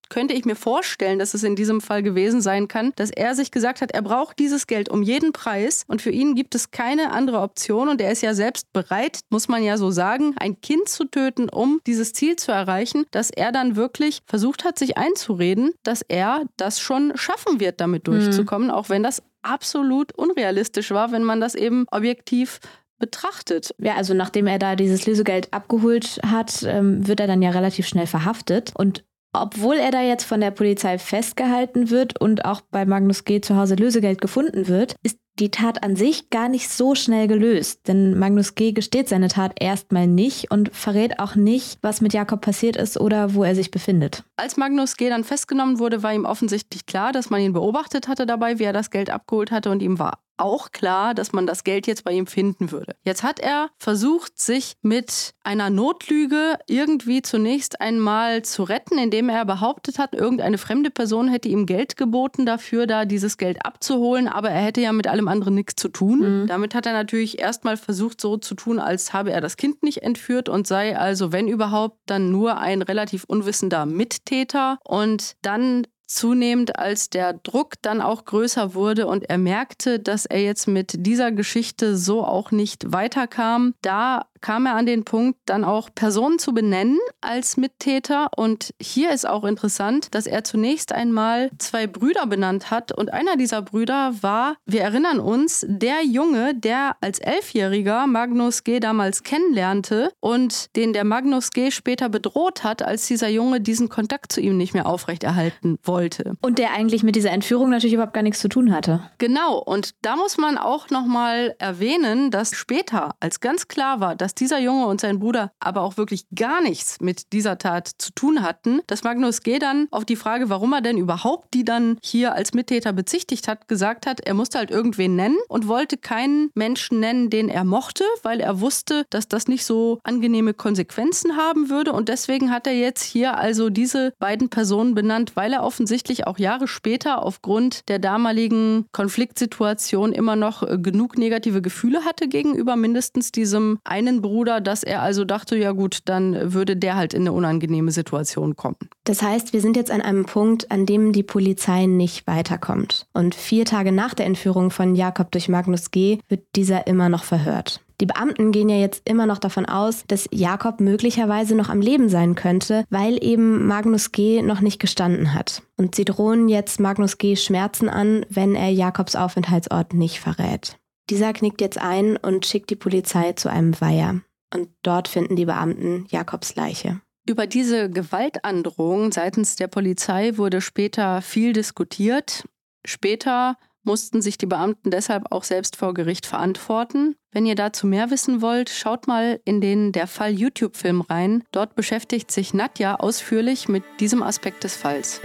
könnte 0.09 0.35
ich 0.35 0.45
mir 0.45 0.57
vorstellen, 0.57 1.19
dass 1.19 1.35
es 1.35 1.43
in 1.43 1.57
diesem 1.57 1.81
Fall 1.81 2.03
gewesen 2.03 2.41
sein 2.41 2.69
kann, 2.69 2.93
dass 2.97 3.11
er 3.11 3.35
sich 3.35 3.51
gesagt 3.51 3.81
hat, 3.81 3.93
er 3.93 4.03
braucht 4.03 4.39
dieses 4.39 4.67
Geld 4.67 4.89
um 4.89 5.03
jeden 5.03 5.33
Preis 5.33 5.85
und 5.87 6.03
für 6.03 6.11
ihn 6.11 6.35
gibt 6.35 6.55
es 6.55 6.71
keine 6.71 7.13
andere 7.13 7.41
Option 7.41 7.89
und 7.89 8.01
er 8.01 8.13
ist 8.13 8.23
ja 8.23 8.35
selbst 8.35 8.73
bereit, 8.73 9.21
muss 9.31 9.49
man 9.49 9.63
ja 9.63 9.77
so 9.77 9.91
sagen, 9.91 10.35
ein 10.39 10.61
Kind 10.61 10.89
zu 10.89 11.05
töten, 11.05 11.49
um 11.49 11.81
dieses 11.87 12.13
Ziel 12.13 12.37
zu 12.37 12.53
erreichen, 12.53 13.07
dass 13.11 13.31
er 13.31 13.53
dann 13.53 13.77
wirklich 13.77 14.21
versucht 14.27 14.65
hat, 14.65 14.79
sich 14.79 14.97
einzureden, 14.97 15.73
dass 15.83 16.03
er 16.03 16.43
das 16.57 16.81
schon 16.81 17.13
schaffen 17.17 17.61
wird, 17.61 17.81
damit 17.81 18.07
mhm. 18.07 18.13
durchzukommen, 18.13 18.69
mhm. 18.69 18.75
auch 18.75 18.89
wenn 18.89 19.03
das 19.03 19.23
absolut 19.43 20.13
unrealistisch 20.13 20.91
war, 20.91 21.13
wenn 21.13 21.23
man 21.23 21.41
das 21.41 21.55
eben 21.55 21.87
objektiv 21.91 22.61
betrachtet. 22.99 23.75
Ja, 23.79 23.95
also 23.97 24.15
nachdem 24.15 24.47
er 24.47 24.59
da 24.59 24.75
dieses 24.77 25.07
Lösegeld 25.07 25.53
abgeholt 25.53 26.19
hat, 26.25 26.65
ähm, 26.67 27.07
wird 27.07 27.21
er 27.21 27.27
dann 27.27 27.43
ja 27.43 27.51
relativ 27.51 27.87
schnell 27.87 28.07
verhaftet. 28.07 28.73
Und 28.75 29.05
obwohl 29.43 29.77
er 29.77 29.91
da 29.91 30.03
jetzt 30.03 30.25
von 30.25 30.41
der 30.41 30.51
Polizei 30.51 30.99
festgehalten 30.99 31.91
wird 31.91 32.21
und 32.21 32.45
auch 32.45 32.61
bei 32.61 32.85
Magnus 32.85 33.25
G. 33.25 33.41
zu 33.41 33.57
Hause 33.57 33.75
Lösegeld 33.75 34.21
gefunden 34.21 34.69
wird, 34.69 34.97
ist 35.03 35.19
die 35.39 35.51
Tat 35.51 35.83
an 35.83 35.97
sich 35.97 36.31
gar 36.31 36.49
nicht 36.49 36.69
so 36.71 36.95
schnell 36.95 37.29
gelöst. 37.29 37.89
Denn 37.89 38.19
Magnus 38.19 38.55
G. 38.55 38.73
gesteht 38.73 39.09
seine 39.09 39.29
Tat 39.29 39.53
erstmal 39.61 40.07
nicht 40.07 40.51
und 40.51 40.75
verrät 40.75 41.19
auch 41.19 41.35
nicht, 41.35 41.79
was 41.83 42.01
mit 42.01 42.15
Jakob 42.15 42.41
passiert 42.41 42.77
ist 42.77 42.99
oder 42.99 43.35
wo 43.35 43.45
er 43.45 43.55
sich 43.55 43.71
befindet. 43.71 44.25
Als 44.37 44.57
Magnus 44.57 44.97
G. 44.97 45.09
dann 45.09 45.25
festgenommen 45.25 45.79
wurde, 45.79 46.03
war 46.03 46.15
ihm 46.15 46.25
offensichtlich 46.25 46.87
klar, 46.87 47.13
dass 47.13 47.31
man 47.31 47.41
ihn 47.41 47.53
beobachtet 47.53 48.09
hatte 48.09 48.27
dabei, 48.27 48.59
wie 48.59 48.65
er 48.65 48.73
das 48.73 48.91
Geld 48.91 49.11
abgeholt 49.11 49.51
hatte 49.51 49.71
und 49.71 49.83
ihm 49.83 49.99
war 49.99 50.19
auch 50.39 50.73
klar, 50.73 51.15
dass 51.15 51.33
man 51.33 51.47
das 51.47 51.65
Geld 51.65 51.87
jetzt 51.87 52.05
bei 52.05 52.13
ihm 52.13 52.27
finden 52.27 52.71
würde. 52.71 52.97
Jetzt 53.03 53.23
hat 53.23 53.41
er 53.41 53.71
versucht, 53.79 54.39
sich 54.39 54.75
mit 54.83 55.35
einer 55.43 55.71
Notlüge 55.71 56.57
irgendwie 56.67 57.23
zunächst 57.23 57.81
einmal 57.81 58.43
zu 58.43 58.63
retten, 58.65 58.99
indem 58.99 59.29
er 59.29 59.45
behauptet 59.45 59.99
hat, 59.99 60.15
irgendeine 60.15 60.59
fremde 60.59 60.91
Person 60.91 61.29
hätte 61.29 61.49
ihm 61.49 61.67
Geld 61.67 61.97
geboten 61.97 62.47
dafür, 62.47 62.87
da 62.87 63.05
dieses 63.05 63.39
Geld 63.39 63.65
abzuholen, 63.65 64.29
aber 64.29 64.51
er 64.51 64.63
hätte 64.63 64.81
ja 64.81 64.93
mit 64.93 65.07
allem 65.07 65.29
anderen 65.29 65.55
nichts 65.55 65.77
zu 65.77 65.89
tun. 65.89 66.43
Mhm. 66.43 66.47
Damit 66.47 66.75
hat 66.75 66.87
er 66.87 66.93
natürlich 66.93 67.39
erstmal 67.39 67.77
versucht, 67.77 68.21
so 68.21 68.37
zu 68.37 68.55
tun, 68.55 68.79
als 68.79 69.13
habe 69.13 69.33
er 69.33 69.41
das 69.41 69.57
Kind 69.57 69.83
nicht 69.83 70.03
entführt 70.03 70.49
und 70.49 70.67
sei 70.67 70.97
also, 70.99 71.33
wenn 71.33 71.49
überhaupt, 71.49 71.99
dann 72.07 72.31
nur 72.31 72.59
ein 72.59 72.83
relativ 72.83 73.25
unwissender 73.25 73.87
Mittäter. 73.87 74.79
Und 74.85 75.37
dann 75.43 75.87
zunehmend, 76.07 76.79
als 76.79 77.11
der 77.11 77.33
Druck 77.35 77.75
dann 77.83 78.01
auch 78.01 78.25
größer 78.25 78.75
wurde 78.75 79.07
und 79.07 79.29
er 79.29 79.39
merkte, 79.39 79.99
dass 79.99 80.25
er 80.27 80.43
jetzt 80.43 80.69
mit 80.69 80.95
dieser 81.07 81.33
Geschichte 81.33 81.97
so 81.97 82.25
auch 82.25 82.51
nicht 82.51 82.93
weiterkam, 82.93 83.75
da 83.83 84.27
kam 84.47 84.65
er 84.67 84.77
an 84.77 84.87
den 84.87 85.05
Punkt, 85.05 85.41
dann 85.47 85.65
auch 85.65 85.89
Personen 85.93 86.39
zu 86.39 86.55
benennen 86.55 87.01
als 87.21 87.57
Mittäter. 87.57 88.29
Und 88.37 88.73
hier 88.81 89.11
ist 89.11 89.29
auch 89.29 89.43
interessant, 89.43 90.15
dass 90.15 90.29
er 90.29 90.45
zunächst 90.45 90.93
einmal 90.93 91.51
zwei 91.59 91.89
Brüder 91.89 92.27
benannt 92.27 92.71
hat. 92.71 92.93
Und 92.93 93.13
einer 93.13 93.37
dieser 93.37 93.61
Brüder 93.63 94.15
war, 94.21 94.55
wir 94.65 94.83
erinnern 94.83 95.19
uns, 95.19 95.67
der 95.69 96.05
Junge, 96.05 96.55
der 96.55 96.95
als 97.01 97.19
Elfjähriger 97.19 98.07
Magnus 98.07 98.63
G. 98.63 98.79
damals 98.79 99.25
kennenlernte 99.25 100.13
und 100.21 100.77
den 100.77 100.93
der 100.93 101.03
Magnus 101.03 101.51
G. 101.51 101.73
später 101.73 102.09
bedroht 102.09 102.63
hat, 102.63 102.83
als 102.83 103.09
dieser 103.09 103.29
Junge 103.29 103.61
diesen 103.61 103.89
Kontakt 103.89 104.31
zu 104.31 104.41
ihm 104.41 104.57
nicht 104.57 104.75
mehr 104.75 104.87
aufrechterhalten 104.87 105.77
wollte. 105.83 106.35
Und 106.43 106.61
der 106.61 106.71
eigentlich 106.71 107.03
mit 107.03 107.17
dieser 107.17 107.33
Entführung 107.33 107.71
natürlich 107.71 107.95
überhaupt 107.95 108.15
gar 108.15 108.23
nichts 108.23 108.39
zu 108.39 108.49
tun 108.49 108.73
hatte. 108.73 109.11
Genau. 109.19 109.59
Und 109.59 109.97
da 110.03 110.15
muss 110.15 110.39
man 110.39 110.57
auch 110.57 110.91
nochmal 110.91 111.57
erwähnen, 111.59 112.31
dass 112.31 112.55
später, 112.55 113.17
als 113.19 113.41
ganz 113.41 113.67
klar 113.67 113.99
war, 113.99 114.15
dass 114.15 114.27
dass 114.27 114.35
dieser 114.41 114.59
Junge 114.59 114.87
und 114.87 115.01
sein 115.01 115.19
Bruder 115.19 115.53
aber 115.61 115.83
auch 115.83 115.97
wirklich 115.97 116.27
gar 116.35 116.63
nichts 116.63 117.01
mit 117.01 117.33
dieser 117.33 117.59
Tat 117.59 117.91
zu 117.99 118.13
tun 118.13 118.43
hatten, 118.43 118.81
dass 118.87 119.05
Magnus 119.05 119.43
G. 119.43 119.59
dann 119.59 119.89
auf 119.91 120.05
die 120.05 120.17
Frage, 120.17 120.49
warum 120.49 120.73
er 120.73 120.81
denn 120.81 120.99
überhaupt 120.99 121.55
die 121.55 121.65
dann 121.65 121.99
hier 122.03 122.35
als 122.35 122.55
Mittäter 122.55 122.93
bezichtigt 122.93 123.49
hat, 123.49 123.69
gesagt 123.69 124.07
hat, 124.07 124.21
er 124.21 124.35
musste 124.35 124.59
halt 124.59 124.71
irgendwen 124.71 125.17
nennen 125.17 125.39
und 125.49 125.69
wollte 125.69 125.97
keinen 125.97 126.51
Menschen 126.55 127.01
nennen, 127.01 127.31
den 127.31 127.49
er 127.49 127.65
mochte, 127.65 128.05
weil 128.23 128.41
er 128.41 128.61
wusste, 128.61 129.07
dass 129.11 129.29
das 129.29 129.49
nicht 129.49 129.65
so 129.65 129.99
angenehme 130.05 130.55
Konsequenzen 130.55 131.37
haben 131.37 131.71
würde. 131.71 131.93
Und 131.93 132.09
deswegen 132.09 132.51
hat 132.51 132.67
er 132.67 132.75
jetzt 132.75 133.03
hier 133.03 133.37
also 133.37 133.71
diese 133.71 134.13
beiden 134.19 134.49
Personen 134.49 134.95
benannt, 134.95 135.33
weil 135.35 135.53
er 135.53 135.65
offensichtlich 135.65 136.27
auch 136.27 136.39
Jahre 136.39 136.69
später 136.69 137.23
aufgrund 137.23 137.89
der 137.89 137.99
damaligen 137.99 138.87
Konfliktsituation 138.93 140.13
immer 140.13 140.37
noch 140.37 140.63
äh, 140.63 140.79
genug 140.79 141.19
negative 141.19 141.63
Gefühle 141.63 142.05
hatte 142.05 142.29
gegenüber 142.29 142.77
mindestens 142.77 143.33
diesem 143.33 143.79
einen 143.85 144.16
kleinen 144.17 144.23
Bruder, 144.23 144.61
dass 144.61 144.83
er 144.83 145.03
also 145.03 145.25
dachte, 145.25 145.57
ja 145.57 145.73
gut, 145.73 146.01
dann 146.07 146.53
würde 146.53 146.77
der 146.77 146.97
halt 146.97 147.15
in 147.15 147.23
eine 147.23 147.33
unangenehme 147.33 147.91
Situation 147.91 148.57
kommen. 148.57 148.77
Das 149.05 149.23
heißt, 149.23 149.53
wir 149.53 149.61
sind 149.61 149.77
jetzt 149.77 149.91
an 149.91 150.01
einem 150.01 150.25
Punkt, 150.25 150.71
an 150.71 150.87
dem 150.87 151.13
die 151.13 151.23
Polizei 151.23 151.87
nicht 151.87 152.27
weiterkommt. 152.27 153.07
Und 153.13 153.35
vier 153.35 153.65
Tage 153.65 153.93
nach 153.93 154.15
der 154.15 154.27
Entführung 154.27 154.71
von 154.71 154.95
Jakob 154.95 155.31
durch 155.33 155.49
Magnus 155.49 155.91
G. 155.91 156.19
wird 156.29 156.43
dieser 156.55 156.87
immer 156.87 157.09
noch 157.09 157.25
verhört. 157.25 157.81
Die 158.03 158.07
Beamten 158.07 158.53
gehen 158.53 158.69
ja 158.69 158.77
jetzt 158.77 159.09
immer 159.09 159.25
noch 159.25 159.39
davon 159.39 159.65
aus, 159.65 160.05
dass 160.07 160.29
Jakob 160.31 160.81
möglicherweise 160.81 161.55
noch 161.55 161.71
am 161.71 161.81
Leben 161.81 162.11
sein 162.11 162.35
könnte, 162.35 162.85
weil 162.91 163.23
eben 163.25 163.67
Magnus 163.67 164.13
G. 164.13 164.43
noch 164.43 164.61
nicht 164.61 164.79
gestanden 164.79 165.33
hat. 165.33 165.63
Und 165.79 165.95
sie 165.95 166.05
drohen 166.05 166.51
jetzt 166.51 166.79
Magnus 166.79 167.17
G. 167.17 167.37
Schmerzen 167.37 167.89
an, 167.89 168.27
wenn 168.29 168.55
er 168.55 168.69
Jakobs 168.69 169.17
Aufenthaltsort 169.17 169.95
nicht 169.95 170.21
verrät. 170.21 170.77
Dieser 171.09 171.33
knickt 171.33 171.61
jetzt 171.61 171.79
ein 171.79 172.17
und 172.17 172.47
schickt 172.47 172.71
die 172.71 172.77
Polizei 172.77 173.33
zu 173.33 173.51
einem 173.51 173.81
Weiher. 173.81 174.21
Und 174.53 174.69
dort 174.83 175.09
finden 175.09 175.37
die 175.37 175.45
Beamten 175.45 176.07
Jakobs 176.09 176.57
Leiche. 176.57 177.01
Über 177.29 177.47
diese 177.47 177.91
Gewaltandrohung 177.91 179.13
seitens 179.13 179.57
der 179.57 179.67
Polizei 179.67 180.37
wurde 180.37 180.61
später 180.61 181.23
viel 181.23 181.53
diskutiert. 181.53 182.45
Später 182.87 183.57
mussten 183.83 184.21
sich 184.21 184.37
die 184.37 184.47
Beamten 184.47 184.91
deshalb 184.91 185.31
auch 185.31 185.45
selbst 185.45 185.77
vor 185.77 185.95
Gericht 185.95 186.27
verantworten. 186.27 187.17
Wenn 187.33 187.47
ihr 187.47 187.55
dazu 187.55 187.87
mehr 187.87 188.11
wissen 188.11 188.43
wollt, 188.43 188.69
schaut 188.69 189.07
mal 189.07 189.41
in 189.45 189.61
den 189.61 189.93
Der 189.93 190.07
Fall 190.07 190.33
YouTube-Film 190.33 191.01
rein. 191.03 191.45
Dort 191.53 191.75
beschäftigt 191.75 192.31
sich 192.31 192.53
Nadja 192.53 192.97
ausführlich 192.97 193.69
mit 193.69 193.85
diesem 194.01 194.23
Aspekt 194.23 194.65
des 194.65 194.77
Falls. 194.77 195.21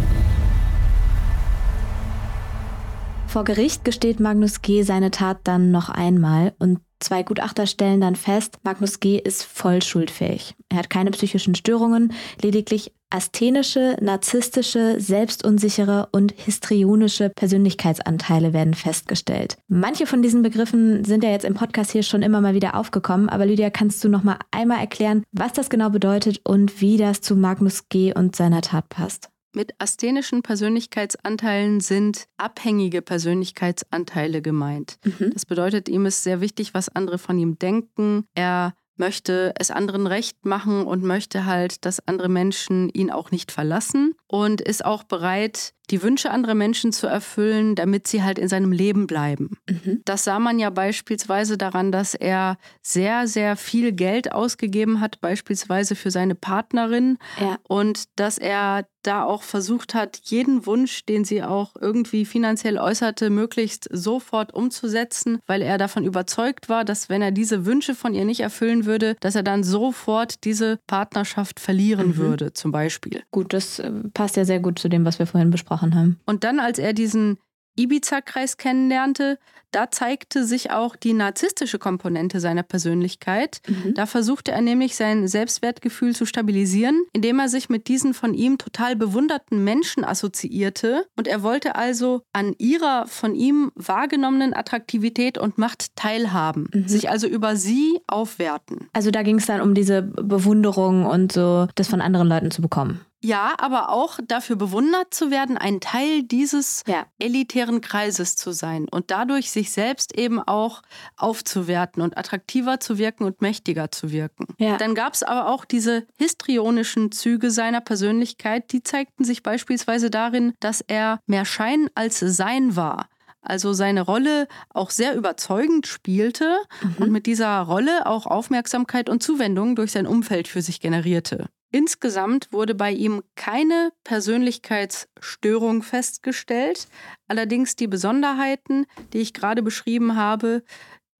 Vor 3.32 3.46
Gericht 3.46 3.86
gesteht 3.86 4.20
Magnus 4.20 4.62
G. 4.62 4.84
seine 4.84 5.10
Tat 5.10 5.40
dann 5.46 5.72
noch 5.72 5.88
einmal 5.88 6.52
und 6.60 6.82
zwei 7.00 7.24
Gutachter 7.24 7.66
stellen 7.66 8.02
dann 8.02 8.18
fest, 8.18 8.58
Magnus 8.64 9.00
G. 9.00 9.18
ist 9.18 9.44
voll 9.44 9.82
schuldfähig. 9.82 10.54
Er 10.68 10.80
hat 10.80 10.90
keine 10.90 11.12
psychischen 11.12 11.56
Störungen, 11.56 12.12
lediglich 12.42 12.92
asthenische, 13.10 13.96
narzisstische, 14.02 15.00
selbstunsichere 15.00 16.10
und 16.12 16.34
histrionische 16.36 17.30
Persönlichkeitsanteile 17.30 18.52
werden 18.52 18.74
festgestellt. 18.74 19.56
Manche 19.70 20.08
von 20.08 20.22
diesen 20.22 20.42
Begriffen 20.42 21.06
sind 21.06 21.24
ja 21.24 21.30
jetzt 21.30 21.46
im 21.46 21.54
Podcast 21.54 21.92
hier 21.92 22.04
schon 22.04 22.24
immer 22.24 22.42
mal 22.42 22.54
wieder 22.54 22.76
aufgekommen, 22.76 23.30
aber 23.30 23.46
Lydia, 23.46 23.70
kannst 23.70 24.04
du 24.04 24.10
noch 24.10 24.24
mal 24.24 24.40
einmal 24.52 24.80
erklären, 24.82 25.24
was 25.32 25.54
das 25.54 25.70
genau 25.70 25.90
bedeutet 25.90 26.42
und 26.44 26.82
wie 26.82 26.98
das 26.98 27.22
zu 27.22 27.38
Magnus 27.38 27.88
G. 27.88 28.14
und 28.14 28.36
seiner 28.36 28.62
Tat 28.62 28.90
passt? 28.90 29.31
Mit 29.54 29.74
asthenischen 29.80 30.44
Persönlichkeitsanteilen 30.44 31.82
sind 31.82 32.26
abhängige 32.38 33.02
Persönlichkeitsanteile 33.02 34.42
gemeint. 34.42 34.98
Mhm. 35.04 35.32
Das 35.34 35.46
bedeutet, 35.46 35.90
ihm 35.90 36.06
ist 36.06 36.24
sehr 36.24 36.40
wichtig, 36.42 36.74
was 36.74 36.90
andere 36.90 37.18
von 37.18 37.38
ihm 37.38 37.60
denken. 37.60 38.26
Er 38.34 38.74
möchte 39.02 39.54
es 39.58 39.72
anderen 39.72 40.08
recht 40.08 40.46
machen 40.46 40.86
und 40.86 41.04
möchte 41.04 41.46
halt, 41.46 41.86
dass 41.86 42.08
andere 42.08 42.30
Menschen 42.30 42.90
ihn 42.90 43.12
auch 43.12 43.32
nicht 43.32 43.52
verlassen 43.52 44.14
und 44.28 44.62
ist 44.62 44.86
auch 44.86 45.04
bereit, 45.04 45.74
die 45.92 46.02
Wünsche 46.02 46.32
anderer 46.32 46.56
Menschen 46.56 46.92
zu 46.92 47.08
erfüllen, 47.08 47.76
damit 47.76 48.08
sie 48.08 48.24
halt 48.24 48.40
in 48.40 48.48
seinem 48.48 48.72
Leben 48.72 49.08
bleiben. 49.08 49.58
Mhm. 49.70 50.02
Das 50.06 50.24
sah 50.24 50.40
man 50.40 50.58
ja 50.60 50.70
beispielsweise 50.70 51.58
daran, 51.58 51.92
dass 51.92 52.16
er 52.16 52.58
sehr, 52.82 53.28
sehr 53.28 53.56
viel 53.58 53.92
Geld 53.92 54.32
ausgegeben 54.32 55.02
hat, 55.02 55.22
beispielsweise 55.22 55.96
für 55.96 56.12
seine 56.12 56.36
Partnerin 56.36 57.18
ja. 57.40 57.58
und 57.68 58.06
dass 58.16 58.38
er 58.38 58.86
da 59.04 59.24
auch 59.24 59.44
versucht 59.44 59.94
hat, 59.94 60.20
jeden 60.24 60.66
Wunsch, 60.66 61.06
den 61.06 61.26
sie 61.26 61.44
auch 61.44 61.76
irgendwie 61.80 62.26
finanziell 62.26 62.78
äußerte, 62.78 63.30
möglichst 63.30 63.88
sofort 63.92 64.54
umzusetzen, 64.54 65.40
weil 65.48 65.62
er 65.62 65.78
davon 65.78 66.04
überzeugt 66.04 66.70
war, 66.70 66.86
dass 66.86 67.10
wenn 67.10 67.22
er 67.22 67.32
diese 67.32 67.66
Wünsche 67.66 67.96
von 67.96 68.14
ihr 68.14 68.26
nicht 68.26 68.42
erfüllen 68.42 68.86
würde, 68.86 69.16
dass 69.20 69.36
er 69.36 69.44
dann 69.44 69.64
sofort 69.64 70.44
diese 70.44 70.80
Partnerschaft 70.88 71.60
verlieren 71.60 72.10
mhm. 72.10 72.18
würde, 72.18 72.54
zum 72.54 72.72
Beispiel. 72.72 73.24
Gut, 73.32 73.54
das 73.54 73.80
äh, 73.80 73.92
passt 74.14 74.38
ja 74.38 74.46
sehr 74.46 74.60
gut 74.60 74.80
zu 74.80 74.90
dem, 74.90 75.06
was 75.06 75.20
wir 75.20 75.26
vorhin 75.26 75.50
besprochen 75.50 75.81
haben. 75.82 76.20
Und 76.26 76.44
dann, 76.44 76.60
als 76.60 76.80
er 76.80 76.94
diesen 76.94 77.38
Ibiza-Kreis 77.78 78.58
kennenlernte, 78.58 79.38
da 79.72 79.90
zeigte 79.90 80.46
sich 80.46 80.72
auch 80.72 80.98
die 80.98 81.14
narzisstische 81.14 81.80
Komponente 81.80 82.42
seiner 82.42 82.64
Persönlichkeit. 82.64 83.62
Mhm. 83.68 83.94
Da 83.94 84.06
versuchte 84.06 84.52
er 84.52 84.62
nämlich 84.62 84.96
sein 84.96 85.28
Selbstwertgefühl 85.28 86.14
zu 86.14 86.26
stabilisieren, 86.26 87.04
indem 87.14 87.40
er 87.40 87.48
sich 87.48 87.70
mit 87.70 87.88
diesen 87.88 88.14
von 88.14 88.34
ihm 88.34 88.58
total 88.58 88.98
bewunderten 88.98 89.64
Menschen 89.64 90.04
assoziierte. 90.04 91.06
Und 91.16 91.28
er 91.28 91.42
wollte 91.42 91.76
also 91.76 92.22
an 92.34 92.54
ihrer 92.58 93.08
von 93.08 93.34
ihm 93.34 93.72
wahrgenommenen 93.76 94.54
Attraktivität 94.54 95.38
und 95.38 95.58
Macht 95.58 95.96
teilhaben, 95.96 96.68
mhm. 96.74 96.88
sich 96.88 97.10
also 97.10 97.28
über 97.28 97.56
sie 97.56 98.00
aufwerten. 98.08 98.90
Also 98.92 99.10
da 99.10 99.24
ging 99.24 99.38
es 99.38 99.46
dann 99.46 99.62
um 99.62 99.74
diese 99.74 100.02
Bewunderung 100.02 101.06
und 101.06 101.32
so, 101.32 101.68
das 101.76 101.88
von 101.88 102.02
anderen 102.02 102.28
Leuten 102.28 102.52
zu 102.52 102.62
bekommen. 102.62 103.00
Ja, 103.24 103.54
aber 103.60 103.90
auch 103.90 104.20
dafür 104.28 104.56
bewundert 104.56 105.14
zu 105.14 105.30
werden, 105.30 105.58
ein 105.58 105.80
Teil 105.80 106.24
dieses 106.24 106.84
ja. 106.88 107.06
elitären 107.20 107.82
Kreises 107.82 108.36
zu 108.36 108.52
sein 108.52 108.88
und 108.90 109.12
dadurch 109.12 109.52
sich 109.52 109.72
selbst 109.72 110.18
eben 110.18 110.40
auch 110.40 110.82
aufzuwerten 111.18 112.02
und 112.02 112.18
attraktiver 112.18 112.80
zu 112.80 112.98
wirken 112.98 113.26
und 113.26 113.42
mächtiger 113.42 113.92
zu 113.92 114.12
wirken. 114.12 114.48
Ja. 114.58 114.78
Dann 114.78 114.96
gab 114.96 115.14
es 115.14 115.22
aber 115.22 115.50
auch 115.50 115.66
diese 115.66 116.08
histrionischen 116.18 117.12
Züge 117.12 117.52
seiner 117.52 117.82
Persönlichkeit, 117.82 118.72
die 118.72 118.82
zeigten 118.82 119.24
sich 119.24 119.44
beispielsweise 119.44 120.10
darin, 120.10 120.54
dass 120.60 120.82
er 120.82 121.20
mehr 121.28 121.46
Schein 121.46 121.90
als 121.94 122.20
Sein 122.20 122.76
war 122.76 123.08
also 123.44 123.74
seine 123.74 124.02
Rolle 124.02 124.48
auch 124.70 124.92
sehr 124.92 125.16
überzeugend 125.16 125.88
spielte 125.88 126.58
mhm. 126.82 126.96
und 127.00 127.12
mit 127.12 127.26
dieser 127.26 127.60
Rolle 127.62 128.06
auch 128.06 128.28
Aufmerksamkeit 128.28 129.10
und 129.10 129.24
Zuwendung 129.24 129.76
durch 129.76 129.92
sein 129.92 130.06
Umfeld 130.06 130.48
für 130.48 130.62
sich 130.62 130.80
generierte. 130.80 131.48
Insgesamt 131.72 132.52
wurde 132.52 132.76
bei 132.76 132.92
ihm 132.92 133.24
keine 133.36 133.92
Persönlichkeitsstörung 134.04 135.84
festgestellt. 135.84 136.88
Allerdings 137.28 137.78
die 137.78 137.88
Besonderheiten, 137.88 138.86
die 139.14 139.20
ich 139.20 139.34
gerade 139.34 139.64
beschrieben 139.64 140.16
habe, 140.18 140.64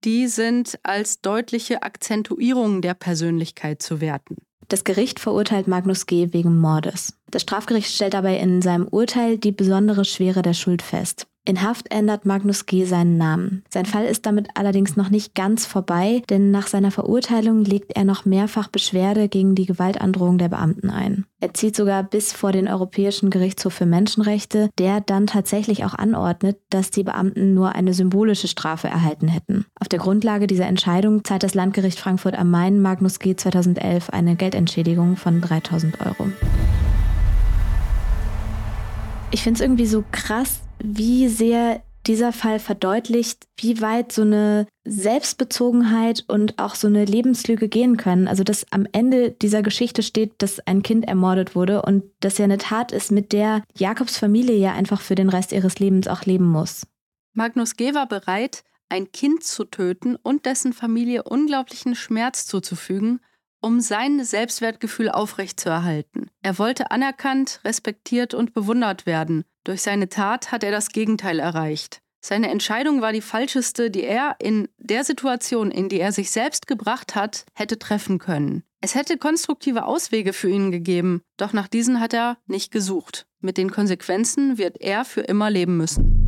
die 0.04 0.26
sind 0.26 0.78
als 0.82 1.20
deutliche 1.20 1.82
Akzentuierung 1.82 2.82
der 2.82 2.94
Persönlichkeit 2.94 3.82
zu 3.82 4.00
werten. 4.00 4.36
Das 4.68 4.84
Gericht 4.84 5.20
verurteilt 5.20 5.68
Magnus 5.68 6.06
G. 6.06 6.32
wegen 6.32 6.60
Mordes. 6.60 7.14
Das 7.32 7.42
Strafgericht 7.42 7.90
stellt 7.90 8.12
dabei 8.12 8.36
in 8.36 8.60
seinem 8.60 8.86
Urteil 8.86 9.38
die 9.38 9.52
besondere 9.52 10.04
Schwere 10.04 10.42
der 10.42 10.52
Schuld 10.52 10.82
fest. 10.82 11.26
In 11.44 11.62
Haft 11.62 11.92
ändert 11.92 12.24
Magnus 12.24 12.66
G. 12.66 12.84
seinen 12.84 13.16
Namen. 13.16 13.64
Sein 13.68 13.86
Fall 13.86 14.04
ist 14.04 14.26
damit 14.26 14.50
allerdings 14.54 14.96
noch 14.96 15.10
nicht 15.10 15.34
ganz 15.34 15.66
vorbei, 15.66 16.22
denn 16.30 16.52
nach 16.52 16.68
seiner 16.68 16.92
Verurteilung 16.92 17.64
legt 17.64 17.96
er 17.96 18.04
noch 18.04 18.24
mehrfach 18.24 18.68
Beschwerde 18.68 19.28
gegen 19.28 19.56
die 19.56 19.66
Gewaltandrohung 19.66 20.38
der 20.38 20.50
Beamten 20.50 20.88
ein. 20.88 21.24
Er 21.40 21.52
zieht 21.52 21.74
sogar 21.74 22.04
bis 22.04 22.32
vor 22.32 22.52
den 22.52 22.68
Europäischen 22.68 23.30
Gerichtshof 23.30 23.72
für 23.72 23.86
Menschenrechte, 23.86 24.70
der 24.78 25.00
dann 25.00 25.26
tatsächlich 25.26 25.84
auch 25.84 25.94
anordnet, 25.94 26.58
dass 26.70 26.90
die 26.90 27.02
Beamten 27.02 27.54
nur 27.54 27.74
eine 27.74 27.94
symbolische 27.94 28.46
Strafe 28.46 28.86
erhalten 28.86 29.26
hätten. 29.26 29.64
Auf 29.80 29.88
der 29.88 29.98
Grundlage 29.98 30.46
dieser 30.46 30.66
Entscheidung 30.66 31.24
zahlt 31.24 31.42
das 31.42 31.54
Landgericht 31.54 31.98
Frankfurt 31.98 32.38
am 32.38 32.50
Main 32.50 32.80
Magnus 32.80 33.18
G. 33.18 33.34
2011 33.34 34.10
eine 34.10 34.36
Geldentschädigung 34.36 35.16
von 35.16 35.40
3000 35.40 35.98
Euro. 36.06 36.28
Ich 39.32 39.42
finde 39.42 39.56
es 39.56 39.60
irgendwie 39.62 39.86
so 39.86 40.04
krass, 40.12 40.60
wie 40.78 41.26
sehr 41.28 41.82
dieser 42.06 42.32
Fall 42.32 42.58
verdeutlicht, 42.58 43.46
wie 43.56 43.80
weit 43.80 44.12
so 44.12 44.22
eine 44.22 44.66
Selbstbezogenheit 44.84 46.24
und 46.28 46.58
auch 46.58 46.74
so 46.74 46.86
eine 46.86 47.06
Lebenslüge 47.06 47.68
gehen 47.68 47.96
können. 47.96 48.28
Also 48.28 48.44
dass 48.44 48.70
am 48.72 48.86
Ende 48.92 49.30
dieser 49.30 49.62
Geschichte 49.62 50.02
steht, 50.02 50.34
dass 50.38 50.60
ein 50.60 50.82
Kind 50.82 51.06
ermordet 51.06 51.54
wurde 51.54 51.82
und 51.82 52.04
das 52.20 52.36
ja 52.38 52.44
eine 52.44 52.58
Tat 52.58 52.92
ist, 52.92 53.10
mit 53.10 53.32
der 53.32 53.62
Jakobs 53.74 54.18
Familie 54.18 54.56
ja 54.56 54.72
einfach 54.74 55.00
für 55.00 55.14
den 55.14 55.30
Rest 55.30 55.52
ihres 55.52 55.78
Lebens 55.78 56.08
auch 56.08 56.24
leben 56.24 56.46
muss. 56.46 56.86
Magnus 57.32 57.76
G. 57.76 57.94
war 57.94 58.08
bereit, 58.08 58.64
ein 58.90 59.12
Kind 59.12 59.44
zu 59.44 59.64
töten 59.64 60.16
und 60.16 60.44
dessen 60.44 60.74
Familie 60.74 61.22
unglaublichen 61.22 61.94
Schmerz 61.94 62.46
zuzufügen, 62.46 63.20
um 63.62 63.80
sein 63.80 64.22
Selbstwertgefühl 64.24 65.08
aufrechtzuerhalten. 65.08 66.28
Er 66.42 66.58
wollte 66.58 66.90
anerkannt, 66.90 67.60
respektiert 67.64 68.34
und 68.34 68.52
bewundert 68.52 69.06
werden. 69.06 69.44
Durch 69.64 69.82
seine 69.82 70.08
Tat 70.08 70.52
hat 70.52 70.64
er 70.64 70.72
das 70.72 70.88
Gegenteil 70.88 71.38
erreicht. 71.38 72.02
Seine 72.24 72.50
Entscheidung 72.50 73.00
war 73.00 73.12
die 73.12 73.20
falscheste, 73.20 73.90
die 73.90 74.04
er 74.04 74.36
in 74.38 74.68
der 74.78 75.02
Situation, 75.02 75.70
in 75.72 75.88
die 75.88 75.98
er 75.98 76.12
sich 76.12 76.30
selbst 76.30 76.68
gebracht 76.68 77.16
hat, 77.16 77.44
hätte 77.54 77.78
treffen 77.78 78.18
können. 78.18 78.62
Es 78.80 78.94
hätte 78.94 79.18
konstruktive 79.18 79.86
Auswege 79.86 80.32
für 80.32 80.48
ihn 80.48 80.70
gegeben, 80.70 81.22
doch 81.36 81.52
nach 81.52 81.68
diesen 81.68 81.98
hat 81.98 82.14
er 82.14 82.38
nicht 82.46 82.70
gesucht. 82.70 83.26
Mit 83.40 83.56
den 83.56 83.72
Konsequenzen 83.72 84.58
wird 84.58 84.80
er 84.80 85.04
für 85.04 85.22
immer 85.22 85.50
leben 85.50 85.76
müssen. 85.76 86.21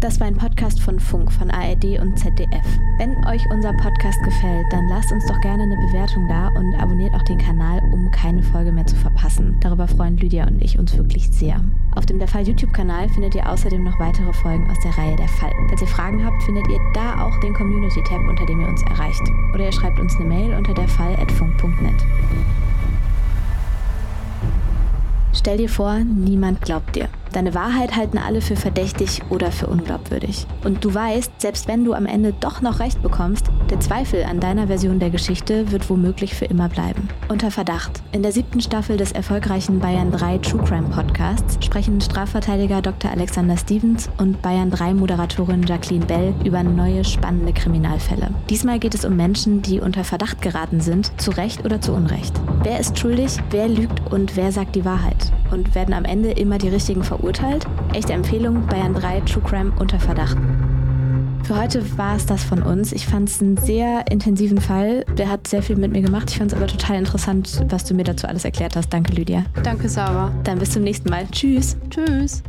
Das 0.00 0.20
war 0.20 0.28
ein 0.28 0.36
Podcast 0.36 0.80
von 0.80 1.00
Funk, 1.00 1.32
von 1.32 1.50
ARD 1.50 1.98
und 1.98 2.16
ZDF. 2.16 2.64
Wenn 2.98 3.16
euch 3.26 3.50
unser 3.50 3.72
Podcast 3.72 4.22
gefällt, 4.22 4.66
dann 4.70 4.86
lasst 4.88 5.10
uns 5.10 5.26
doch 5.26 5.40
gerne 5.40 5.64
eine 5.64 5.74
Bewertung 5.74 6.28
da 6.28 6.48
und 6.54 6.72
abonniert 6.76 7.12
auch 7.14 7.22
den 7.24 7.38
Kanal, 7.38 7.80
um 7.92 8.08
keine 8.12 8.44
Folge 8.44 8.70
mehr 8.70 8.86
zu 8.86 8.94
verpassen. 8.94 9.56
Darüber 9.58 9.88
freuen 9.88 10.16
Lydia 10.16 10.46
und 10.46 10.62
ich 10.62 10.78
uns 10.78 10.96
wirklich 10.96 11.28
sehr. 11.32 11.60
Auf 11.96 12.06
dem 12.06 12.20
Der 12.20 12.28
Fall 12.28 12.46
YouTube-Kanal 12.46 13.08
findet 13.08 13.34
ihr 13.34 13.50
außerdem 13.50 13.82
noch 13.82 13.98
weitere 13.98 14.32
Folgen 14.34 14.70
aus 14.70 14.78
der 14.84 14.96
Reihe 14.96 15.16
Der 15.16 15.26
Fall. 15.26 15.50
Falls 15.68 15.80
ihr 15.80 15.88
Fragen 15.88 16.24
habt, 16.24 16.44
findet 16.44 16.68
ihr 16.68 16.78
da 16.94 17.26
auch 17.26 17.40
den 17.40 17.54
Community-Tab, 17.54 18.20
unter 18.28 18.46
dem 18.46 18.60
ihr 18.60 18.68
uns 18.68 18.82
erreicht. 18.82 19.22
Oder 19.52 19.64
ihr 19.64 19.72
schreibt 19.72 19.98
uns 19.98 20.14
eine 20.14 20.26
Mail 20.26 20.54
unter 20.54 20.74
derfall.funk.net. 20.74 22.06
Stell 25.32 25.56
dir 25.56 25.68
vor, 25.68 25.98
niemand 25.98 26.60
glaubt 26.60 26.94
dir. 26.94 27.08
Deine 27.32 27.54
Wahrheit 27.54 27.94
halten 27.94 28.18
alle 28.18 28.40
für 28.40 28.56
verdächtig 28.56 29.20
oder 29.30 29.52
für 29.52 29.66
unglaubwürdig. 29.66 30.46
Und 30.64 30.84
du 30.84 30.94
weißt, 30.94 31.32
selbst 31.38 31.68
wenn 31.68 31.84
du 31.84 31.92
am 31.92 32.06
Ende 32.06 32.32
doch 32.32 32.62
noch 32.62 32.80
recht 32.80 33.02
bekommst, 33.02 33.46
der 33.70 33.80
Zweifel 33.80 34.24
an 34.24 34.40
deiner 34.40 34.68
Version 34.68 34.98
der 34.98 35.10
Geschichte 35.10 35.70
wird 35.70 35.90
womöglich 35.90 36.34
für 36.34 36.46
immer 36.46 36.68
bleiben. 36.68 37.08
Unter 37.28 37.50
Verdacht. 37.50 38.02
In 38.12 38.22
der 38.22 38.32
siebten 38.32 38.60
Staffel 38.60 38.96
des 38.96 39.12
erfolgreichen 39.12 39.78
Bayern 39.78 40.10
3 40.10 40.38
True 40.38 40.62
Crime 40.64 40.88
Podcasts 40.88 41.58
sprechen 41.64 42.00
Strafverteidiger 42.00 42.80
Dr. 42.80 43.10
Alexander 43.10 43.58
Stevens 43.58 44.08
und 44.16 44.40
Bayern 44.40 44.70
3 44.70 44.94
Moderatorin 44.94 45.64
Jacqueline 45.64 46.06
Bell 46.06 46.34
über 46.44 46.62
neue 46.62 47.04
spannende 47.04 47.52
Kriminalfälle. 47.52 48.30
Diesmal 48.48 48.78
geht 48.78 48.94
es 48.94 49.04
um 49.04 49.16
Menschen, 49.16 49.60
die 49.60 49.80
unter 49.80 50.04
Verdacht 50.04 50.40
geraten 50.40 50.80
sind, 50.80 51.12
zu 51.20 51.30
Recht 51.32 51.64
oder 51.64 51.80
zu 51.80 51.92
Unrecht. 51.92 52.34
Wer 52.62 52.80
ist 52.80 52.98
schuldig, 52.98 53.36
wer 53.50 53.68
lügt 53.68 54.10
und 54.10 54.36
wer 54.36 54.50
sagt 54.50 54.74
die 54.74 54.84
Wahrheit? 54.84 55.32
Und 55.50 55.74
werden 55.74 55.94
am 55.94 56.04
Ende 56.04 56.30
immer 56.30 56.58
die 56.58 56.68
richtigen 56.68 57.02
verurteilt? 57.02 57.17
Verurteilt. 57.18 57.66
Echte 57.92 58.12
Empfehlung, 58.12 58.66
Bayern 58.66 58.94
3 58.94 59.20
True 59.20 59.42
Crime 59.42 59.72
unter 59.78 59.98
Verdacht. 59.98 60.36
Für 61.44 61.60
heute 61.60 61.98
war 61.98 62.16
es 62.16 62.26
das 62.26 62.44
von 62.44 62.62
uns. 62.62 62.92
Ich 62.92 63.06
fand 63.06 63.28
es 63.28 63.40
einen 63.40 63.56
sehr 63.56 64.04
intensiven 64.10 64.60
Fall. 64.60 65.04
Der 65.16 65.30
hat 65.30 65.48
sehr 65.48 65.62
viel 65.62 65.76
mit 65.76 65.92
mir 65.92 66.02
gemacht. 66.02 66.30
Ich 66.30 66.38
fand 66.38 66.52
es 66.52 66.56
aber 66.56 66.66
total 66.66 66.96
interessant, 66.96 67.64
was 67.70 67.84
du 67.84 67.94
mir 67.94 68.04
dazu 68.04 68.26
alles 68.26 68.44
erklärt 68.44 68.76
hast. 68.76 68.92
Danke, 68.92 69.12
Lydia. 69.12 69.44
Danke, 69.62 69.88
Sarah. 69.88 70.32
Dann 70.44 70.58
bis 70.58 70.72
zum 70.72 70.82
nächsten 70.82 71.08
Mal. 71.08 71.26
Tschüss. 71.30 71.76
Tschüss. 71.90 72.42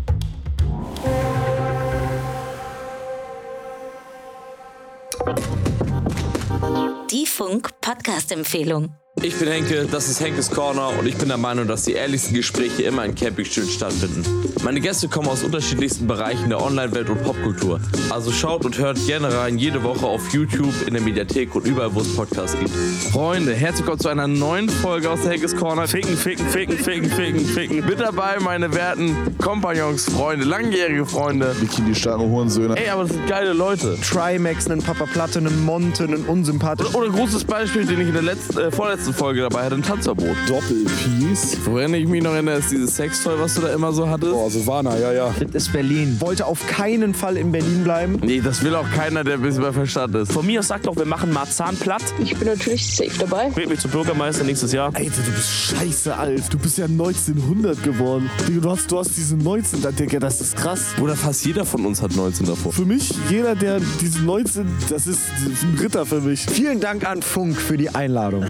Die 7.11 7.25
Funk-Podcast-Empfehlung. 7.25 8.89
Ich 9.21 9.37
bin 9.37 9.49
Henke, 9.49 9.85
das 9.91 10.07
ist 10.07 10.21
Henkes 10.21 10.49
Corner 10.49 10.97
und 10.97 11.05
ich 11.05 11.17
bin 11.17 11.27
der 11.27 11.37
Meinung, 11.37 11.67
dass 11.67 11.83
die 11.83 11.91
ehrlichsten 11.91 12.33
Gespräche 12.33 12.83
immer 12.83 13.03
in 13.03 13.15
Campingstühlen 13.15 13.69
stattfinden. 13.69 14.23
Meine 14.63 14.79
Gäste 14.79 15.09
kommen 15.09 15.27
aus 15.27 15.43
unterschiedlichsten 15.43 16.07
Bereichen 16.07 16.49
der 16.49 16.61
Online-Welt 16.61 17.09
und 17.09 17.21
Popkultur. 17.23 17.81
Also 18.09 18.31
schaut 18.31 18.63
und 18.63 18.77
hört 18.77 18.97
gerne 19.07 19.33
rein, 19.33 19.57
jede 19.57 19.83
Woche 19.83 20.05
auf 20.05 20.33
YouTube, 20.33 20.73
in 20.87 20.93
der 20.93 21.03
Mediathek 21.03 21.53
und 21.53 21.67
überall, 21.67 21.93
wo 21.93 21.99
es 21.99 22.15
Podcasts 22.15 22.57
gibt. 22.57 22.71
Freunde, 23.11 23.53
herzlich 23.53 23.81
willkommen 23.81 23.99
zu 23.99 24.07
einer 24.07 24.27
neuen 24.27 24.69
Folge 24.69 25.09
aus 25.09 25.21
der 25.21 25.31
Henkes 25.31 25.55
Corner. 25.55 25.87
Ficken, 25.87 26.15
ficken, 26.15 26.47
ficken, 26.47 26.77
ficken, 26.77 27.09
ficken, 27.09 27.45
ficken. 27.45 27.85
Mit 27.85 27.99
dabei 27.99 28.37
meine 28.39 28.73
werten 28.73 29.15
Kompagnons, 29.37 30.05
Freunde, 30.05 30.45
langjährige 30.45 31.05
Freunde. 31.05 31.55
Bikini-starke 31.59 32.23
Hurensöhne. 32.23 32.77
Ey, 32.77 32.89
aber 32.89 33.03
das 33.03 33.13
sind 33.13 33.27
geile 33.27 33.51
Leute. 33.51 33.97
Trimax, 34.01 34.69
einen 34.69 34.81
Papa 34.81 35.05
Platte, 35.05 35.39
einen 35.39 35.65
Monte, 35.65 36.05
einen 36.05 36.25
unsympathischen. 36.25 36.95
Oder 36.95 37.07
ein 37.07 37.13
großes 37.13 37.43
Beispiel, 37.43 37.85
den 37.85 37.99
ich 37.99 38.07
in 38.07 38.13
der 38.13 38.23
letzten, 38.23 38.57
äh, 38.57 38.71
vorletzten 38.71 39.08
letzten 39.09 39.13
Folge 39.13 39.41
dabei 39.41 39.65
hatte, 39.65 39.75
ein 39.75 39.83
Tanzverbot. 39.83 40.35
Doppelpiece. 40.47 41.57
Woran 41.65 41.93
ich 41.93 42.07
mich 42.07 42.23
noch 42.23 42.33
erinnere, 42.33 42.57
ist 42.57 42.71
dieses 42.71 42.95
Sextoy, 42.95 43.39
was 43.39 43.55
du 43.55 43.61
da 43.61 43.73
immer 43.73 43.91
so 43.91 44.07
hattest. 44.07 44.33
Oh, 44.33 44.49
Silvana, 44.49 44.97
ja, 44.97 45.11
ja. 45.11 45.33
Das 45.51 45.63
ist 45.63 45.73
Berlin. 45.73 46.17
Wollte 46.19 46.45
auf 46.45 46.65
keinen 46.67 47.13
Fall 47.13 47.37
in 47.37 47.51
Berlin 47.51 47.83
bleiben. 47.83 48.19
Nee, 48.21 48.41
das 48.41 48.63
will 48.63 48.75
auch 48.75 48.89
keiner, 48.95 49.23
der 49.23 49.35
ein 49.35 49.41
bisschen 49.41 49.63
bei 49.63 49.71
Verstand 49.71 50.15
ist. 50.15 50.31
Von 50.31 50.45
mir 50.45 50.59
aus 50.59 50.67
sagt 50.67 50.87
doch, 50.87 50.95
wir 50.95 51.05
machen 51.05 51.31
Marzahn 51.33 51.75
platt. 51.77 52.03
Ich 52.19 52.35
bin 52.35 52.47
natürlich 52.47 52.85
safe 52.85 53.17
dabei. 53.19 53.55
Wählt 53.55 53.69
mich 53.69 53.79
zum 53.79 53.91
Bürgermeister 53.91 54.43
nächstes 54.43 54.71
Jahr. 54.71 54.91
Alter, 54.93 55.21
du 55.25 55.31
bist 55.31 55.49
scheiße 55.49 56.15
alt. 56.15 56.53
Du 56.53 56.59
bist 56.59 56.77
ja 56.77 56.85
1900 56.85 57.81
geworden. 57.83 58.29
Digga, 58.47 58.61
du 58.61 58.69
hast, 58.69 58.91
du 58.91 58.99
hast 58.99 59.15
diese 59.17 59.35
19, 59.35 59.81
da, 59.81 59.91
Digga, 59.91 60.19
das 60.19 60.41
ist 60.41 60.55
krass. 60.55 60.93
Oder 61.01 61.15
fast 61.15 61.45
jeder 61.45 61.65
von 61.65 61.85
uns 61.85 62.01
hat 62.01 62.15
19 62.15 62.45
davor. 62.45 62.73
Für 62.73 62.85
mich, 62.85 63.13
jeder, 63.29 63.55
der 63.55 63.79
diese 64.01 64.21
19, 64.23 64.67
das 64.89 65.07
ist 65.07 65.19
ein 65.63 65.77
Ritter 65.79 66.05
für 66.05 66.21
mich. 66.21 66.41
Vielen 66.41 66.79
Dank 66.79 67.07
an 67.07 67.21
Funk 67.21 67.55
für 67.55 67.77
die 67.77 67.89
Einladung. 67.89 68.49